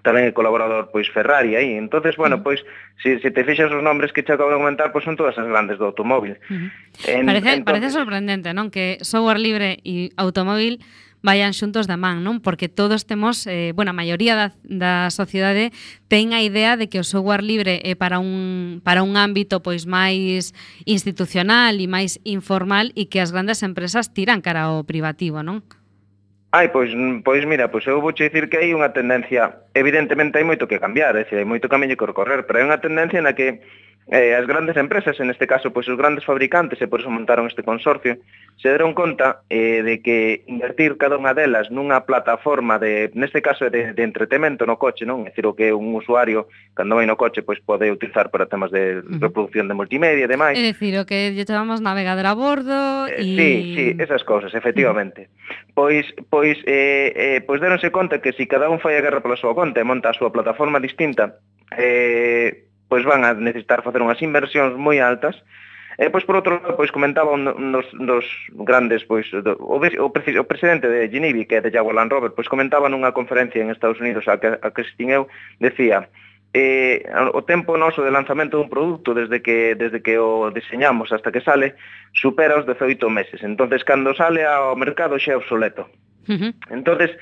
tamén 0.00 0.24
é 0.24 0.32
colaborador 0.32 0.88
pois 0.88 1.12
Ferrari 1.12 1.52
aí. 1.52 1.76
Entonces, 1.76 2.16
bueno, 2.16 2.40
pois 2.40 2.64
se, 3.04 3.20
se 3.20 3.28
te 3.28 3.44
fixas 3.44 3.68
os 3.68 3.84
nombres 3.84 4.16
que 4.16 4.24
che 4.24 4.32
acabo 4.32 4.48
de 4.48 4.56
comentar, 4.56 4.88
pois 4.88 5.04
son 5.04 5.20
todas 5.20 5.36
as 5.36 5.44
grandes 5.44 5.76
do 5.76 5.84
automóvil. 5.84 6.40
Uh 6.48 6.56
-huh. 6.56 6.68
en, 7.12 7.26
parece, 7.28 7.60
entonces... 7.60 7.64
parece 7.68 7.88
sorprendente, 7.92 8.56
non, 8.56 8.72
que 8.72 8.96
software 9.04 9.42
libre 9.42 9.84
e 9.84 10.08
automóvil 10.16 10.80
vayan 11.22 11.54
xuntos 11.54 11.86
da 11.86 12.00
man, 12.00 12.24
non? 12.26 12.42
Porque 12.42 12.66
todos 12.72 13.06
temos, 13.06 13.46
eh, 13.46 13.70
bueno, 13.76 13.94
a 13.94 13.96
maioría 13.96 14.34
da, 14.34 14.48
da 14.66 14.94
sociedade 15.14 15.70
ten 16.10 16.34
a 16.34 16.42
idea 16.42 16.74
de 16.80 16.90
que 16.90 16.98
o 16.98 17.06
software 17.06 17.46
libre 17.46 17.78
é 17.86 17.94
para 17.94 18.18
un, 18.18 18.82
para 18.82 19.06
un 19.06 19.14
ámbito 19.14 19.62
pois 19.62 19.86
máis 19.86 20.50
institucional 20.84 21.78
e 21.78 21.86
máis 21.86 22.18
informal 22.26 22.90
e 22.98 23.06
que 23.06 23.22
as 23.22 23.30
grandes 23.30 23.62
empresas 23.62 24.10
tiran 24.10 24.42
cara 24.42 24.66
ao 24.72 24.82
privativo, 24.82 25.46
non? 25.46 25.62
Ai, 26.54 26.68
pois, 26.68 26.90
pois 27.24 27.44
mira, 27.46 27.68
pois 27.72 27.86
eu 27.86 28.02
vou 28.04 28.12
dicir 28.12 28.44
que 28.50 28.58
hai 28.60 28.76
unha 28.76 28.92
tendencia, 28.92 29.44
evidentemente 29.72 30.36
hai 30.36 30.44
moito 30.44 30.68
que 30.68 30.82
cambiar, 30.84 31.16
eh, 31.16 31.20
é 31.20 31.24
dicir, 31.24 31.38
hai 31.40 31.48
moito 31.48 31.64
camiño 31.72 31.96
que 31.96 32.04
recorrer, 32.04 32.44
pero 32.44 32.60
hai 32.60 32.68
unha 32.68 32.76
tendencia 32.76 33.24
na 33.24 33.32
que 33.32 33.64
eh, 34.10 34.34
as 34.36 34.46
grandes 34.46 34.76
empresas, 34.76 35.18
en 35.18 35.30
este 35.30 35.46
caso, 35.46 35.72
pois 35.72 35.88
os 35.88 35.96
grandes 35.96 36.22
fabricantes, 36.22 36.78
e 36.78 36.86
por 36.86 37.00
iso 37.00 37.10
montaron 37.10 37.48
este 37.48 37.64
consorcio, 37.64 38.20
se 38.60 38.68
deron 38.68 38.94
conta 38.94 39.42
eh, 39.48 39.82
de 39.82 40.04
que 40.04 40.44
invertir 40.46 41.00
cada 41.00 41.16
unha 41.16 41.34
delas 41.34 41.72
nunha 41.72 42.04
plataforma 42.04 42.76
de, 42.78 43.10
neste 43.16 43.40
caso, 43.40 43.66
de, 43.72 43.96
de 43.96 44.02
entretemento 44.04 44.68
no 44.68 44.76
coche, 44.76 45.08
non? 45.08 45.24
É 45.26 45.32
dicir, 45.32 45.48
o 45.48 45.56
que 45.56 45.72
un 45.72 45.96
usuario, 45.96 46.52
cando 46.76 47.00
vai 47.00 47.08
no 47.08 47.16
coche, 47.16 47.42
pois 47.42 47.58
pode 47.58 47.88
utilizar 47.88 48.28
para 48.28 48.46
temas 48.46 48.70
de 48.70 49.02
reproducción 49.18 49.66
de 49.66 49.74
multimedia 49.74 50.26
e 50.26 50.30
demais. 50.30 50.54
É 50.58 50.62
dicir, 50.62 50.92
o 51.00 51.08
que 51.08 51.32
lle 51.32 51.48
chamamos 51.48 51.80
navegador 51.82 52.28
a 52.28 52.34
bordo 52.36 53.08
eh, 53.08 53.22
e... 53.22 53.32
Eh, 53.32 53.38
sí, 53.38 53.50
sí, 53.74 53.86
esas 53.96 54.22
cousas, 54.22 54.52
efectivamente. 54.52 55.32
Pois, 55.72 56.04
pois, 56.28 56.60
eh, 56.68 57.10
eh, 57.16 57.40
pois 57.42 57.58
deronse 57.58 57.88
conta 57.88 58.20
que 58.20 58.36
se 58.36 58.42
si 58.42 58.46
cada 58.46 58.68
un 58.68 58.80
fai 58.82 58.98
a 58.98 59.04
guerra 59.04 59.22
pola 59.22 59.38
súa 59.38 59.54
conta 59.54 59.78
e 59.78 59.86
monta 59.86 60.10
a 60.10 60.18
súa 60.18 60.34
plataforma 60.34 60.82
distinta, 60.82 61.38
eh, 61.78 62.66
pois 62.92 63.08
van 63.08 63.24
a 63.24 63.32
necesitar 63.32 63.80
facer 63.80 64.04
unhas 64.04 64.20
inversións 64.20 64.76
moi 64.76 65.00
altas 65.00 65.40
E 65.98 66.08
pois 66.08 66.24
por 66.24 66.40
outro 66.40 66.56
lado, 66.56 66.76
pois 66.76 66.88
comentaba 66.88 67.36
un 67.36 67.44
dos, 67.72 67.84
dos 67.92 68.24
grandes, 68.56 69.04
pois 69.04 69.28
do, 69.28 69.56
o, 69.60 69.76
o, 69.76 70.08
o 70.08 70.48
presidente 70.48 70.88
de 70.88 71.08
Genivi, 71.12 71.44
que 71.44 71.56
é 71.56 71.60
de 71.60 71.68
Jaguar 71.68 71.96
Land 71.96 72.12
Rover, 72.12 72.32
pois 72.32 72.48
comentaba 72.48 72.88
nunha 72.88 73.12
conferencia 73.12 73.60
en 73.60 73.68
Estados 73.68 74.00
Unidos 74.00 74.24
a 74.24 74.40
que, 74.40 74.56
a 74.56 74.68
que 74.72 74.88
estin 74.88 75.12
eu, 75.12 75.28
decía, 75.60 76.08
eh, 76.56 77.04
o 77.36 77.44
tempo 77.44 77.76
noso 77.76 78.00
de 78.00 78.12
lanzamento 78.12 78.56
dun 78.56 78.72
produto 78.72 79.12
desde 79.12 79.44
que 79.44 79.76
desde 79.76 80.00
que 80.00 80.16
o 80.16 80.48
diseñamos 80.48 81.12
hasta 81.12 81.28
que 81.28 81.44
sale 81.44 81.76
supera 82.16 82.56
os 82.56 82.64
18 82.64 82.96
meses. 83.12 83.44
Entonces 83.44 83.84
cando 83.84 84.16
sale 84.16 84.44
ao 84.48 84.72
mercado 84.76 85.20
xa 85.20 85.32
é 85.32 85.40
obsoleto. 85.40 85.92
Uh 86.24 86.40
-huh. 86.40 86.52
Entonces 86.72 87.12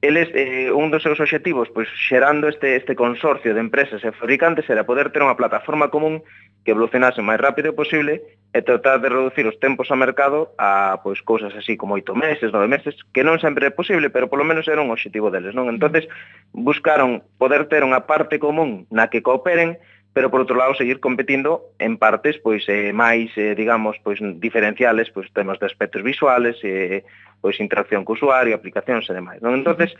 eles 0.00 0.28
eh, 0.34 0.70
un 0.70 0.90
dos 0.90 1.02
seus 1.02 1.18
obxectivos 1.18 1.68
pois 1.74 1.90
xerando 1.90 2.46
este 2.46 2.76
este 2.78 2.94
consorcio 2.94 3.54
de 3.54 3.60
empresas 3.60 3.98
e 4.06 4.14
fabricantes 4.14 4.70
era 4.70 4.86
poder 4.86 5.10
ter 5.10 5.26
unha 5.26 5.34
plataforma 5.34 5.90
común 5.90 6.22
que 6.62 6.70
evolucionase 6.70 7.18
o 7.18 7.26
máis 7.26 7.42
rápido 7.42 7.74
posible 7.74 8.22
e 8.54 8.62
tratar 8.62 9.02
de 9.02 9.10
reducir 9.10 9.44
os 9.50 9.58
tempos 9.58 9.90
a 9.90 9.98
mercado 9.98 10.54
a 10.54 11.02
pois 11.02 11.18
cousas 11.20 11.50
así 11.58 11.76
como 11.76 11.98
oito 11.98 12.14
meses, 12.14 12.54
nove 12.54 12.70
meses, 12.70 12.94
que 13.12 13.26
non 13.26 13.42
sempre 13.42 13.68
é 13.68 13.72
posible, 13.74 14.08
pero 14.08 14.30
polo 14.30 14.46
menos 14.46 14.70
era 14.70 14.80
un 14.80 14.94
obxectivo 14.94 15.34
deles, 15.34 15.52
non? 15.52 15.68
Entonces 15.68 16.06
buscaron 16.54 17.26
poder 17.36 17.66
ter 17.66 17.82
unha 17.82 18.06
parte 18.06 18.38
común 18.38 18.86
na 18.94 19.10
que 19.10 19.20
cooperen 19.20 19.76
pero 20.16 20.32
por 20.32 20.40
outro 20.40 20.56
lado 20.56 20.74
seguir 20.74 20.98
competindo 20.98 21.70
en 21.78 21.94
partes 21.94 22.40
pois 22.42 22.64
eh, 22.66 22.90
máis, 22.90 23.30
eh, 23.36 23.54
digamos, 23.54 24.00
pois 24.02 24.18
diferenciales, 24.40 25.12
pois 25.12 25.28
temos 25.30 25.60
de 25.60 25.68
aspectos 25.68 26.02
visuales, 26.02 26.56
eh, 26.64 27.04
pois 27.40 27.60
interacción 27.60 28.04
co 28.04 28.14
usuario, 28.14 28.54
aplicacións 28.54 29.08
e 29.08 29.14
demais. 29.14 29.38
Non? 29.40 29.54
Entonces, 29.54 29.94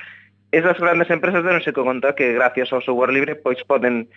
esas 0.50 0.78
grandes 0.80 1.10
empresas 1.10 1.44
deronse 1.44 1.72
conta 1.72 2.16
que 2.16 2.32
gracias 2.34 2.72
ao 2.72 2.82
software 2.82 3.12
libre 3.12 3.36
pois 3.36 3.60
poden 3.66 4.08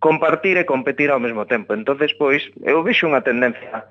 compartir 0.00 0.56
e 0.56 0.68
competir 0.68 1.12
ao 1.12 1.20
mesmo 1.20 1.44
tempo. 1.44 1.72
Entonces, 1.76 2.12
pois, 2.16 2.44
eu 2.64 2.80
vexo 2.82 3.08
unha 3.08 3.24
tendencia 3.24 3.88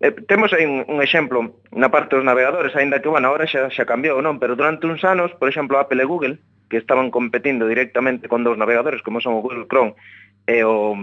Eh, 0.00 0.12
temos 0.26 0.50
aí 0.54 0.64
un, 0.64 0.84
un 0.88 1.02
exemplo 1.02 1.60
na 1.76 1.92
parte 1.92 2.16
dos 2.16 2.24
navegadores, 2.24 2.72
aínda 2.72 3.04
que, 3.04 3.12
bueno, 3.12 3.28
agora 3.28 3.44
xa, 3.44 3.68
xa 3.68 3.84
cambiou, 3.84 4.24
non? 4.24 4.40
Pero 4.40 4.56
durante 4.56 4.88
uns 4.88 5.04
anos, 5.04 5.28
por 5.36 5.52
exemplo, 5.52 5.76
Apple 5.76 6.00
e 6.00 6.08
Google, 6.08 6.40
que 6.72 6.80
estaban 6.80 7.12
competindo 7.12 7.68
directamente 7.68 8.24
con 8.24 8.40
dous 8.40 8.56
navegadores, 8.56 9.04
como 9.04 9.20
son 9.20 9.36
o 9.36 9.44
Google 9.44 9.68
Chrome 9.68 9.92
e 10.48 10.64
o, 10.64 10.96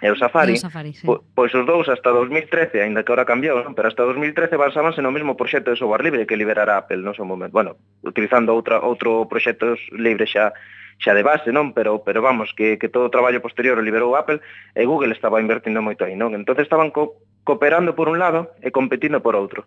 e 0.00 0.10
o 0.10 0.16
Safari, 0.16 0.54
e 0.54 0.60
o 0.60 0.62
Safari 0.62 0.92
sí. 0.94 1.04
po, 1.06 1.24
pois 1.34 1.50
os 1.54 1.64
dous 1.66 1.88
hasta 1.88 2.10
2013, 2.10 2.82
aínda 2.82 3.02
que 3.02 3.10
ahora 3.12 3.26
cambiou, 3.26 3.62
non? 3.62 3.74
pero 3.74 3.90
hasta 3.90 4.06
2013 4.06 4.54
basábanse 4.54 5.02
no 5.02 5.10
mesmo 5.10 5.34
proxecto 5.34 5.70
de 5.70 5.78
software 5.78 6.06
libre 6.06 6.26
que 6.26 6.38
liberara 6.38 6.78
Apple 6.78 7.02
no 7.02 7.14
seu 7.14 7.26
momento. 7.26 7.54
Bueno, 7.54 7.76
utilizando 8.06 8.54
outra, 8.54 8.80
outro 8.82 9.26
proxecto 9.26 9.74
libre 9.94 10.26
xa 10.26 10.54
xa 10.98 11.14
de 11.14 11.22
base, 11.22 11.54
non? 11.54 11.74
Pero 11.74 12.02
pero 12.02 12.22
vamos, 12.22 12.50
que, 12.54 12.78
que 12.78 12.90
todo 12.90 13.06
o 13.06 13.14
traballo 13.14 13.38
posterior 13.38 13.78
o 13.78 13.86
liberou 13.86 14.18
Apple 14.18 14.42
e 14.74 14.82
Google 14.82 15.14
estaba 15.14 15.38
invertindo 15.38 15.82
moito 15.82 16.02
aí, 16.02 16.18
non? 16.18 16.34
Entonces 16.34 16.66
estaban 16.66 16.90
co 16.90 17.22
cooperando 17.46 17.94
por 17.94 18.10
un 18.10 18.18
lado 18.18 18.52
e 18.60 18.68
competindo 18.74 19.22
por 19.22 19.38
outro. 19.38 19.64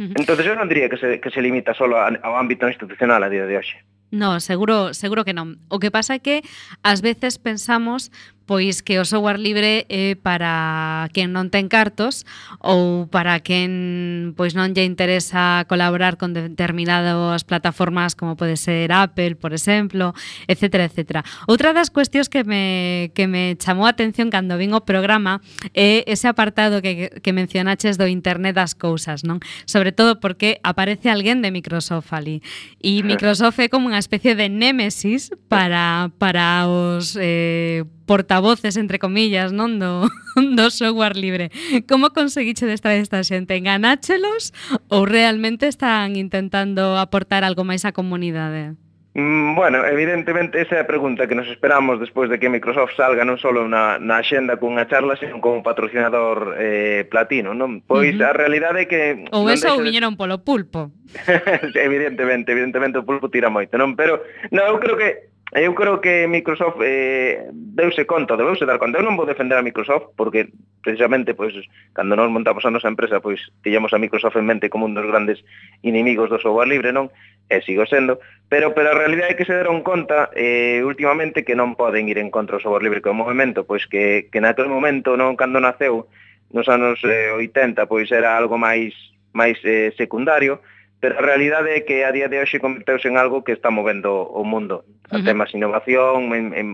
Entonces 0.00 0.48
eu 0.48 0.56
non 0.56 0.64
diría 0.64 0.88
que 0.88 0.96
se, 0.96 1.20
que 1.20 1.28
se 1.28 1.44
limita 1.44 1.76
só 1.76 1.84
ao 1.84 2.34
ámbito 2.40 2.64
institucional 2.64 3.20
a 3.20 3.28
día 3.28 3.44
de 3.44 3.60
hoxe. 3.60 3.76
No, 4.10 4.40
seguro, 4.40 4.96
seguro 4.96 5.22
que 5.22 5.36
non. 5.36 5.62
O 5.68 5.78
que 5.78 5.92
pasa 5.92 6.16
é 6.16 6.20
que 6.24 6.42
ás 6.82 7.04
veces 7.04 7.38
pensamos 7.38 8.10
pois 8.50 8.82
que 8.82 8.98
o 8.98 9.06
software 9.06 9.38
libre 9.38 9.86
é 9.86 10.18
para 10.18 11.06
quen 11.14 11.30
non 11.30 11.54
ten 11.54 11.70
cartos 11.70 12.26
ou 12.58 13.06
para 13.06 13.38
quen 13.46 14.34
pois 14.34 14.58
non 14.58 14.74
lle 14.74 14.82
interesa 14.82 15.62
colaborar 15.70 16.18
con 16.18 16.34
determinadas 16.34 17.46
plataformas 17.46 18.18
como 18.18 18.34
pode 18.34 18.58
ser 18.58 18.90
Apple, 18.90 19.38
por 19.38 19.54
exemplo, 19.54 20.18
etc. 20.50 20.90
etc. 20.90 21.22
Outra 21.46 21.70
das 21.70 21.94
cuestións 21.94 22.26
que 22.26 22.42
me, 22.42 23.14
que 23.14 23.30
me 23.30 23.54
chamou 23.54 23.86
a 23.86 23.94
atención 23.94 24.34
cando 24.34 24.58
vin 24.58 24.74
o 24.74 24.82
programa 24.82 25.38
é 25.70 26.02
ese 26.10 26.26
apartado 26.26 26.82
que, 26.82 27.22
que 27.22 27.30
mencionaches 27.30 28.02
do 28.02 28.10
Internet 28.10 28.58
das 28.58 28.74
cousas, 28.74 29.22
non? 29.22 29.38
Sobre 29.62 29.94
todo 29.94 30.18
porque 30.18 30.58
aparece 30.66 31.06
alguén 31.06 31.38
de 31.38 31.54
Microsoft 31.54 32.10
ali 32.10 32.42
e 32.82 32.98
eh. 32.98 33.06
Microsoft 33.06 33.62
é 33.62 33.70
como 33.70 33.86
unha 33.86 34.02
especie 34.02 34.34
de 34.34 34.50
némesis 34.50 35.30
para, 35.46 36.10
para 36.18 36.66
os... 36.66 37.14
Eh, 37.14 37.86
portavoces, 38.10 38.76
entre 38.76 38.98
comillas, 38.98 39.54
non 39.54 39.78
do, 39.78 40.10
do 40.58 40.66
software 40.74 41.14
libre. 41.14 41.54
Como 41.86 42.10
conseguiche 42.10 42.66
desta 42.66 42.90
esta 42.90 43.22
xente? 43.22 43.54
Enganáchelos 43.54 44.50
ou 44.90 45.06
realmente 45.06 45.70
están 45.70 46.18
intentando 46.18 46.98
aportar 46.98 47.46
algo 47.46 47.62
máis 47.62 47.86
á 47.86 47.94
comunidade? 47.94 48.74
Mm, 49.14 49.54
bueno, 49.54 49.86
evidentemente 49.86 50.58
esa 50.58 50.74
é 50.74 50.82
a 50.82 50.90
pregunta 50.90 51.30
que 51.30 51.38
nos 51.38 51.46
esperamos 51.46 52.02
despois 52.02 52.26
de 52.26 52.42
que 52.42 52.50
Microsoft 52.50 52.98
salga 52.98 53.22
non 53.22 53.38
só 53.38 53.54
na, 53.54 54.02
na 54.02 54.18
axenda 54.18 54.58
cunha 54.58 54.90
charla, 54.90 55.14
sino 55.14 55.38
como 55.38 55.62
patrocinador 55.62 56.58
eh, 56.58 57.06
platino, 57.06 57.54
non? 57.54 57.78
Pois 57.86 58.18
uh 58.18 58.26
-huh. 58.26 58.30
a 58.30 58.34
realidade 58.34 58.78
é 58.82 58.86
que... 58.90 59.02
Ou 59.30 59.46
eso 59.46 59.70
ou 59.70 59.86
viñeron 59.86 60.14
de... 60.14 60.18
polo 60.18 60.42
pulpo. 60.42 60.90
evidentemente, 61.78 62.50
evidentemente 62.50 62.98
o 62.98 63.06
pulpo 63.06 63.30
tira 63.30 63.54
moito, 63.54 63.78
non? 63.78 63.94
Pero, 63.94 64.18
non, 64.50 64.66
eu 64.66 64.82
creo 64.82 64.98
que 64.98 65.30
Eh, 65.52 65.66
eu 65.66 65.74
creo 65.74 66.00
que 66.00 66.30
Microsoft 66.30 66.78
eh, 66.82 67.50
deuse 67.52 68.06
conta, 68.06 68.36
debeuse 68.36 68.66
dar 68.66 68.78
conta. 68.78 69.02
Eu 69.02 69.06
non 69.06 69.18
vou 69.18 69.26
defender 69.26 69.58
a 69.58 69.66
Microsoft 69.66 70.14
porque 70.14 70.54
precisamente 70.78 71.34
pois 71.34 71.52
cando 71.90 72.14
nos 72.14 72.30
montamos 72.30 72.62
a 72.62 72.70
nosa 72.70 72.86
empresa 72.86 73.18
pois 73.18 73.42
tiñamos 73.66 73.90
a 73.90 73.98
Microsoft 73.98 74.38
en 74.38 74.46
mente 74.46 74.70
como 74.70 74.86
un 74.86 74.94
dos 74.94 75.06
grandes 75.10 75.42
inimigos 75.82 76.30
do 76.30 76.38
software 76.38 76.70
libre, 76.70 76.94
non? 76.94 77.10
E 77.50 77.58
sigo 77.66 77.82
sendo, 77.82 78.22
pero 78.46 78.70
pero 78.78 78.94
a 78.94 78.98
realidade 78.98 79.34
é 79.34 79.38
que 79.38 79.48
se 79.48 79.58
deron 79.58 79.82
conta 79.82 80.30
eh, 80.38 80.86
últimamente 80.86 81.42
que 81.42 81.58
non 81.58 81.74
poden 81.74 82.06
ir 82.06 82.22
en 82.22 82.30
contra 82.30 82.56
do 82.56 82.62
software 82.62 82.86
libre 82.86 83.02
que 83.02 83.10
o 83.10 83.18
movimento, 83.18 83.66
pois 83.66 83.90
que, 83.90 84.30
que 84.30 84.38
naquele 84.38 84.70
momento, 84.70 85.18
non 85.18 85.34
cando 85.34 85.58
naceu 85.58 86.06
nos 86.54 86.70
anos 86.70 87.02
eh, 87.02 87.34
80, 87.34 87.90
pois 87.90 88.06
era 88.14 88.38
algo 88.38 88.54
máis 88.54 88.94
máis 89.34 89.58
eh, 89.66 89.90
secundario, 89.98 90.62
pero 91.00 91.16
a 91.16 91.24
realidade 91.24 91.72
é 91.72 91.80
que 91.80 92.04
a 92.04 92.12
día 92.12 92.28
de 92.28 92.36
hoxe 92.44 92.60
converteuse 92.60 93.08
en 93.08 93.16
algo 93.16 93.40
que 93.40 93.56
está 93.56 93.72
movendo 93.72 94.28
o 94.28 94.44
mundo. 94.44 94.84
A 95.08 95.16
uh 95.16 95.24
-huh. 95.24 95.56
innovación, 95.56 96.30
en, 96.36 96.52
en, 96.54 96.68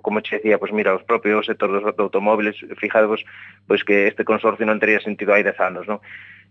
como 0.00 0.22
che 0.22 0.38
decía, 0.38 0.62
pois 0.62 0.72
mira, 0.72 0.94
os 0.94 1.02
propios 1.02 1.46
sectores 1.50 1.82
dos 1.82 1.98
automóviles, 1.98 2.54
fijadvos, 2.78 3.26
pois 3.66 3.82
que 3.82 4.06
este 4.06 4.22
consorcio 4.22 4.64
non 4.64 4.78
teria 4.78 5.02
sentido 5.02 5.34
hai 5.34 5.42
10 5.42 5.58
anos, 5.58 5.84
non? 5.90 5.98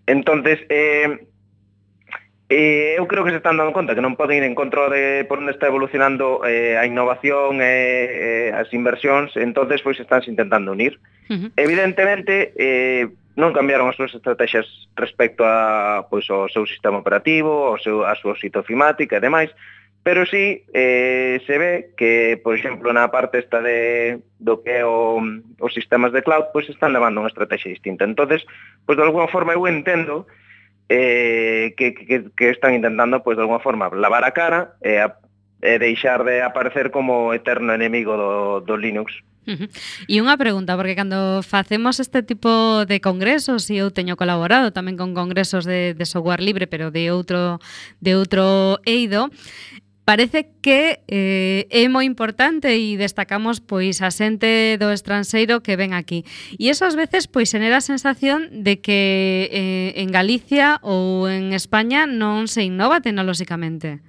Entonces, 0.06 0.60
eh, 0.68 1.24
Eh, 2.56 2.94
eu 3.00 3.08
creo 3.08 3.24
que 3.24 3.32
se 3.32 3.38
están 3.38 3.58
dando 3.58 3.74
conta 3.74 3.98
que 3.98 4.06
non 4.06 4.14
poden 4.14 4.38
ir 4.38 4.46
en 4.46 4.54
contra 4.54 4.86
de 4.86 5.26
por 5.26 5.42
onde 5.42 5.58
está 5.58 5.66
evolucionando 5.66 6.46
eh, 6.46 6.78
a 6.78 6.86
innovación 6.86 7.58
e 7.58 7.66
eh, 7.66 8.06
eh, 8.14 8.50
as 8.54 8.70
inversións, 8.78 9.34
entonces 9.42 9.82
pois 9.82 9.98
están 9.98 10.22
intentando 10.30 10.70
unir. 10.70 11.02
Uh 11.34 11.34
-huh. 11.34 11.50
Evidentemente, 11.58 12.54
eh, 12.54 13.10
non 13.34 13.58
cambiaron 13.58 13.90
as 13.90 13.98
súas 13.98 14.14
estrategias 14.14 14.70
respecto 14.94 15.42
a 15.42 16.06
pois 16.14 16.30
ao 16.30 16.46
seu 16.46 16.70
sistema 16.70 17.02
operativo, 17.02 17.74
ao 17.74 17.82
seu 17.82 18.06
a 18.06 18.14
súa 18.14 18.38
sitofimática 18.38 19.18
e 19.18 19.26
demais, 19.26 19.50
pero 20.06 20.22
sí 20.30 20.62
eh, 20.78 21.42
se 21.50 21.58
ve 21.58 21.98
que, 21.98 22.38
por 22.38 22.54
exemplo, 22.54 22.94
na 22.94 23.10
parte 23.10 23.42
esta 23.42 23.66
de 23.66 24.22
do 24.38 24.62
que 24.62 24.78
é 24.78 24.86
o, 24.86 25.18
os 25.58 25.74
sistemas 25.74 26.14
de 26.14 26.22
cloud, 26.22 26.54
pois 26.54 26.70
están 26.70 26.94
levando 26.94 27.18
unha 27.18 27.34
estrategia 27.34 27.74
distinta. 27.74 28.06
Entonces, 28.06 28.46
pois 28.86 28.94
de 28.94 29.10
alguma 29.10 29.26
forma 29.26 29.58
eu 29.58 29.66
entendo 29.66 30.30
eh, 30.90 31.74
que, 31.78 31.94
que, 31.94 32.32
que 32.36 32.50
están 32.50 32.74
intentando, 32.74 33.24
pois, 33.24 33.36
pues, 33.36 33.38
de 33.38 33.42
alguma 33.42 33.60
forma, 33.60 33.90
lavar 33.90 34.24
a 34.26 34.32
cara 34.32 34.76
e, 34.82 35.00
a, 35.00 35.16
e 35.62 35.80
deixar 35.80 36.24
de 36.24 36.42
aparecer 36.42 36.92
como 36.92 37.34
eterno 37.34 37.74
enemigo 37.74 38.18
do, 38.18 38.62
do 38.62 38.78
Linux. 38.78 39.14
Uh 39.46 39.60
-huh. 39.60 39.70
E 40.08 40.24
unha 40.24 40.40
pregunta, 40.40 40.80
porque 40.80 40.96
cando 40.96 41.44
facemos 41.44 42.00
este 42.00 42.24
tipo 42.24 42.88
de 42.88 43.04
congresos, 43.04 43.68
e 43.68 43.84
eu 43.84 43.92
teño 43.92 44.16
colaborado 44.16 44.72
tamén 44.72 44.96
con 44.96 45.12
congresos 45.12 45.68
de, 45.68 45.92
de 45.92 46.06
software 46.08 46.40
libre, 46.40 46.64
pero 46.64 46.96
de 46.96 47.12
outro 47.12 47.60
de 48.00 48.16
outro 48.16 48.80
eido, 48.88 49.28
Parece 50.06 50.52
que 50.62 51.00
eh, 51.08 51.64
é 51.72 51.88
moi 51.88 52.04
importante 52.04 52.76
e 52.76 53.00
destacamos 53.00 53.64
pois 53.64 54.04
a 54.04 54.12
xente 54.12 54.76
do 54.76 54.92
estranxeiro 54.92 55.64
que 55.64 55.80
ven 55.80 55.96
aquí. 55.96 56.28
E 56.60 56.68
eso 56.68 56.84
ás 56.84 57.00
veces 57.00 57.32
pois 57.32 57.48
genera 57.48 57.80
a 57.80 57.86
sensación 57.86 58.52
de 58.52 58.84
que 58.84 59.48
eh, 59.48 60.04
en 60.04 60.12
Galicia 60.12 60.84
ou 60.84 61.32
en 61.32 61.56
España 61.56 62.04
non 62.04 62.52
se 62.52 62.68
innova 62.68 63.00
tecnolóxicamente. 63.00 64.04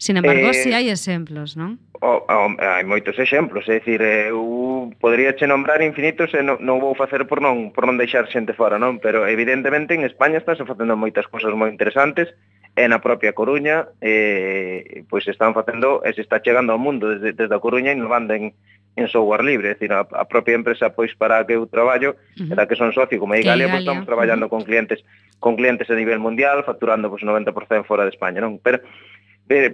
Sin 0.00 0.16
embargo, 0.16 0.48
eh, 0.48 0.56
si 0.56 0.72
hai 0.72 0.88
exemplos, 0.88 1.60
non? 1.60 1.76
O, 2.00 2.24
o, 2.24 2.36
hai 2.56 2.82
moitos 2.88 3.14
exemplos, 3.20 3.68
é 3.68 3.84
dicir, 3.84 4.00
eh, 4.00 4.32
eu 4.32 4.90
podría 4.96 5.36
che 5.36 5.44
nombrar 5.44 5.84
infinitos 5.84 6.32
e 6.32 6.40
non, 6.40 6.56
non 6.64 6.80
vou 6.80 6.96
facer 6.96 7.28
por 7.28 7.44
non 7.44 7.68
por 7.76 7.84
non 7.84 8.00
deixar 8.00 8.32
xente 8.32 8.56
fora, 8.56 8.80
non? 8.80 8.96
Pero 8.96 9.28
evidentemente 9.28 9.92
en 9.92 10.08
España 10.08 10.40
estás 10.40 10.56
facendo 10.56 10.96
moitas 10.96 11.28
cousas 11.28 11.52
moi 11.52 11.68
interesantes 11.68 12.32
e 12.72 12.88
na 12.88 13.04
propia 13.04 13.36
Coruña 13.36 13.92
eh, 14.00 15.04
pois 15.12 15.28
están 15.28 15.52
facendo 15.52 16.00
e 16.08 16.16
se 16.16 16.24
está 16.24 16.40
chegando 16.40 16.72
ao 16.72 16.80
mundo 16.80 17.12
desde, 17.12 17.36
desde 17.36 17.52
a 17.52 17.60
Coruña 17.60 17.92
innovando 17.92 18.32
en, 18.32 18.56
en 18.96 19.06
software 19.12 19.44
libre, 19.44 19.72
é 19.72 19.74
dicir, 19.76 19.92
a, 19.92 20.08
a 20.08 20.24
propia 20.24 20.56
empresa 20.56 20.88
pois 20.88 21.12
para 21.12 21.36
a 21.36 21.44
que 21.44 21.52
eu 21.52 21.68
traballo, 21.68 22.16
uh 22.16 22.48
-huh. 22.48 22.56
da 22.56 22.64
que 22.64 22.76
son 22.76 22.92
socio 22.96 23.20
como 23.20 23.36
a 23.36 23.40
Igalia, 23.40 23.68
pois 23.68 23.84
estamos 23.84 24.08
traballando 24.08 24.48
uh 24.48 24.48
-huh. 24.48 24.64
con 24.64 24.64
clientes 24.64 25.04
con 25.36 25.56
clientes 25.56 25.90
a 25.90 25.96
nivel 25.98 26.16
mundial, 26.16 26.64
facturando 26.64 27.12
pois 27.12 27.20
90% 27.20 27.84
fora 27.84 28.08
de 28.08 28.12
España, 28.16 28.40
non? 28.40 28.56
Pero 28.64 28.80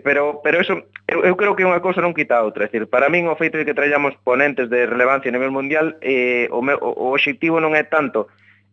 pero 0.03 0.41
pero 0.43 0.59
eso 0.59 0.91
eu, 1.07 1.23
eu 1.23 1.37
creo 1.39 1.55
que 1.55 1.63
unha 1.63 1.79
cousa 1.79 2.03
non 2.03 2.17
quita 2.17 2.39
a 2.39 2.43
outra, 2.43 2.67
é 2.67 2.69
dicir, 2.69 2.91
para 2.91 3.07
min 3.07 3.31
o 3.31 3.39
feito 3.39 3.55
de 3.55 3.63
que 3.63 3.79
trallamos 3.79 4.19
ponentes 4.27 4.67
de 4.67 4.91
relevancia 4.91 5.31
a 5.31 5.37
nivel 5.39 5.55
mundial, 5.55 5.95
eh, 6.03 6.51
o, 6.51 6.59
meu, 6.67 6.83
o 6.83 7.15
obxectivo 7.15 7.63
non 7.63 7.79
é 7.79 7.87
tanto 7.87 8.27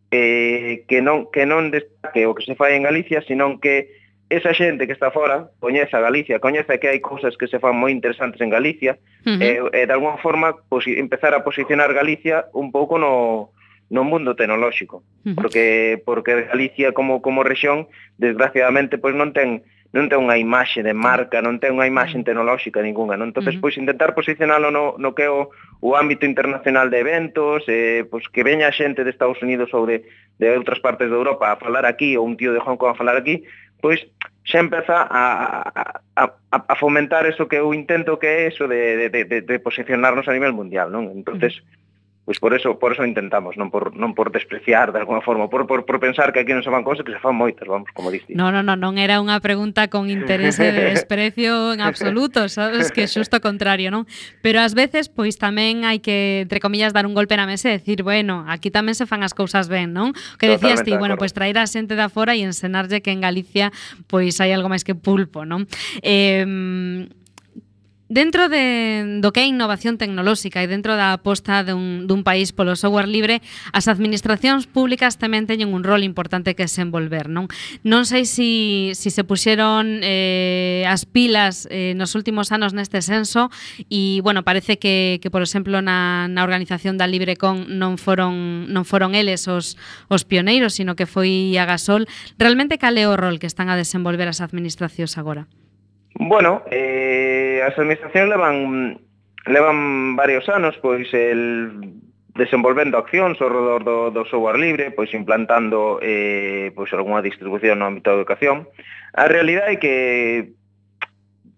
eh, 0.09 0.81
que 0.89 1.05
non 1.05 1.29
que 1.29 1.45
non 1.45 1.69
destaque 1.69 2.25
o 2.25 2.33
que 2.33 2.41
se 2.41 2.57
fai 2.57 2.73
en 2.73 2.89
Galicia, 2.89 3.21
senón 3.21 3.61
que 3.61 4.04
esa 4.29 4.53
xente 4.53 4.87
que 4.87 4.93
está 4.93 5.11
fora 5.11 5.49
coñece 5.59 5.95
a 5.95 6.01
Galicia, 6.01 6.39
coñece 6.39 6.79
que 6.79 6.89
hai 6.89 6.99
cousas 6.99 7.37
que 7.37 7.45
se 7.47 7.61
fan 7.61 7.77
moi 7.77 7.93
interesantes 7.93 8.41
en 8.41 8.49
Galicia 8.49 8.97
uh 9.25 9.37
eh, 9.37 9.61
-huh. 9.61 9.69
e, 9.69 9.83
e 9.83 9.87
de 9.87 9.93
alguma 9.93 10.17
forma 10.17 10.57
posi, 10.69 10.97
empezar 10.97 11.33
a 11.37 11.43
posicionar 11.45 11.93
Galicia 11.93 12.49
un 12.53 12.73
pouco 12.73 12.97
no, 12.97 13.53
no 13.89 14.01
mundo 14.03 14.33
tecnolóxico, 14.33 15.05
uh 15.05 15.29
-huh. 15.29 15.35
porque 15.37 16.01
porque 16.01 16.49
Galicia 16.49 16.91
como 16.97 17.21
como 17.21 17.45
rexión 17.45 17.87
desgraciadamente 18.17 18.97
pois 18.97 19.13
non 19.13 19.29
ten 19.29 19.61
non 19.95 20.11
ten 20.11 20.19
unha 20.19 20.35
imaxe 20.35 20.83
de 20.83 20.91
marca, 20.91 21.39
non 21.39 21.55
ten 21.63 21.71
unha 21.71 21.87
imaxe 21.87 22.19
tecnolóxica 22.19 22.83
ningunha, 22.83 23.15
non? 23.15 23.31
Entonces, 23.31 23.55
uh 23.55 23.63
-huh. 23.63 23.63
pois 23.63 23.79
intentar 23.79 24.11
posicionalo 24.11 24.67
no, 24.67 24.99
no 24.99 25.15
que 25.15 25.23
é 25.23 25.31
o, 25.31 25.47
o 25.79 25.95
ámbito 25.95 26.27
internacional 26.27 26.91
de 26.91 26.99
eventos, 26.99 27.63
eh, 27.71 28.03
pois 28.11 28.27
que 28.27 28.43
veña 28.43 28.75
xente 28.75 29.07
de 29.07 29.13
Estados 29.15 29.39
Unidos 29.39 29.71
ou 29.71 29.87
de, 29.87 30.03
de 30.35 30.51
outras 30.51 30.83
partes 30.83 31.07
de 31.07 31.15
Europa 31.15 31.47
a 31.47 31.55
falar 31.55 31.87
aquí, 31.87 32.19
ou 32.19 32.27
un 32.27 32.35
tío 32.35 32.51
de 32.51 32.59
Hong 32.59 32.75
Kong 32.75 32.91
a 32.91 32.99
falar 32.99 33.15
aquí, 33.15 33.47
pois 33.81 33.99
xa 34.45 34.59
empeza 34.61 35.09
a, 35.09 36.01
a, 36.15 36.23
a 36.51 36.75
fomentar 36.77 37.25
eso 37.25 37.49
que 37.49 37.57
eu 37.57 37.73
intento 37.73 38.21
que 38.21 38.27
é 38.27 38.39
eso 38.47 38.69
de, 38.69 39.09
de, 39.09 39.25
de, 39.25 39.41
de 39.41 39.55
posicionarnos 39.59 40.27
a 40.29 40.33
nivel 40.37 40.53
mundial, 40.53 40.93
non? 40.93 41.09
entonces 41.09 41.65
Pois 42.25 42.39
por 42.39 42.55
eso, 42.55 42.79
por 42.79 42.91
eso 42.91 43.05
intentamos, 43.05 43.53
non 43.53 43.69
por, 43.69 43.93
non 43.93 44.17
por 44.17 44.33
despreciar 44.33 44.89
de 44.89 44.97
alguna 44.97 45.21
forma, 45.21 45.45
por, 45.45 45.69
por, 45.69 45.85
por 45.85 46.01
pensar 46.01 46.33
que 46.33 46.41
aquí 46.41 46.57
non 46.57 46.65
se 46.65 46.73
fan 46.73 46.81
cousas 46.81 47.05
que 47.05 47.13
se 47.13 47.21
fan 47.21 47.37
moitas, 47.37 47.69
vamos, 47.69 47.85
como 47.93 48.09
diste. 48.09 48.33
No, 48.33 48.49
no, 48.49 48.65
no, 48.65 48.73
non 48.73 48.97
era 48.97 49.21
unha 49.21 49.37
pregunta 49.45 49.93
con 49.93 50.09
interese 50.09 50.73
de 50.73 50.89
desprecio 50.97 51.77
en 51.77 51.85
absoluto, 51.85 52.49
sabes 52.49 52.89
que 52.89 53.05
xusto 53.05 53.37
contrario, 53.45 53.93
non? 53.93 54.09
Pero 54.41 54.57
ás 54.57 54.73
veces, 54.73 55.05
pois 55.05 55.37
tamén 55.37 55.85
hai 55.85 56.01
que, 56.01 56.49
entre 56.49 56.57
comillas, 56.57 56.97
dar 56.97 57.05
un 57.05 57.13
golpe 57.13 57.37
na 57.37 57.45
mesa 57.45 57.69
e 57.69 57.77
decir, 57.77 58.01
bueno, 58.01 58.41
aquí 58.49 58.73
tamén 58.73 58.97
se 58.97 59.05
fan 59.05 59.21
as 59.21 59.37
cousas 59.37 59.69
ben, 59.69 59.93
non? 59.93 60.17
Que 60.41 60.49
decías 60.49 60.81
ti, 60.81 60.97
bueno, 60.97 61.21
pois 61.21 61.29
traer 61.29 61.61
a 61.61 61.69
xente 61.69 61.93
da 61.93 62.09
fora 62.09 62.33
e 62.33 62.41
ensenarlle 62.41 63.05
que 63.05 63.13
en 63.13 63.21
Galicia 63.21 63.69
pois 64.09 64.41
hai 64.41 64.49
algo 64.49 64.65
máis 64.65 64.81
que 64.81 64.97
pulpo, 64.97 65.45
non? 65.45 65.69
Eh, 66.01 67.05
Dentro 68.07 68.49
de, 68.53 69.17
do 69.17 69.33
que 69.33 69.41
é 69.41 69.49
innovación 69.49 69.97
tecnolóxica 69.97 70.61
e 70.61 70.69
dentro 70.69 70.93
da 70.93 71.17
aposta 71.17 71.65
dun, 71.65 72.05
dun 72.05 72.21
país 72.21 72.53
polo 72.53 72.77
software 72.77 73.09
libre, 73.09 73.41
as 73.73 73.89
administracións 73.89 74.69
públicas 74.69 75.17
tamén 75.17 75.49
teñen 75.49 75.73
un 75.73 75.81
rol 75.81 76.05
importante 76.05 76.53
que 76.53 76.69
desenvolver, 76.69 77.33
non? 77.33 77.49
Non 77.81 78.05
sei 78.05 78.29
se 78.29 78.35
si, 78.35 78.91
si 78.93 79.09
se 79.09 79.25
puxeron 79.25 80.05
eh, 80.05 80.85
as 80.85 81.09
pilas 81.09 81.65
eh, 81.73 81.97
nos 81.97 82.13
últimos 82.13 82.53
anos 82.53 82.77
neste 82.77 83.01
senso 83.01 83.49
e, 83.89 84.21
bueno, 84.21 84.45
parece 84.45 84.77
que, 84.77 85.17
que 85.17 85.33
por 85.33 85.41
exemplo, 85.41 85.81
na, 85.81 86.29
na 86.29 86.45
organización 86.45 87.01
da 87.01 87.09
LibreCon 87.09 87.73
non 87.81 87.97
foron, 87.97 88.69
non 88.69 88.85
foron 88.85 89.17
eles 89.17 89.49
os, 89.49 89.81
os 90.13 90.21
pioneiros, 90.29 90.77
sino 90.77 90.93
que 90.93 91.09
foi 91.09 91.57
a 91.57 91.65
Gasol. 91.65 92.05
Realmente, 92.37 92.77
cal 92.77 93.01
é 93.01 93.09
o 93.09 93.17
rol 93.17 93.41
que 93.41 93.49
están 93.49 93.73
a 93.73 93.79
desenvolver 93.79 94.29
as 94.29 94.45
administracións 94.45 95.17
agora? 95.17 95.49
Bueno, 96.15 96.63
eh, 96.71 97.59
as 97.65 97.75
administracións 97.75 98.31
levan 98.31 98.55
levan 99.45 100.15
varios 100.15 100.47
anos 100.49 100.75
pois 100.81 101.11
el 101.13 102.01
desenvolvendo 102.35 102.97
accións 102.97 103.39
ao 103.39 103.51
redor 103.51 103.83
do, 103.83 103.97
do 104.11 104.27
software 104.27 104.59
libre, 104.59 104.91
pois 104.91 105.11
implantando 105.15 105.99
eh, 106.03 106.71
pois 106.75 106.91
algunha 106.91 107.23
distribución 107.23 107.79
no 107.79 107.87
ámbito 107.87 108.11
da 108.11 108.19
educación. 108.19 108.67
A 109.15 109.27
realidade 109.27 109.75
é 109.75 109.79
que 109.79 109.95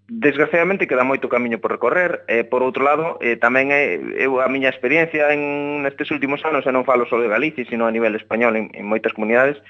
desgraciadamente 0.10 0.88
queda 0.88 1.03
moito 1.03 1.30
camiño 1.30 1.62
por 1.62 1.74
recorrer 1.74 2.24
e 2.26 2.41
por 2.47 2.64
outro 2.64 2.82
lado 2.82 3.22
eh, 3.22 3.36
tamén 3.36 3.70
é 3.70 3.99
eu 4.22 4.41
a 4.41 4.47
miña 4.47 4.74
experiencia 4.74 5.34
en 5.34 5.86
nestes 5.86 6.10
últimos 6.10 6.41
anos 6.45 6.66
e 6.66 6.72
non 6.72 6.88
falo 6.88 7.05
só 7.05 7.22
de 7.22 7.30
Galicia, 7.30 7.66
sino 7.70 7.86
a 7.86 7.93
nivel 7.93 8.18
español 8.18 8.58
en, 8.58 8.74
en 8.74 8.86
moitas 8.89 9.14
comunidades 9.14 9.62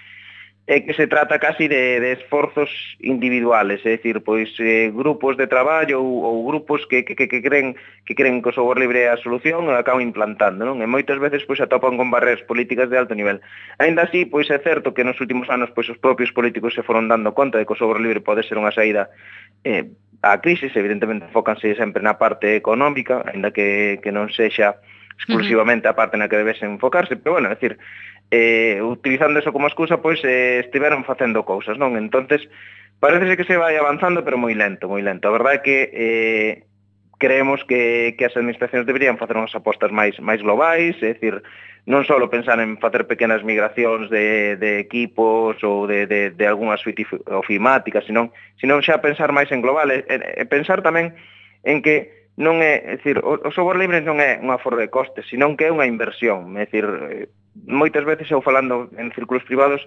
é 0.67 0.81
que 0.81 0.93
se 0.93 1.07
trata 1.07 1.39
casi 1.39 1.69
de, 1.69 1.99
de 2.01 2.11
esforzos 2.11 2.69
individuales, 2.99 3.79
é 3.85 3.95
dicir, 3.95 4.19
pois 4.19 4.51
eh, 4.59 4.91
grupos 4.91 5.37
de 5.39 5.47
traballo 5.47 6.03
ou, 6.03 6.27
ou 6.27 6.45
grupos 6.45 6.85
que, 6.85 7.03
que, 7.07 7.15
que 7.15 7.41
creen 7.41 7.79
que 8.03 8.13
creen 8.13 8.43
que 8.43 8.49
o 8.49 8.51
software 8.51 8.83
libre 8.83 9.07
é 9.07 9.15
a 9.15 9.23
solución 9.23 9.71
e 9.71 9.79
acaban 9.79 10.03
implantando, 10.03 10.67
non? 10.67 10.83
E 10.83 10.87
moitas 10.91 11.23
veces 11.23 11.47
pois 11.47 11.63
atopan 11.63 11.95
con 11.95 12.11
barreras 12.11 12.43
políticas 12.43 12.91
de 12.91 12.99
alto 12.99 13.15
nivel. 13.15 13.39
Ainda 13.79 14.03
así, 14.03 14.27
pois 14.27 14.51
é 14.51 14.59
certo 14.59 14.91
que 14.91 15.07
nos 15.07 15.15
últimos 15.23 15.47
anos 15.47 15.71
pois 15.71 15.87
os 15.87 15.95
propios 16.03 16.35
políticos 16.35 16.75
se 16.75 16.83
foron 16.83 17.07
dando 17.07 17.31
conta 17.31 17.55
de 17.55 17.63
que 17.63 17.71
o 17.71 17.79
software 17.79 18.03
libre 18.03 18.19
pode 18.19 18.43
ser 18.43 18.59
unha 18.59 18.75
saída 18.75 19.07
eh, 19.63 19.87
á 20.19 20.35
crisis, 20.43 20.75
evidentemente 20.75 21.31
focanse 21.31 21.79
sempre 21.79 22.03
na 22.03 22.19
parte 22.19 22.59
económica, 22.59 23.23
aínda 23.23 23.55
que, 23.55 24.03
que 24.03 24.11
non 24.11 24.27
sexa 24.35 24.83
exclusivamente 25.17 25.87
a 25.87 25.95
parte 25.95 26.19
na 26.19 26.27
que 26.27 26.37
debes 26.37 26.61
enfocarse, 26.61 27.15
pero 27.17 27.39
bueno, 27.39 27.49
é 27.49 27.55
dicir, 27.55 27.79
eh, 28.31 28.81
utilizando 28.81 29.39
eso 29.39 29.53
como 29.53 29.67
excusa, 29.67 30.01
pois 30.01 30.19
eh, 30.23 30.59
estiveron 30.59 31.03
facendo 31.03 31.45
cousas, 31.45 31.77
non? 31.77 31.95
Entonces, 31.95 32.43
parece 32.99 33.37
que 33.37 33.47
se 33.47 33.55
vai 33.55 33.77
avanzando, 33.77 34.23
pero 34.23 34.37
moi 34.37 34.51
lento, 34.55 34.91
moi 34.91 34.99
lento. 34.99 35.27
A 35.27 35.35
verdade 35.35 35.57
é 35.59 35.63
que 35.63 35.77
eh, 35.93 36.53
creemos 37.17 37.63
que, 37.63 38.15
que 38.17 38.25
as 38.25 38.35
administracións 38.35 38.85
deberían 38.85 39.17
facer 39.17 39.37
unhas 39.37 39.55
apostas 39.55 39.89
máis 39.89 40.19
máis 40.19 40.43
globais, 40.43 40.99
é 41.01 41.15
dicir, 41.15 41.41
non 41.87 42.03
só 42.03 42.19
pensar 42.27 42.59
en 42.59 42.75
facer 42.83 43.07
pequenas 43.07 43.47
migracións 43.47 44.11
de, 44.11 44.59
de 44.59 44.83
equipos 44.83 45.55
ou 45.63 45.87
de, 45.87 46.03
de, 46.05 46.35
de 46.35 46.45
algunhas 46.45 46.83
ofimáticas, 47.31 48.03
sino, 48.03 48.35
sino 48.59 48.75
xa 48.83 48.99
pensar 48.99 49.31
máis 49.31 49.47
en 49.55 49.63
global, 49.63 49.89
e, 49.89 50.03
e 50.03 50.43
pensar 50.45 50.83
tamén 50.83 51.15
en 51.63 51.79
que 51.79 52.27
non 52.37 52.61
é, 52.61 52.85
é 52.85 52.93
dicir, 53.01 53.17
o, 53.23 53.39
o 53.39 53.49
software 53.49 53.81
libre 53.81 54.03
non 54.05 54.21
é 54.21 54.37
unha 54.37 54.61
forra 54.61 54.85
de 54.85 54.93
costes, 54.93 55.25
sino 55.25 55.49
que 55.57 55.65
é 55.65 55.73
unha 55.73 55.89
inversión, 55.89 56.53
é 56.59 56.69
dicir, 56.69 56.85
moitas 57.65 58.05
veces 58.05 58.29
eu 58.29 58.43
falando 58.45 58.91
en 58.99 59.09
círculos 59.17 59.41
privados, 59.47 59.81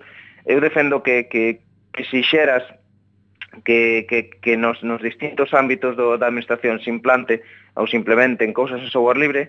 eu 0.49 0.59
defendo 0.59 1.05
que, 1.05 1.31
que, 1.31 1.63
que 1.95 2.05
se 2.09 2.25
xeras 2.27 2.67
que, 3.65 4.07
que, 4.09 4.31
que 4.41 4.57
nos, 4.57 4.83
nos 4.83 5.03
distintos 5.03 5.55
ámbitos 5.55 5.97
do, 5.97 6.19
da 6.19 6.27
administración 6.27 6.81
se 6.81 6.91
implante 6.91 7.43
ou 7.75 7.87
se 7.87 7.99
implementen 7.99 8.55
cousas 8.55 8.83
de 8.83 8.91
software 8.91 9.19
libre, 9.19 9.43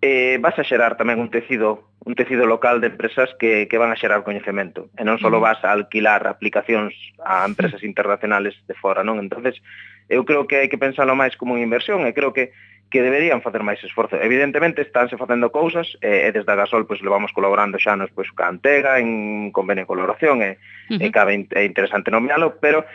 eh, 0.00 0.36
vas 0.40 0.56
a 0.58 0.64
xerar 0.64 0.96
tamén 0.96 1.20
un 1.20 1.32
tecido 1.32 1.88
un 2.06 2.14
tecido 2.14 2.46
local 2.46 2.80
de 2.80 2.86
empresas 2.86 3.34
que, 3.34 3.66
que 3.66 3.78
van 3.78 3.90
a 3.90 3.98
xerar 3.98 4.22
coñecemento. 4.22 4.86
E 4.94 5.02
non 5.02 5.18
só 5.18 5.26
vas 5.42 5.58
a 5.66 5.74
alquilar 5.74 6.22
aplicacións 6.30 6.94
a 7.18 7.42
empresas 7.42 7.82
internacionales 7.82 8.54
de 8.70 8.78
fora, 8.78 9.02
non? 9.02 9.18
entonces 9.18 9.58
eu 10.06 10.22
creo 10.22 10.46
que 10.46 10.62
hai 10.62 10.70
que 10.70 10.78
pensarlo 10.78 11.18
máis 11.18 11.34
como 11.34 11.58
unha 11.58 11.66
inversión 11.66 12.06
e 12.06 12.14
creo 12.14 12.30
que 12.30 12.54
que 12.90 13.02
deberían 13.02 13.42
facer 13.42 13.66
máis 13.66 13.82
esforzo. 13.82 14.16
Evidentemente 14.16 14.82
estánse 14.82 15.18
facendo 15.18 15.50
cousas 15.50 15.98
e, 15.98 16.26
e 16.26 16.32
desde 16.32 16.50
a 16.52 16.58
Gasol 16.58 16.86
pois 16.86 17.02
levamos 17.02 17.34
colaborando 17.34 17.78
xa 17.82 17.98
nos 17.98 18.10
pois 18.14 18.30
ca 18.30 18.46
Antega 18.46 19.02
en 19.02 19.50
convenio 19.50 19.84
de 19.84 19.90
colaboración 19.90 20.42
e, 20.42 20.58
uh 20.90 20.94
-huh. 20.94 21.02
e 21.02 21.06
cabe 21.10 21.34
é 21.34 21.62
interesante 21.66 22.14
nomealo, 22.14 22.62
pero 22.62 22.86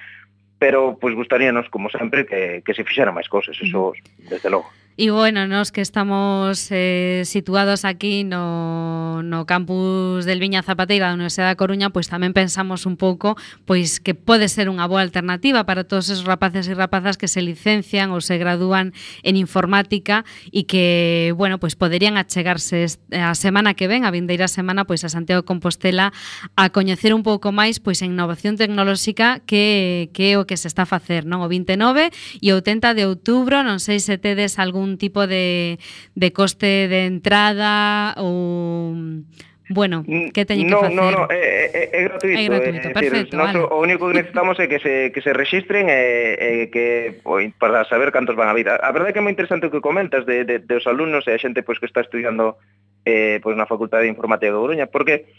pero 0.62 0.96
pois 1.02 1.18
gustaríanos 1.18 1.68
como 1.68 1.89
sempre 1.92 2.24
que 2.24 2.62
que 2.64 2.74
se 2.74 2.86
fixeran 2.88 3.18
máis 3.18 3.28
cousas, 3.28 3.58
eso 3.60 3.92
desde 4.30 4.48
logo. 4.48 4.70
E 5.02 5.10
bueno, 5.10 5.47
nos 5.47 5.74
que 5.74 5.82
estamos 5.82 6.68
eh, 6.70 7.24
situados 7.26 7.86
aquí 7.86 8.24
no, 8.24 9.24
no 9.24 9.47
campus 9.47 10.26
del 10.26 10.38
Viña 10.38 10.62
Zapateira 10.62 11.10
da 11.10 11.18
Universidade 11.18 11.49
da 11.49 11.58
Coruña, 11.58 11.89
pois 11.89 12.06
tamén 12.06 12.38
pensamos 12.38 12.86
un 12.86 13.02
pouco 13.02 13.34
pois 13.66 13.97
que 13.97 14.14
pode 14.14 14.45
ser 14.45 14.70
unha 14.70 14.86
boa 14.86 15.02
alternativa 15.02 15.66
para 15.66 15.89
todos 15.89 16.14
esos 16.14 16.30
rapaces 16.30 16.70
e 16.70 16.78
rapazas 16.78 17.18
que 17.18 17.26
se 17.26 17.41
licencian 17.41 18.14
ou 18.14 18.22
se 18.22 18.38
gradúan 18.38 18.93
en 19.26 19.41
informática 19.41 20.22
e 20.54 20.70
que, 20.70 21.34
bueno, 21.34 21.58
pois 21.58 21.74
poderían 21.74 22.22
achegarse 22.22 22.86
eh, 22.86 23.18
a 23.18 23.34
semana 23.34 23.74
que 23.74 23.89
ven, 23.89 24.06
a 24.06 24.14
vindeira 24.14 24.45
semana, 24.45 24.86
pois 24.86 25.02
a 25.02 25.10
Santiago 25.10 25.41
de 25.41 25.49
Compostela 25.49 26.14
a 26.54 26.70
coñecer 26.70 27.18
un 27.18 27.26
pouco 27.26 27.49
máis 27.49 27.82
pois 27.82 28.06
a 28.06 28.06
innovación 28.06 28.54
tecnolóxica 28.54 29.41
que, 29.49 30.14
que 30.14 30.30
é 30.30 30.36
o 30.38 30.45
que 30.45 30.62
se 30.62 30.70
está 30.70 30.86
a 30.86 30.91
facer, 30.93 31.26
non? 31.26 31.41
O 31.41 31.49
29 31.49 32.14
e 32.38 32.54
o 32.54 32.62
80 32.62 32.93
de 32.93 33.10
outubro, 33.10 33.66
non 33.66 33.82
sei 33.82 33.97
se 33.97 34.22
tedes 34.22 34.62
algún 34.62 34.91
algún 34.92 34.98
tipo 34.98 35.28
de, 35.28 35.80
de 36.16 36.34
coste 36.34 36.88
de 36.88 37.06
entrada 37.08 38.16
ou 38.20 39.24
Bueno, 39.72 40.04
mm, 40.04 40.36
que 40.36 40.44
teñen 40.44 40.68
no, 40.68 40.84
que 40.84 40.92
facer? 40.92 41.00
No, 41.00 41.08
no, 41.16 41.32
é, 41.32 41.72
é, 41.72 41.84
é 41.96 42.02
gratuito. 42.12 42.36
É 42.36 42.44
gratuito, 42.44 42.88
é, 42.88 42.92
perfecto. 42.92 43.32
Decir, 43.32 43.39
vale. 43.39 43.64
O 43.72 43.80
único 43.80 44.12
que 44.12 44.20
necesitamos 44.20 44.60
é 44.60 44.68
que 44.68 44.84
se, 44.84 45.16
que 45.16 45.24
se 45.24 45.32
registren 45.32 45.88
e, 45.88 46.68
e 46.68 46.68
que, 46.68 47.24
oi, 47.24 47.56
para 47.56 47.88
saber 47.88 48.12
cantos 48.12 48.36
van 48.36 48.52
a 48.52 48.54
vir. 48.54 48.68
A 48.68 48.92
verdade 48.92 49.10
é 49.10 49.14
que 49.16 49.24
é 49.24 49.24
moi 49.24 49.32
interesante 49.32 49.72
o 49.72 49.72
que 49.72 49.80
comentas 49.80 50.28
de, 50.28 50.44
de, 50.44 50.60
de 50.60 50.76
os 50.76 50.84
alumnos 50.92 51.24
e 51.24 51.32
a 51.32 51.39
xente 51.39 51.64
pois, 51.64 51.80
que 51.80 51.88
está 51.88 52.04
estudiando 52.04 52.60
eh, 53.08 53.39
pois, 53.39 53.56
na 53.56 53.64
Facultade 53.64 54.04
de 54.04 54.12
Informática 54.12 54.52
de 54.52 54.60
Coruña, 54.60 54.92
porque 54.92 55.32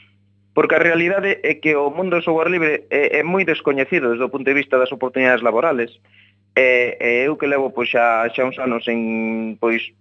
porque 0.56 0.80
a 0.80 0.84
realidade 0.84 1.36
é 1.44 1.60
que 1.60 1.76
o 1.76 1.92
mundo 1.92 2.16
do 2.16 2.24
software 2.24 2.48
libre 2.48 2.88
eh, 2.88 3.20
é, 3.20 3.20
é 3.20 3.22
moi 3.22 3.44
descoñecido 3.44 4.16
desde 4.16 4.24
o 4.24 4.32
punto 4.32 4.48
de 4.48 4.56
vista 4.56 4.80
das 4.80 4.96
oportunidades 4.96 5.44
laborales. 5.44 5.92
E, 6.54 7.00
e 7.00 7.24
eu 7.24 7.40
que 7.40 7.48
levo 7.48 7.72
pois, 7.72 7.88
xa, 7.88 8.28
xa 8.28 8.44
uns 8.44 8.60
anos 8.60 8.84
en, 8.88 9.56
pois, 9.56 9.92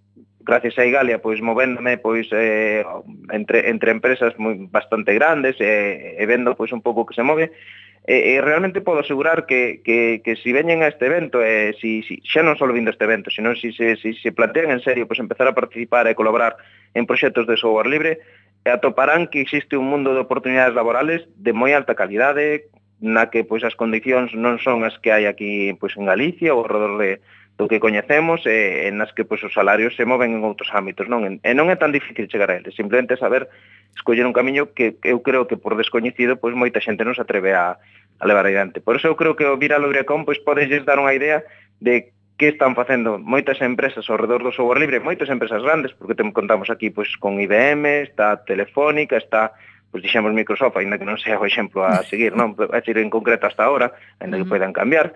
gracias 0.44 0.78
a 0.78 0.86
Igalia, 0.86 1.24
pois 1.24 1.40
movéndome 1.40 1.98
pois 1.98 2.28
eh, 2.32 2.84
entre, 3.32 3.70
entre 3.70 3.92
empresas 3.92 4.36
moi, 4.36 4.58
bastante 4.68 5.16
grandes 5.16 5.56
e, 5.64 6.16
e 6.20 6.24
vendo 6.28 6.56
pois 6.60 6.76
un 6.76 6.84
pouco 6.84 7.08
que 7.08 7.16
se 7.16 7.24
move, 7.24 7.56
e, 8.04 8.36
e 8.36 8.42
realmente 8.42 8.82
podo 8.82 9.00
asegurar 9.00 9.46
que, 9.46 9.82
que, 9.86 10.22
que 10.26 10.36
si 10.36 10.52
veñen 10.52 10.82
a 10.82 10.90
este 10.90 11.06
evento, 11.06 11.40
e 11.40 11.78
si, 11.80 12.02
si, 12.04 12.20
xa 12.26 12.42
non 12.42 12.58
só 12.58 12.66
vindo 12.68 12.90
a 12.90 12.96
este 12.96 13.06
evento, 13.06 13.30
sino 13.30 13.54
si 13.56 13.72
se, 13.72 13.96
si, 13.96 14.12
si 14.18 14.22
se 14.28 14.36
plantean 14.36 14.74
en 14.74 14.82
serio 14.82 15.06
pois 15.06 15.22
empezar 15.22 15.48
a 15.48 15.58
participar 15.58 16.10
e 16.10 16.18
colaborar 16.18 16.58
en 16.98 17.06
proxectos 17.06 17.46
de 17.46 17.56
software 17.56 17.88
libre, 17.88 18.20
e 18.66 18.70
atoparán 18.70 19.30
que 19.30 19.42
existe 19.42 19.78
un 19.78 19.90
mundo 19.90 20.14
de 20.14 20.22
oportunidades 20.26 20.76
laborales 20.76 21.26
de 21.38 21.54
moi 21.54 21.74
alta 21.74 21.98
calidade, 21.98 22.70
na 23.02 23.34
que 23.34 23.44
pois 23.44 23.66
as 23.66 23.74
condicións 23.74 24.32
non 24.38 24.62
son 24.62 24.86
as 24.86 24.96
que 25.02 25.10
hai 25.10 25.26
aquí 25.26 25.74
pois 25.82 25.98
en 25.98 26.06
Galicia 26.06 26.54
ou 26.54 26.64
redor 26.64 27.02
de 27.02 27.18
do 27.58 27.68
que 27.68 27.82
coñecemos 27.82 28.46
e, 28.50 28.88
e 28.88 28.92
nas 28.94 29.14
que 29.14 29.26
pois 29.26 29.42
os 29.46 29.54
salarios 29.54 29.94
se 29.94 30.06
moven 30.06 30.34
en 30.34 30.42
outros 30.42 30.74
ámbitos, 30.74 31.06
non? 31.06 31.26
E 31.26 31.52
non 31.54 31.70
é 31.70 31.78
tan 31.78 31.94
difícil 31.94 32.26
chegar 32.26 32.50
a 32.50 32.58
eles, 32.58 32.74
simplemente 32.74 33.18
saber 33.18 33.50
escoller 33.94 34.26
un 34.26 34.34
camiño 34.34 34.74
que 34.74 34.98
eu 35.04 35.22
creo 35.22 35.46
que 35.46 35.62
por 35.62 35.78
descoñecido 35.78 36.42
pois 36.42 36.58
moita 36.58 36.82
xente 36.82 37.06
non 37.06 37.18
se 37.18 37.22
atreve 37.22 37.54
a, 37.54 37.78
a 37.78 38.24
levar 38.26 38.46
adiante. 38.46 38.82
Por 38.82 38.98
eso 38.98 39.10
eu 39.10 39.18
creo 39.18 39.38
que 39.38 39.46
o 39.46 39.58
vir 39.58 39.74
a 39.74 39.82
pois 40.26 40.40
podelles 40.42 40.86
dar 40.86 40.98
unha 40.98 41.14
idea 41.14 41.46
de 41.82 42.14
que 42.42 42.50
están 42.50 42.74
facendo 42.74 43.22
moitas 43.22 43.62
empresas 43.62 44.10
ao 44.10 44.18
redor 44.18 44.42
do 44.42 44.50
software 44.50 44.82
libre, 44.82 44.98
moitas 44.98 45.30
empresas 45.30 45.62
grandes, 45.62 45.94
porque 45.94 46.18
te 46.18 46.26
contamos 46.34 46.74
aquí 46.74 46.90
pois 46.90 47.14
con 47.22 47.38
IBM, 47.38 48.10
está 48.10 48.42
Telefónica, 48.42 49.22
está 49.22 49.54
pois 49.92 50.02
dixemos 50.02 50.32
Microsoft, 50.34 50.80
aínda 50.80 50.98
que 50.98 51.06
non 51.06 51.20
sea 51.20 51.38
o 51.38 51.46
exemplo 51.46 51.84
a 51.84 52.02
seguir, 52.12 52.34
non? 52.34 52.56
A 52.56 52.80
decir, 52.80 52.98
en 52.98 53.12
concreto 53.12 53.46
hasta 53.46 53.68
ahora, 53.68 53.92
aínda 54.24 54.40
que 54.40 54.48
poidan 54.48 54.72
cambiar, 54.72 55.12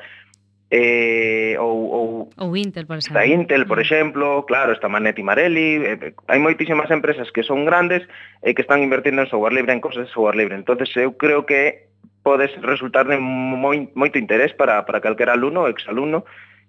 eh, 0.70 1.56
ou, 1.60 1.78
ou, 1.94 2.30
ou 2.36 2.58
Intel, 2.58 2.86
por 2.86 2.98
exemplo. 2.98 3.22
Está 3.22 3.26
Intel, 3.26 3.66
por 3.66 3.80
exemplo, 3.80 4.46
claro, 4.46 4.74
está 4.74 4.90
Manetti 4.90 5.24
Marelli, 5.24 5.80
eh, 5.80 5.98
eh, 6.02 6.14
hai 6.28 6.40
moitísimas 6.44 6.92
empresas 6.92 7.32
que 7.32 7.48
son 7.48 7.64
grandes 7.64 8.04
e 8.44 8.52
eh, 8.52 8.54
que 8.54 8.66
están 8.66 8.84
invertindo 8.84 9.24
en 9.24 9.30
software 9.32 9.56
libre, 9.56 9.74
en 9.74 9.82
cosas 9.82 10.10
de 10.10 10.12
software 10.12 10.36
libre. 10.36 10.60
entonces 10.60 10.90
eu 10.98 11.16
creo 11.16 11.46
que 11.46 11.88
podes 12.26 12.50
resultar 12.66 13.06
de 13.06 13.22
moi, 13.22 13.94
moito 13.94 14.18
interés 14.18 14.52
para, 14.58 14.82
para 14.84 15.00
calquera 15.00 15.38
alumno 15.38 15.64
ou 15.64 15.72
exalumno 15.72 16.26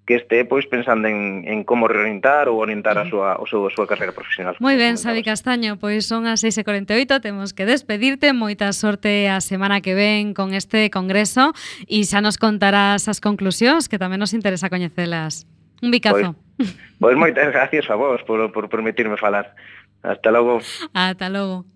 que 0.06 0.14
este 0.14 0.44
pois 0.44 0.66
pensando 0.66 1.08
en, 1.08 1.42
en 1.44 1.64
como 1.66 1.90
reorientar 1.90 2.46
ou 2.48 2.62
orientar 2.62 2.94
a 2.94 3.04
súa, 3.10 3.42
o 3.42 3.44
seu, 3.50 3.66
a 3.66 3.70
súa 3.74 3.90
carreira 3.90 4.14
profesional. 4.14 4.54
Moi 4.62 4.78
ben, 4.78 4.94
Xavi 4.94 5.26
Castaño, 5.26 5.82
pois 5.82 6.06
son 6.06 6.30
as 6.30 6.46
6.48, 6.46 7.18
temos 7.18 7.50
que 7.50 7.66
despedirte, 7.66 8.30
moita 8.30 8.70
sorte 8.70 9.26
a 9.26 9.42
semana 9.42 9.82
que 9.82 9.98
ven 9.98 10.30
con 10.30 10.54
este 10.54 10.88
congreso 10.94 11.50
e 11.90 12.06
xa 12.06 12.22
nos 12.22 12.38
contarás 12.38 13.10
as 13.10 13.18
conclusións 13.18 13.90
que 13.90 13.98
tamén 13.98 14.22
nos 14.22 14.30
interesa 14.30 14.70
coñecelas. 14.70 15.44
Un 15.82 15.90
bicazo. 15.90 16.38
Pois, 16.38 16.70
pois 17.02 17.16
moitas 17.18 17.50
gracias 17.50 17.90
a 17.90 17.98
vos 17.98 18.22
por, 18.22 18.54
por 18.54 18.70
permitirme 18.70 19.18
falar. 19.18 19.58
Hasta 20.06 20.30
logo. 20.30 20.62
Hasta 20.94 21.28
logo. 21.28 21.75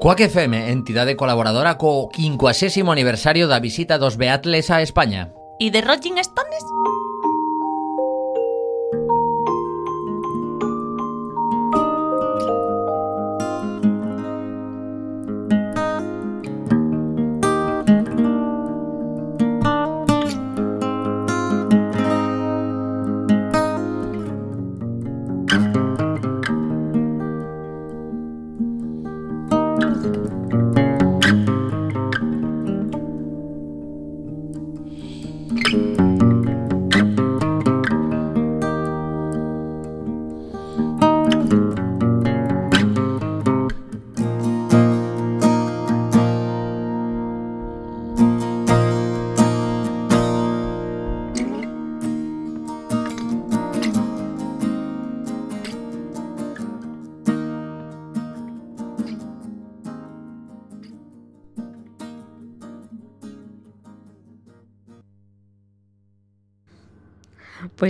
Coac 0.00 0.18
FM, 0.18 0.72
entidade 0.72 1.14
colaboradora 1.14 1.76
co 1.76 2.08
50 2.08 2.88
aniversario 2.88 3.44
da 3.52 3.60
visita 3.60 4.00
dos 4.00 4.16
Beatles 4.16 4.72
a 4.72 4.80
España. 4.80 5.28
E 5.60 5.68
de 5.68 5.84
Rolling 5.84 6.16
Stones? 6.24 6.64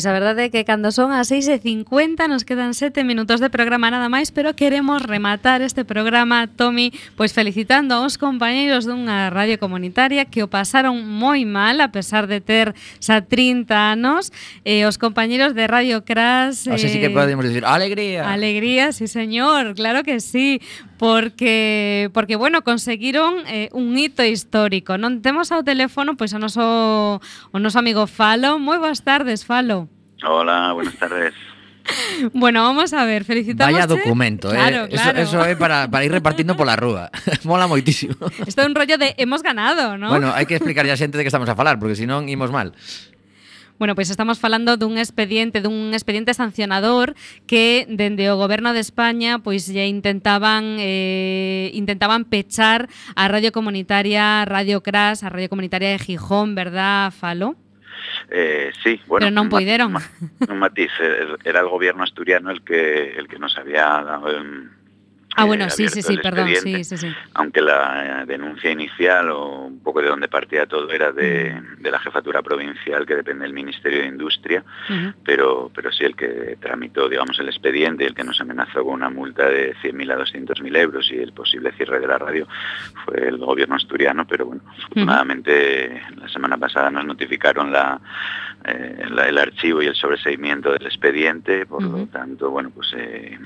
Pois 0.01 0.09
a 0.09 0.17
verdade 0.17 0.45
é 0.45 0.49
que 0.49 0.65
cando 0.65 0.97
son 0.97 1.13
as 1.13 1.29
6:50 1.29 2.25
nos 2.25 2.49
quedan 2.49 2.73
7 2.73 3.05
minutos 3.05 3.37
de 3.37 3.53
programa 3.53 3.93
nada 3.93 4.09
máis, 4.09 4.33
pero 4.33 4.57
queremos 4.57 5.05
rematar 5.05 5.61
este 5.61 5.85
programa, 5.85 6.49
Tomi, 6.49 6.89
pois 7.21 7.37
felicitando 7.37 7.93
aos 7.93 8.17
compañeiros 8.17 8.89
dunha 8.89 9.29
radio 9.29 9.61
comunitaria 9.61 10.25
que 10.25 10.41
o 10.41 10.49
pasaron 10.49 11.05
moi 11.05 11.45
mal 11.45 11.85
a 11.85 11.93
pesar 11.93 12.33
de 12.33 12.41
ter 12.41 12.73
xa 12.97 13.21
30 13.21 13.77
anos, 13.77 14.33
eh, 14.65 14.89
os 14.89 14.97
compañeiros 14.97 15.53
de 15.53 15.69
Radio 15.69 16.01
Crash. 16.01 16.65
Eh, 16.65 16.73
o 16.73 16.79
sea, 16.81 16.89
sí 16.89 16.97
que 16.97 17.13
eh, 17.13 17.21
podemos 17.21 17.45
decir 17.45 17.69
alegría. 17.69 18.25
Alegría, 18.25 18.97
sí 18.97 19.05
señor, 19.05 19.77
claro 19.77 20.01
que 20.01 20.25
sí 20.25 20.65
porque 21.01 22.11
porque 22.13 22.37
bueno, 22.37 22.61
conseguiron 22.61 23.37
eh, 23.47 23.71
un 23.73 23.97
hito 23.97 24.23
histórico. 24.23 25.01
Non 25.01 25.25
temos 25.25 25.49
ao 25.49 25.65
teléfono 25.65 26.13
pois 26.21 26.37
a 26.37 26.39
noso 26.39 27.25
o 27.25 27.57
noso 27.57 27.81
amigo 27.81 28.05
Falo. 28.05 28.61
Moi 28.61 28.77
boas 28.77 29.01
tardes, 29.01 29.49
Falo. 29.49 29.89
Hola, 30.21 30.77
buenas 30.77 31.01
tardes. 31.01 31.33
Bueno, 32.35 32.63
vamos 32.63 32.93
a 32.93 33.03
ver, 33.09 33.25
felicitamos. 33.25 33.73
Vaya 33.73 33.89
documento, 33.89 34.51
claro, 34.51 34.85
eh. 34.85 34.89
Claro. 34.93 35.19
Eso, 35.19 35.41
eso 35.41 35.45
é 35.49 35.57
para, 35.57 35.91
para 35.91 36.05
ir 36.05 36.13
repartindo 36.13 36.55
pola 36.55 36.77
rúa. 36.77 37.09
Mola 37.49 37.67
moitísimo. 37.67 38.15
Isto 38.47 38.63
é 38.63 38.69
un 38.69 38.77
rollo 38.77 39.01
de 39.01 39.17
hemos 39.17 39.43
ganado, 39.43 39.97
¿no? 39.97 40.13
Bueno, 40.13 40.31
hai 40.37 40.45
que 40.45 40.55
explicar 40.55 40.85
a 40.85 40.95
xente 41.01 41.17
de 41.17 41.25
que 41.25 41.33
estamos 41.33 41.49
a 41.49 41.57
falar, 41.57 41.81
porque 41.81 41.97
senón 41.97 42.29
imos 42.29 42.53
mal. 42.53 42.77
Bueno, 43.81 43.95
pois 43.95 44.13
estamos 44.13 44.37
falando 44.37 44.77
dun 44.77 45.01
expediente, 45.01 45.65
dun 45.65 45.97
expediente 45.97 46.37
sancionador 46.37 47.17
que 47.49 47.89
dende 47.89 48.29
o 48.29 48.37
goberno 48.37 48.77
de 48.77 48.85
España 48.85 49.41
pois 49.41 49.73
lle 49.73 49.89
intentaban 49.89 50.77
eh, 50.77 51.73
intentaban 51.73 52.29
pechar 52.29 52.93
a 53.17 53.25
radio 53.33 53.57
comunitaria 53.57 54.45
Radio 54.45 54.85
Crash, 54.85 55.25
a 55.25 55.33
radio 55.33 55.49
comunitaria 55.49 55.97
de 55.97 55.99
Gijón, 55.99 56.53
verdad, 56.53 57.09
Falo? 57.09 57.57
Eh, 58.29 58.69
sí, 58.85 59.01
bueno, 59.09 59.25
pero 59.25 59.33
non 59.33 59.49
poideron. 59.49 59.97
Un 59.97 60.61
matiz, 60.61 60.93
era 61.41 61.65
el 61.65 61.69
gobierno 61.73 62.05
asturiano 62.05 62.53
el 62.53 62.61
que 62.61 63.17
el 63.17 63.33
que 63.33 63.41
nos 63.41 63.57
había 63.57 64.05
dado 64.05 64.29
Ah, 65.37 65.45
eh, 65.45 65.47
bueno, 65.47 65.71
sí, 65.71 65.89
sí, 65.89 66.03
sí, 66.03 66.19
perdón, 66.19 66.49
sí, 66.57 66.83
sí, 66.85 66.97
sí. 66.97 67.07
aunque 67.35 67.61
la 67.63 68.23
eh, 68.23 68.27
denuncia 68.27 68.71
inicial 68.71 69.31
o 69.31 69.67
un 69.67 69.79
poco 69.81 70.03
de 70.03 70.09
donde 70.09 70.27
partía 70.29 70.67
todo 70.67 70.91
era 70.91 71.13
de, 71.13 71.53
Mm. 71.55 71.83
de 71.83 71.91
la 71.91 71.99
jefatura 72.01 72.43
provincial 72.43 73.07
que 73.07 73.15
depende 73.15 73.45
del 73.45 73.53
Ministerio 73.53 74.01
de 74.01 74.07
Industria, 74.09 74.65
pero, 75.25 75.71
pero 75.75 75.93
sí 75.93 76.05
el 76.05 76.17
que 76.17 76.57
tramitó, 76.61 77.09
digamos, 77.09 77.39
el 77.39 77.49
expediente, 77.49 78.05
el 78.05 78.15
que 78.15 78.25
nos 78.25 78.41
amenazó 78.41 78.85
con 78.85 78.95
una 78.95 79.09
multa 79.11 79.47
de 79.49 79.75
100.000 79.83 80.11
a 80.13 80.17
200.000 80.17 80.77
euros 80.77 81.11
y 81.13 81.17
el 81.19 81.33
posible 81.33 81.73
cierre 81.73 82.01
de 82.01 82.07
la 82.09 82.19
radio 82.19 82.47
fue 83.05 83.29
el 83.29 83.39
gobierno 83.39 83.77
asturiano, 83.77 84.27
pero 84.27 84.47
bueno, 84.47 84.63
afortunadamente 84.79 86.03
la 86.17 86.29
semana 86.29 86.57
pasada 86.59 86.91
nos 86.91 87.05
notificaron 87.05 87.73
la, 87.73 88.01
eh, 88.65 89.07
la- 89.11 89.29
el 89.29 89.39
archivo 89.39 89.81
y 89.83 89.87
el 89.87 89.95
sobreseimiento 89.95 90.73
del 90.73 90.87
expediente, 90.87 91.67
por 91.67 91.83
lo 91.83 92.07
tanto, 92.07 92.51
bueno, 92.51 92.71
pues 92.71 92.93
eh, 92.97 93.39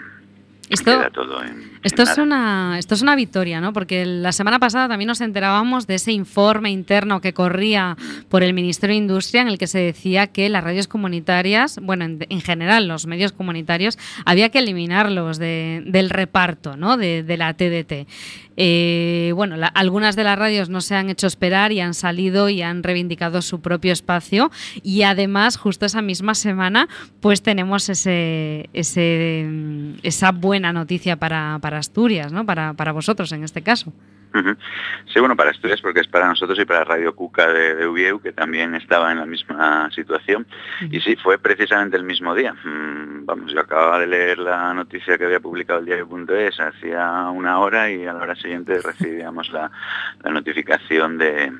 Esto, 0.70 0.84
queda 0.98 1.10
todo 1.10 1.42
en, 1.42 1.78
Esto 1.82 2.02
en 2.02 2.08
es, 2.08 2.18
una, 2.18 2.76
esto 2.78 2.94
es 2.94 3.02
una 3.02 3.16
victoria, 3.16 3.60
¿no? 3.60 3.72
Porque 3.72 4.06
la 4.06 4.32
semana 4.32 4.58
pasada 4.58 4.88
también 4.88 5.08
nos 5.08 5.20
enterábamos 5.20 5.86
de 5.86 5.96
ese 5.96 6.12
informe 6.12 6.70
interno 6.70 7.20
que 7.20 7.32
corría 7.34 7.96
por 8.28 8.42
el 8.42 8.54
Ministerio 8.54 8.94
de 8.94 8.98
Industria 8.98 9.42
en 9.42 9.48
el 9.48 9.58
que 9.58 9.66
se 9.66 9.78
decía 9.78 10.28
que 10.28 10.48
las 10.48 10.64
radios 10.64 10.88
comunitarias, 10.88 11.78
bueno, 11.82 12.04
en, 12.04 12.26
en 12.28 12.40
general 12.40 12.88
los 12.88 13.06
medios 13.06 13.32
comunitarios, 13.32 13.98
había 14.24 14.48
que 14.48 14.58
eliminarlos 14.60 15.38
de- 15.38 15.82
del 15.86 16.10
reparto, 16.10 16.76
¿no? 16.76 16.96
De, 16.96 17.22
de 17.22 17.36
la 17.36 17.54
TDT. 17.54 18.08
Eh, 18.56 19.32
bueno, 19.34 19.56
la- 19.56 19.66
algunas 19.66 20.14
de 20.16 20.24
las 20.24 20.38
radios 20.38 20.68
no 20.68 20.80
se 20.80 20.94
han 20.94 21.10
hecho 21.10 21.26
esperar 21.26 21.72
y 21.72 21.80
han 21.80 21.94
salido 21.94 22.48
y 22.48 22.62
han 22.62 22.82
reivindicado 22.82 23.42
su 23.42 23.60
propio 23.60 23.92
espacio 23.92 24.50
y 24.82 25.02
además 25.02 25.56
justo 25.56 25.86
esa 25.86 26.02
misma 26.02 26.34
semana 26.34 26.88
pues 27.20 27.42
tenemos 27.42 27.88
ese, 27.88 28.68
ese, 28.72 29.46
mm, 29.50 29.92
esa 30.02 30.30
buena 30.32 30.72
noticia 30.72 31.16
para, 31.16 31.58
para 31.60 31.78
Asturias, 31.78 32.32
¿no? 32.32 32.46
Para, 32.46 32.74
para 32.74 32.92
vosotros 32.92 33.32
en 33.32 33.42
este 33.44 33.62
caso. 33.62 33.92
Sí, 35.12 35.20
bueno, 35.20 35.36
para 35.36 35.50
Asturias 35.50 35.80
porque 35.80 36.00
es 36.00 36.08
para 36.08 36.26
nosotros 36.26 36.58
y 36.58 36.64
para 36.64 36.84
Radio 36.84 37.14
Cuca 37.14 37.52
de, 37.52 37.76
de 37.76 37.86
Uvieu, 37.86 38.20
que 38.20 38.32
también 38.32 38.74
estaba 38.74 39.12
en 39.12 39.18
la 39.18 39.26
misma 39.26 39.90
situación. 39.92 40.46
Y 40.90 41.00
sí, 41.00 41.16
fue 41.16 41.38
precisamente 41.38 41.96
el 41.96 42.04
mismo 42.04 42.34
día. 42.34 42.52
Mm, 42.52 43.24
Vamos, 43.26 43.52
yo 43.52 43.60
acababa 43.60 43.98
de 43.98 44.06
leer 44.06 44.38
la 44.38 44.74
noticia 44.74 45.16
que 45.16 45.24
había 45.24 45.40
publicado 45.40 45.78
el 45.78 45.86
diario.es 45.86 46.60
hacía 46.60 47.30
una 47.30 47.58
hora 47.58 47.90
y 47.90 48.04
a 48.04 48.12
la 48.12 48.22
hora 48.22 48.34
siguiente 48.34 48.80
recibíamos 48.82 49.50
la, 49.50 49.70
la 50.22 50.30
notificación 50.30 51.16
de, 51.16 51.52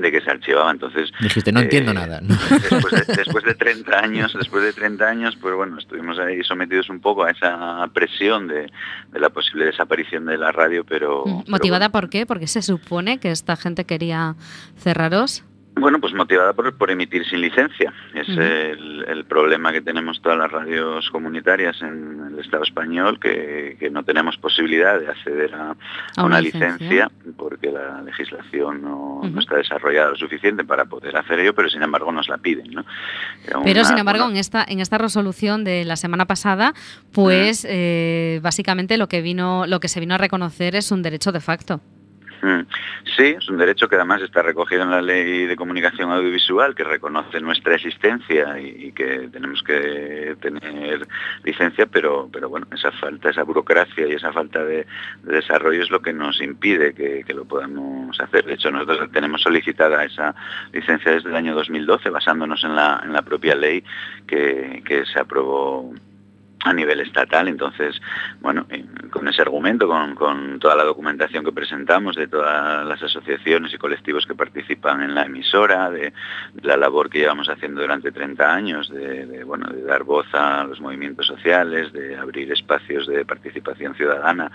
de 0.00 0.12
que 0.12 0.20
se 0.20 0.30
archivaba. 0.30 0.70
Entonces, 0.70 1.10
Dijiste, 1.20 1.52
no 1.52 1.60
eh, 1.60 1.64
entiendo 1.64 1.94
nada. 1.94 2.20
¿no? 2.20 2.34
Después 2.50 3.06
de, 3.06 3.14
después 3.14 3.44
de 3.44 3.54
30 3.54 3.98
años, 3.98 4.32
después 4.34 4.62
de 4.64 4.72
30 4.72 5.04
años, 5.06 5.36
pues 5.40 5.54
bueno, 5.54 5.78
estuvimos 5.78 6.18
ahí 6.18 6.42
sometidos 6.44 6.88
un 6.88 7.00
poco 7.00 7.24
a 7.24 7.30
esa 7.30 7.86
presión 7.92 8.48
de, 8.48 8.70
de 9.12 9.20
la 9.20 9.30
posible 9.30 9.66
desaparición 9.66 10.26
de 10.26 10.38
la 10.38 10.52
radio, 10.52 10.84
pero... 10.84 11.24
pero 11.24 11.44
¿Motivada 11.48 11.90
por 11.90 12.10
qué? 12.10 12.26
Porque 12.26 12.46
se 12.46 12.62
supone 12.62 13.18
que 13.18 13.30
esta 13.30 13.56
gente 13.56 13.84
quería 13.84 14.36
cerraros. 14.76 15.44
Bueno, 15.80 16.00
pues 16.00 16.12
motivada 16.14 16.52
por, 16.52 16.76
por 16.76 16.90
emitir 16.90 17.24
sin 17.26 17.40
licencia. 17.40 17.92
Es 18.14 18.28
el, 18.28 19.04
el 19.08 19.24
problema 19.24 19.72
que 19.72 19.80
tenemos 19.80 20.20
todas 20.20 20.38
las 20.38 20.50
radios 20.50 21.08
comunitarias 21.10 21.80
en 21.82 22.28
el 22.32 22.38
Estado 22.38 22.62
español, 22.64 23.18
que, 23.20 23.76
que 23.78 23.90
no 23.90 24.02
tenemos 24.04 24.36
posibilidad 24.36 24.98
de 25.00 25.08
acceder 25.08 25.54
a, 25.54 25.74
a 26.16 26.24
una, 26.24 26.40
licencia. 26.40 27.10
porque 27.36 27.70
la 27.70 28.02
legislación 28.02 28.82
no, 28.82 29.20
está 29.38 29.56
desarrollada 29.56 30.10
lo 30.10 30.16
suficiente 30.16 30.64
para 30.64 30.84
poder 30.86 31.16
hacer 31.16 31.40
ello, 31.40 31.54
pero 31.54 31.68
sin 31.68 31.82
embargo 31.82 32.10
nos 32.12 32.28
la 32.28 32.38
piden. 32.38 32.70
¿no? 32.72 32.84
Pero 33.64 33.84
sin 33.84 33.98
embargo, 33.98 34.24
una- 34.24 34.32
en 34.34 34.38
esta, 34.38 34.64
en 34.66 34.80
esta 34.80 34.98
resolución 34.98 35.64
de 35.64 35.84
la 35.84 35.96
semana 35.96 36.26
pasada, 36.26 36.74
pues 37.12 37.66
eh, 37.68 38.40
básicamente 38.42 38.96
lo 38.98 39.08
que 39.08 39.22
vino, 39.22 39.66
lo 39.66 39.80
que 39.80 39.88
se 39.88 40.00
vino 40.00 40.14
a 40.14 40.18
reconocer 40.18 40.74
es 40.76 40.90
un 40.90 41.02
derecho 41.02 41.32
de 41.32 41.40
facto. 41.40 41.80
Mm. 42.42 42.60
Sí, 43.16 43.34
es 43.38 43.48
un 43.48 43.58
derecho 43.58 43.88
que 43.88 43.96
además 43.96 44.22
está 44.22 44.42
recogido 44.42 44.82
en 44.82 44.90
la 44.90 45.02
Ley 45.02 45.46
de 45.46 45.56
Comunicación 45.56 46.10
Audiovisual, 46.12 46.74
que 46.74 46.84
reconoce 46.84 47.40
nuestra 47.40 47.74
existencia 47.74 48.58
y, 48.60 48.92
que 48.92 49.28
tenemos 49.32 49.62
que 49.62 50.36
tener 50.40 51.06
licencia, 51.44 51.86
pero, 51.86 52.28
pero 52.32 52.48
bueno, 52.48 52.66
esa 52.72 52.92
falta, 52.92 53.30
esa 53.30 53.42
burocracia 53.42 54.06
y 54.06 54.12
esa 54.12 54.32
falta 54.32 54.64
de, 54.64 54.86
de 55.22 55.36
desarrollo 55.36 55.82
es 55.82 55.90
lo 55.90 56.00
que 56.00 56.12
nos 56.12 56.40
impide 56.40 56.94
que, 56.94 57.24
lo 57.34 57.44
podamos 57.44 58.18
hacer. 58.20 58.44
De 58.46 58.54
hecho, 58.54 58.70
nosotros 58.70 59.10
tenemos 59.12 59.42
solicitada 59.42 60.04
esa 60.04 60.34
licencia 60.72 61.12
desde 61.12 61.28
el 61.28 61.36
año 61.36 61.54
2012, 61.54 62.10
basándonos 62.10 62.64
en 62.64 62.74
la, 62.74 63.00
en 63.04 63.12
la 63.12 63.22
propia 63.22 63.54
ley 63.54 63.84
que 64.26 65.04
se 65.12 65.20
aprobó 65.20 65.92
a 66.64 66.72
nivel 66.72 67.00
estatal. 67.00 67.48
Entonces, 67.48 68.00
bueno, 68.40 68.66
eh, 68.70 68.84
con 69.10 69.28
ese 69.28 69.42
argumento, 69.42 69.86
con, 69.86 70.14
con 70.14 70.58
toda 70.58 70.74
la 70.74 70.84
documentación 70.84 71.44
que 71.44 71.52
presentamos 71.52 72.16
de 72.16 72.28
todas 72.28 72.86
las 72.86 73.02
asociaciones 73.02 73.72
y 73.72 73.78
colectivos 73.78 74.26
que 74.26 74.34
participan 74.34 75.02
en 75.02 75.14
la 75.14 75.24
emisora, 75.24 75.90
de, 75.90 76.12
la 76.62 76.76
labor 76.76 77.10
que 77.10 77.20
llevamos 77.20 77.48
haciendo 77.48 77.80
durante 77.80 78.12
30 78.12 78.54
años, 78.54 78.90
de, 78.90 79.44
bueno, 79.44 79.68
de 79.68 79.82
dar 79.82 80.04
voz 80.04 80.26
a 80.32 80.64
los 80.64 80.80
movimientos 80.80 81.26
sociales, 81.26 81.92
de 81.92 82.16
abrir 82.16 82.50
espacios 82.52 83.06
de 83.06 83.24
participación 83.24 83.94
ciudadana 83.94 84.50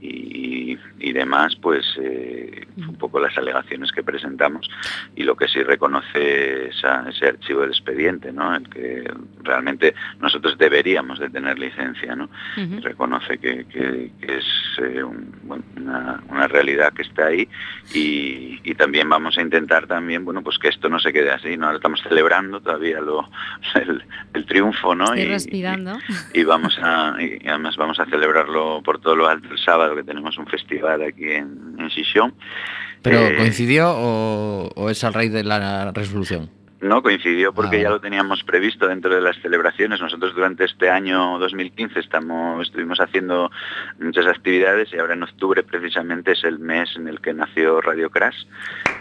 y, 0.00 0.78
y 0.98 1.12
demás, 1.12 1.56
pues 1.56 1.84
eh, 2.00 2.66
un 2.76 2.96
poco 2.96 3.20
las 3.20 3.36
alegaciones 3.36 3.92
que 3.92 4.02
presentamos 4.02 4.68
y 5.14 5.24
lo 5.24 5.36
que 5.36 5.48
sí 5.48 5.62
reconoce 5.62 6.68
ese 6.68 7.26
archivo 7.26 7.60
del 7.60 7.70
expediente, 7.70 8.32
¿no? 8.32 8.54
El 8.54 8.68
que 8.68 9.12
realmente 9.42 9.94
nosotros 10.20 10.56
deberíamos 10.58 11.18
de 11.18 11.28
tener 11.28 11.51
licencia, 11.58 12.14
¿no? 12.16 12.28
Reconoce 12.82 13.38
que, 13.38 13.64
que- 13.66 14.10
que 14.20 14.36
es 14.38 14.44
eh, 14.82 15.02
un- 15.02 15.32
bueno, 15.42 15.64
una, 15.76 16.22
una 16.28 16.48
realidad 16.48 16.92
que 16.92 17.02
está 17.02 17.26
ahí 17.26 17.48
y, 17.94 18.60
y 18.64 18.74
también 18.74 19.08
vamos 19.08 19.36
a 19.38 19.42
intentar 19.42 19.86
también, 19.86 20.24
bueno, 20.24 20.42
pues 20.42 20.58
que 20.58 20.68
esto 20.68 20.88
no 20.88 20.98
se 20.98 21.12
quede 21.12 21.30
así, 21.30 21.56
¿no? 21.56 21.66
Ahora 21.66 21.76
estamos 21.76 22.00
celebrando 22.02 22.60
todavía 22.60 23.00
lo, 23.00 23.28
el, 23.74 24.02
el 24.34 24.46
triunfo, 24.46 24.94
¿no? 24.94 25.04
Estoy 25.04 25.20
Y- 25.22 25.26
respirando. 25.28 25.98
y, 26.34 26.40
y 26.40 26.44
vamos 26.44 26.78
a 26.82 27.16
y 27.20 27.46
además 27.48 27.76
vamos 27.76 27.98
a 28.00 28.06
celebrarlo 28.06 28.82
por 28.84 29.00
todo 29.00 29.16
lo 29.16 29.28
alto 29.28 29.48
el 29.52 29.58
sábado 29.58 29.94
que 29.94 30.02
tenemos 30.02 30.38
un 30.38 30.46
festival 30.46 31.02
aquí 31.02 31.30
en, 31.30 31.76
en. 31.78 32.34
Pero 33.02 33.18
Eh, 33.18 33.36
coincidió 33.36 33.90
o, 33.94 34.70
o 34.74 34.90
es 34.90 35.02
al 35.04 35.12
raíz 35.14 35.32
de 35.32 35.42
la 35.44 35.90
resolución? 35.92 36.48
No 36.82 37.00
coincidió 37.00 37.52
porque 37.52 37.76
Ah, 37.76 37.78
ya 37.78 37.84
vale. 37.88 37.94
lo 37.96 38.00
teníamos 38.00 38.42
previsto 38.42 38.88
dentro 38.88 39.14
de 39.14 39.20
las 39.20 39.36
celebraciones. 39.40 40.00
Nosotros 40.00 40.34
durante 40.34 40.64
este 40.64 40.90
año 40.90 41.38
2015 41.38 42.00
estamos, 42.00 42.66
estuvimos 42.66 42.98
haciendo 43.00 43.50
muchas 44.00 44.26
actividades 44.26 44.92
y 44.92 44.98
ahora 44.98 45.14
en 45.14 45.22
octubre 45.22 45.62
precisamente 45.62 46.32
es 46.32 46.42
el 46.42 46.58
mes 46.58 46.90
en 46.96 47.06
el 47.06 47.20
que 47.20 47.32
nació 47.34 47.80
Radio 47.80 48.10
Crash. 48.10 48.44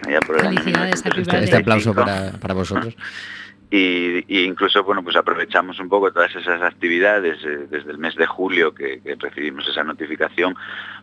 allá 0.07 0.19
por 0.21 0.39
el 0.39 0.47
año 0.47 0.61
Felicidades, 0.61 0.99
happy 1.05 1.19
1975. 1.21 1.43
Este 1.43 1.57
aplauso 1.57 1.93
para, 1.95 2.31
para 2.39 2.53
vosotros. 2.53 2.95
y, 3.73 4.25
y 4.27 4.43
incluso 4.43 4.83
bueno 4.83 5.01
pues 5.01 5.15
aprovechamos 5.15 5.79
un 5.79 5.87
poco 5.87 6.11
todas 6.11 6.35
esas 6.35 6.61
actividades 6.61 7.41
eh, 7.45 7.67
desde 7.69 7.91
el 7.91 7.97
mes 7.97 8.15
de 8.15 8.27
julio 8.27 8.75
que, 8.75 8.99
que, 9.01 9.15
recibimos 9.15 9.65
esa 9.67 9.83
notificación 9.83 10.55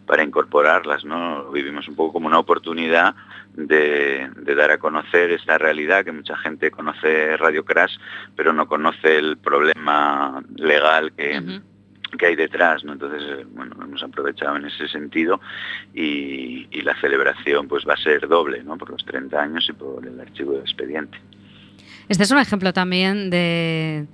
para 0.06 0.22
incorporarlas 0.22 1.02
no 1.04 1.50
vivimos 1.50 1.88
un 1.88 1.96
poco 1.96 2.12
como 2.12 2.26
una 2.26 2.38
oportunidad 2.38 3.14
de, 3.54 4.30
de, 4.36 4.54
dar 4.54 4.70
a 4.70 4.78
conocer 4.78 5.30
esta 5.30 5.56
realidad 5.56 6.04
que 6.04 6.12
mucha 6.12 6.36
gente 6.36 6.70
conoce 6.70 7.38
Radio 7.38 7.64
Crash 7.64 7.96
pero 8.36 8.52
no 8.52 8.68
conoce 8.68 9.16
el 9.16 9.38
problema 9.38 10.42
legal 10.56 11.12
que 11.12 11.38
uh 11.38 11.42
-huh 11.42 11.62
que 12.16 12.24
hay 12.24 12.36
detrás, 12.36 12.84
¿no? 12.84 12.94
Entonces, 12.94 13.22
eh, 13.22 13.46
bueno, 13.50 13.76
hemos 13.82 14.02
aprovechado 14.02 14.56
en 14.56 14.64
ese 14.64 14.88
sentido 14.88 15.42
y, 15.92 16.66
y, 16.70 16.80
la 16.80 16.98
celebración 17.02 17.68
pues 17.68 17.84
va 17.86 17.94
a 17.94 17.98
ser 17.98 18.26
doble, 18.28 18.62
¿no? 18.64 18.78
Por 18.78 18.88
los 18.88 19.04
30 19.04 19.38
años 19.38 19.68
y 19.68 19.74
por 19.74 20.06
el 20.06 20.18
archivo 20.18 20.52
de 20.52 20.60
expediente. 20.60 21.18
Este 22.08 22.24
es 22.24 22.30
un 22.30 22.38
ejemplo 22.38 22.72
también 22.72 23.30
de 23.30 24.06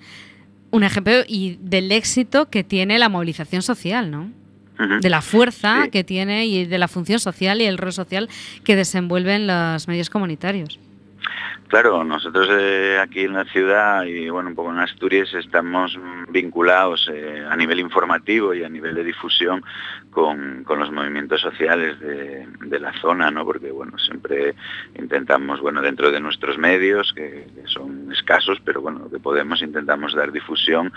un 0.71 0.83
ejemplo 0.83 1.13
y 1.27 1.59
del 1.61 1.93
éxito 1.93 2.51
que 2.51 2.65
tiene 2.65 2.99
la 2.99 3.09
movilización 3.09 3.63
social, 3.63 4.11
¿no? 4.11 4.31
Uh 4.79 4.83
-huh. 4.83 5.01
De 5.01 5.09
la 5.09 5.23
fuerza 5.23 5.85
sí. 5.85 5.91
que 5.91 6.03
tiene 6.03 6.47
y 6.47 6.65
de 6.65 6.79
la 6.79 6.89
función 6.89 7.21
social 7.21 7.61
y 7.61 7.65
el 7.65 7.79
rol 7.79 7.93
social 7.93 8.29
que 8.65 8.75
desenvuelven 8.75 9.47
los 9.47 9.87
medios 9.87 10.11
comunitarios. 10.11 10.81
Claro, 11.69 12.05
nosotros 12.05 12.49
eh, 12.53 12.99
aquí 13.03 13.23
en 13.23 13.33
la 13.33 13.45
ciudad 13.47 14.05
y 14.05 14.29
bueno, 14.29 14.51
un 14.51 14.55
poco 14.55 14.71
en 14.71 14.79
Asturias 14.79 15.33
estamos 15.35 15.99
vinculados 16.29 17.11
eh, 17.13 17.45
a 17.49 17.57
nivel 17.57 17.81
informativo 17.81 18.55
y 18.55 18.63
a 18.63 18.69
nivel 18.69 18.95
de 18.95 19.03
difusión 19.03 19.65
con, 20.11 20.63
con 20.65 20.79
los 20.79 20.93
movimientos 20.93 21.41
sociales 21.41 21.99
de, 21.99 22.47
la 22.79 22.93
zona, 23.01 23.31
¿no? 23.31 23.45
Porque 23.45 23.71
bueno, 23.71 23.99
siempre 23.99 24.55
intentamos, 24.99 25.61
bueno, 25.61 25.81
dentro 25.81 26.11
de 26.11 26.21
nuestros 26.21 26.59
medios, 26.59 27.13
que, 27.13 27.47
son 27.67 28.13
escasos, 28.13 28.59
pero 28.65 28.81
bueno, 28.81 29.01
lo 29.01 29.11
que 29.11 29.19
podemos 29.19 29.63
intentamos 29.63 30.15
dar 30.15 30.33
difusión 30.33 30.93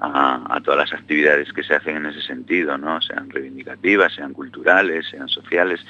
a, 0.00 0.46
a, 0.48 0.60
todas 0.60 0.90
las 0.90 1.00
actividades 1.00 1.52
que 1.52 1.62
se 1.62 1.74
hacen 1.74 1.96
en 1.96 2.06
ese 2.06 2.22
sentido, 2.22 2.78
¿no? 2.78 3.00
Sean 3.00 3.28
reivindicativas, 3.28 4.14
sean 4.14 4.32
culturales, 4.34 5.06
sean 5.10 5.28
sociales 5.28 5.80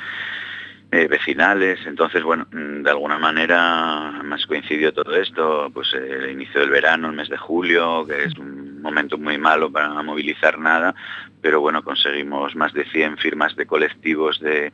eh, 0.94 1.08
vecinales. 1.08 1.80
Entonces, 1.86 2.22
bueno, 2.22 2.46
mm, 2.52 2.82
de 2.82 2.90
alguna 2.90 3.18
manera 3.18 4.20
más 4.22 4.44
coincidió 4.46 4.92
todo 4.92 5.16
esto, 5.16 5.70
pues 5.72 5.94
eh, 5.94 6.18
el 6.24 6.30
inicio 6.32 6.60
del 6.60 6.68
verano, 6.68 7.08
el 7.08 7.16
mes 7.16 7.30
de 7.30 7.38
julio, 7.38 8.06
que 8.06 8.24
es 8.24 8.36
un 8.36 8.82
momento 8.82 9.16
muy 9.16 9.38
malo 9.38 9.72
para 9.72 10.02
movilizar 10.02 10.58
nada, 10.58 10.94
pero 11.42 11.60
bueno, 11.60 11.82
conseguimos 11.82 12.54
más 12.54 12.72
de 12.72 12.84
100 12.84 13.18
firmas 13.18 13.56
de 13.56 13.66
colectivos 13.66 14.38
de 14.40 14.72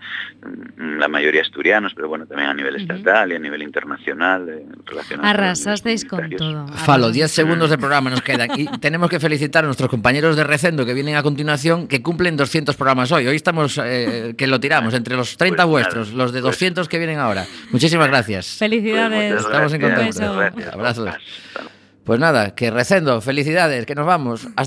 mm, 0.76 0.98
la 0.98 1.08
mayoría 1.08 1.40
asturianos, 1.40 1.94
pero 1.94 2.08
bueno, 2.08 2.26
también 2.26 2.50
a 2.50 2.54
nivel 2.54 2.76
estatal 2.76 3.28
uh 3.28 3.30
-huh. 3.30 3.32
y 3.32 3.36
a 3.36 3.38
nivel 3.38 3.62
internacional. 3.62 4.48
Eh, 4.50 4.66
Arrasasteis 5.22 6.04
con 6.04 6.28
todo. 6.30 6.68
Falo, 6.68 7.10
10 7.10 7.30
segundos 7.30 7.70
de 7.70 7.78
programa 7.78 8.10
nos 8.10 8.20
quedan 8.20 8.50
y 8.54 8.66
tenemos 8.80 9.08
que 9.08 9.18
felicitar 9.18 9.64
a 9.64 9.66
nuestros 9.66 9.88
compañeros 9.88 10.36
de 10.36 10.44
Recendo 10.44 10.84
que 10.84 10.92
vienen 10.92 11.16
a 11.16 11.22
continuación, 11.22 11.88
que 11.88 12.02
cumplen 12.02 12.36
200 12.36 12.76
programas 12.76 13.10
hoy. 13.12 13.26
Hoy 13.26 13.36
estamos, 13.36 13.80
eh, 13.82 14.34
que 14.36 14.46
lo 14.46 14.60
tiramos 14.60 14.92
entre 14.92 15.16
los 15.16 15.38
30 15.38 15.62
pues 15.62 15.70
vuestros, 15.70 16.08
nada, 16.08 16.24
los 16.24 16.32
de 16.32 16.42
200 16.42 16.82
pues. 16.82 16.88
que 16.88 16.98
vienen 16.98 17.18
ahora. 17.18 17.46
Muchísimas 17.70 18.08
gracias. 18.08 18.58
Felicidades. 18.58 19.32
Pues 19.32 19.44
Estamos 19.46 19.72
en 19.72 19.80
contacto. 19.80 20.70
Abrazos. 20.72 21.14
Pues 22.08 22.18
nada, 22.18 22.54
que 22.54 22.70
Recendo, 22.70 23.20
felicidades, 23.20 23.84
que 23.84 23.94
nos 23.94 24.06
vamos. 24.06 24.48
Hasta 24.56 24.62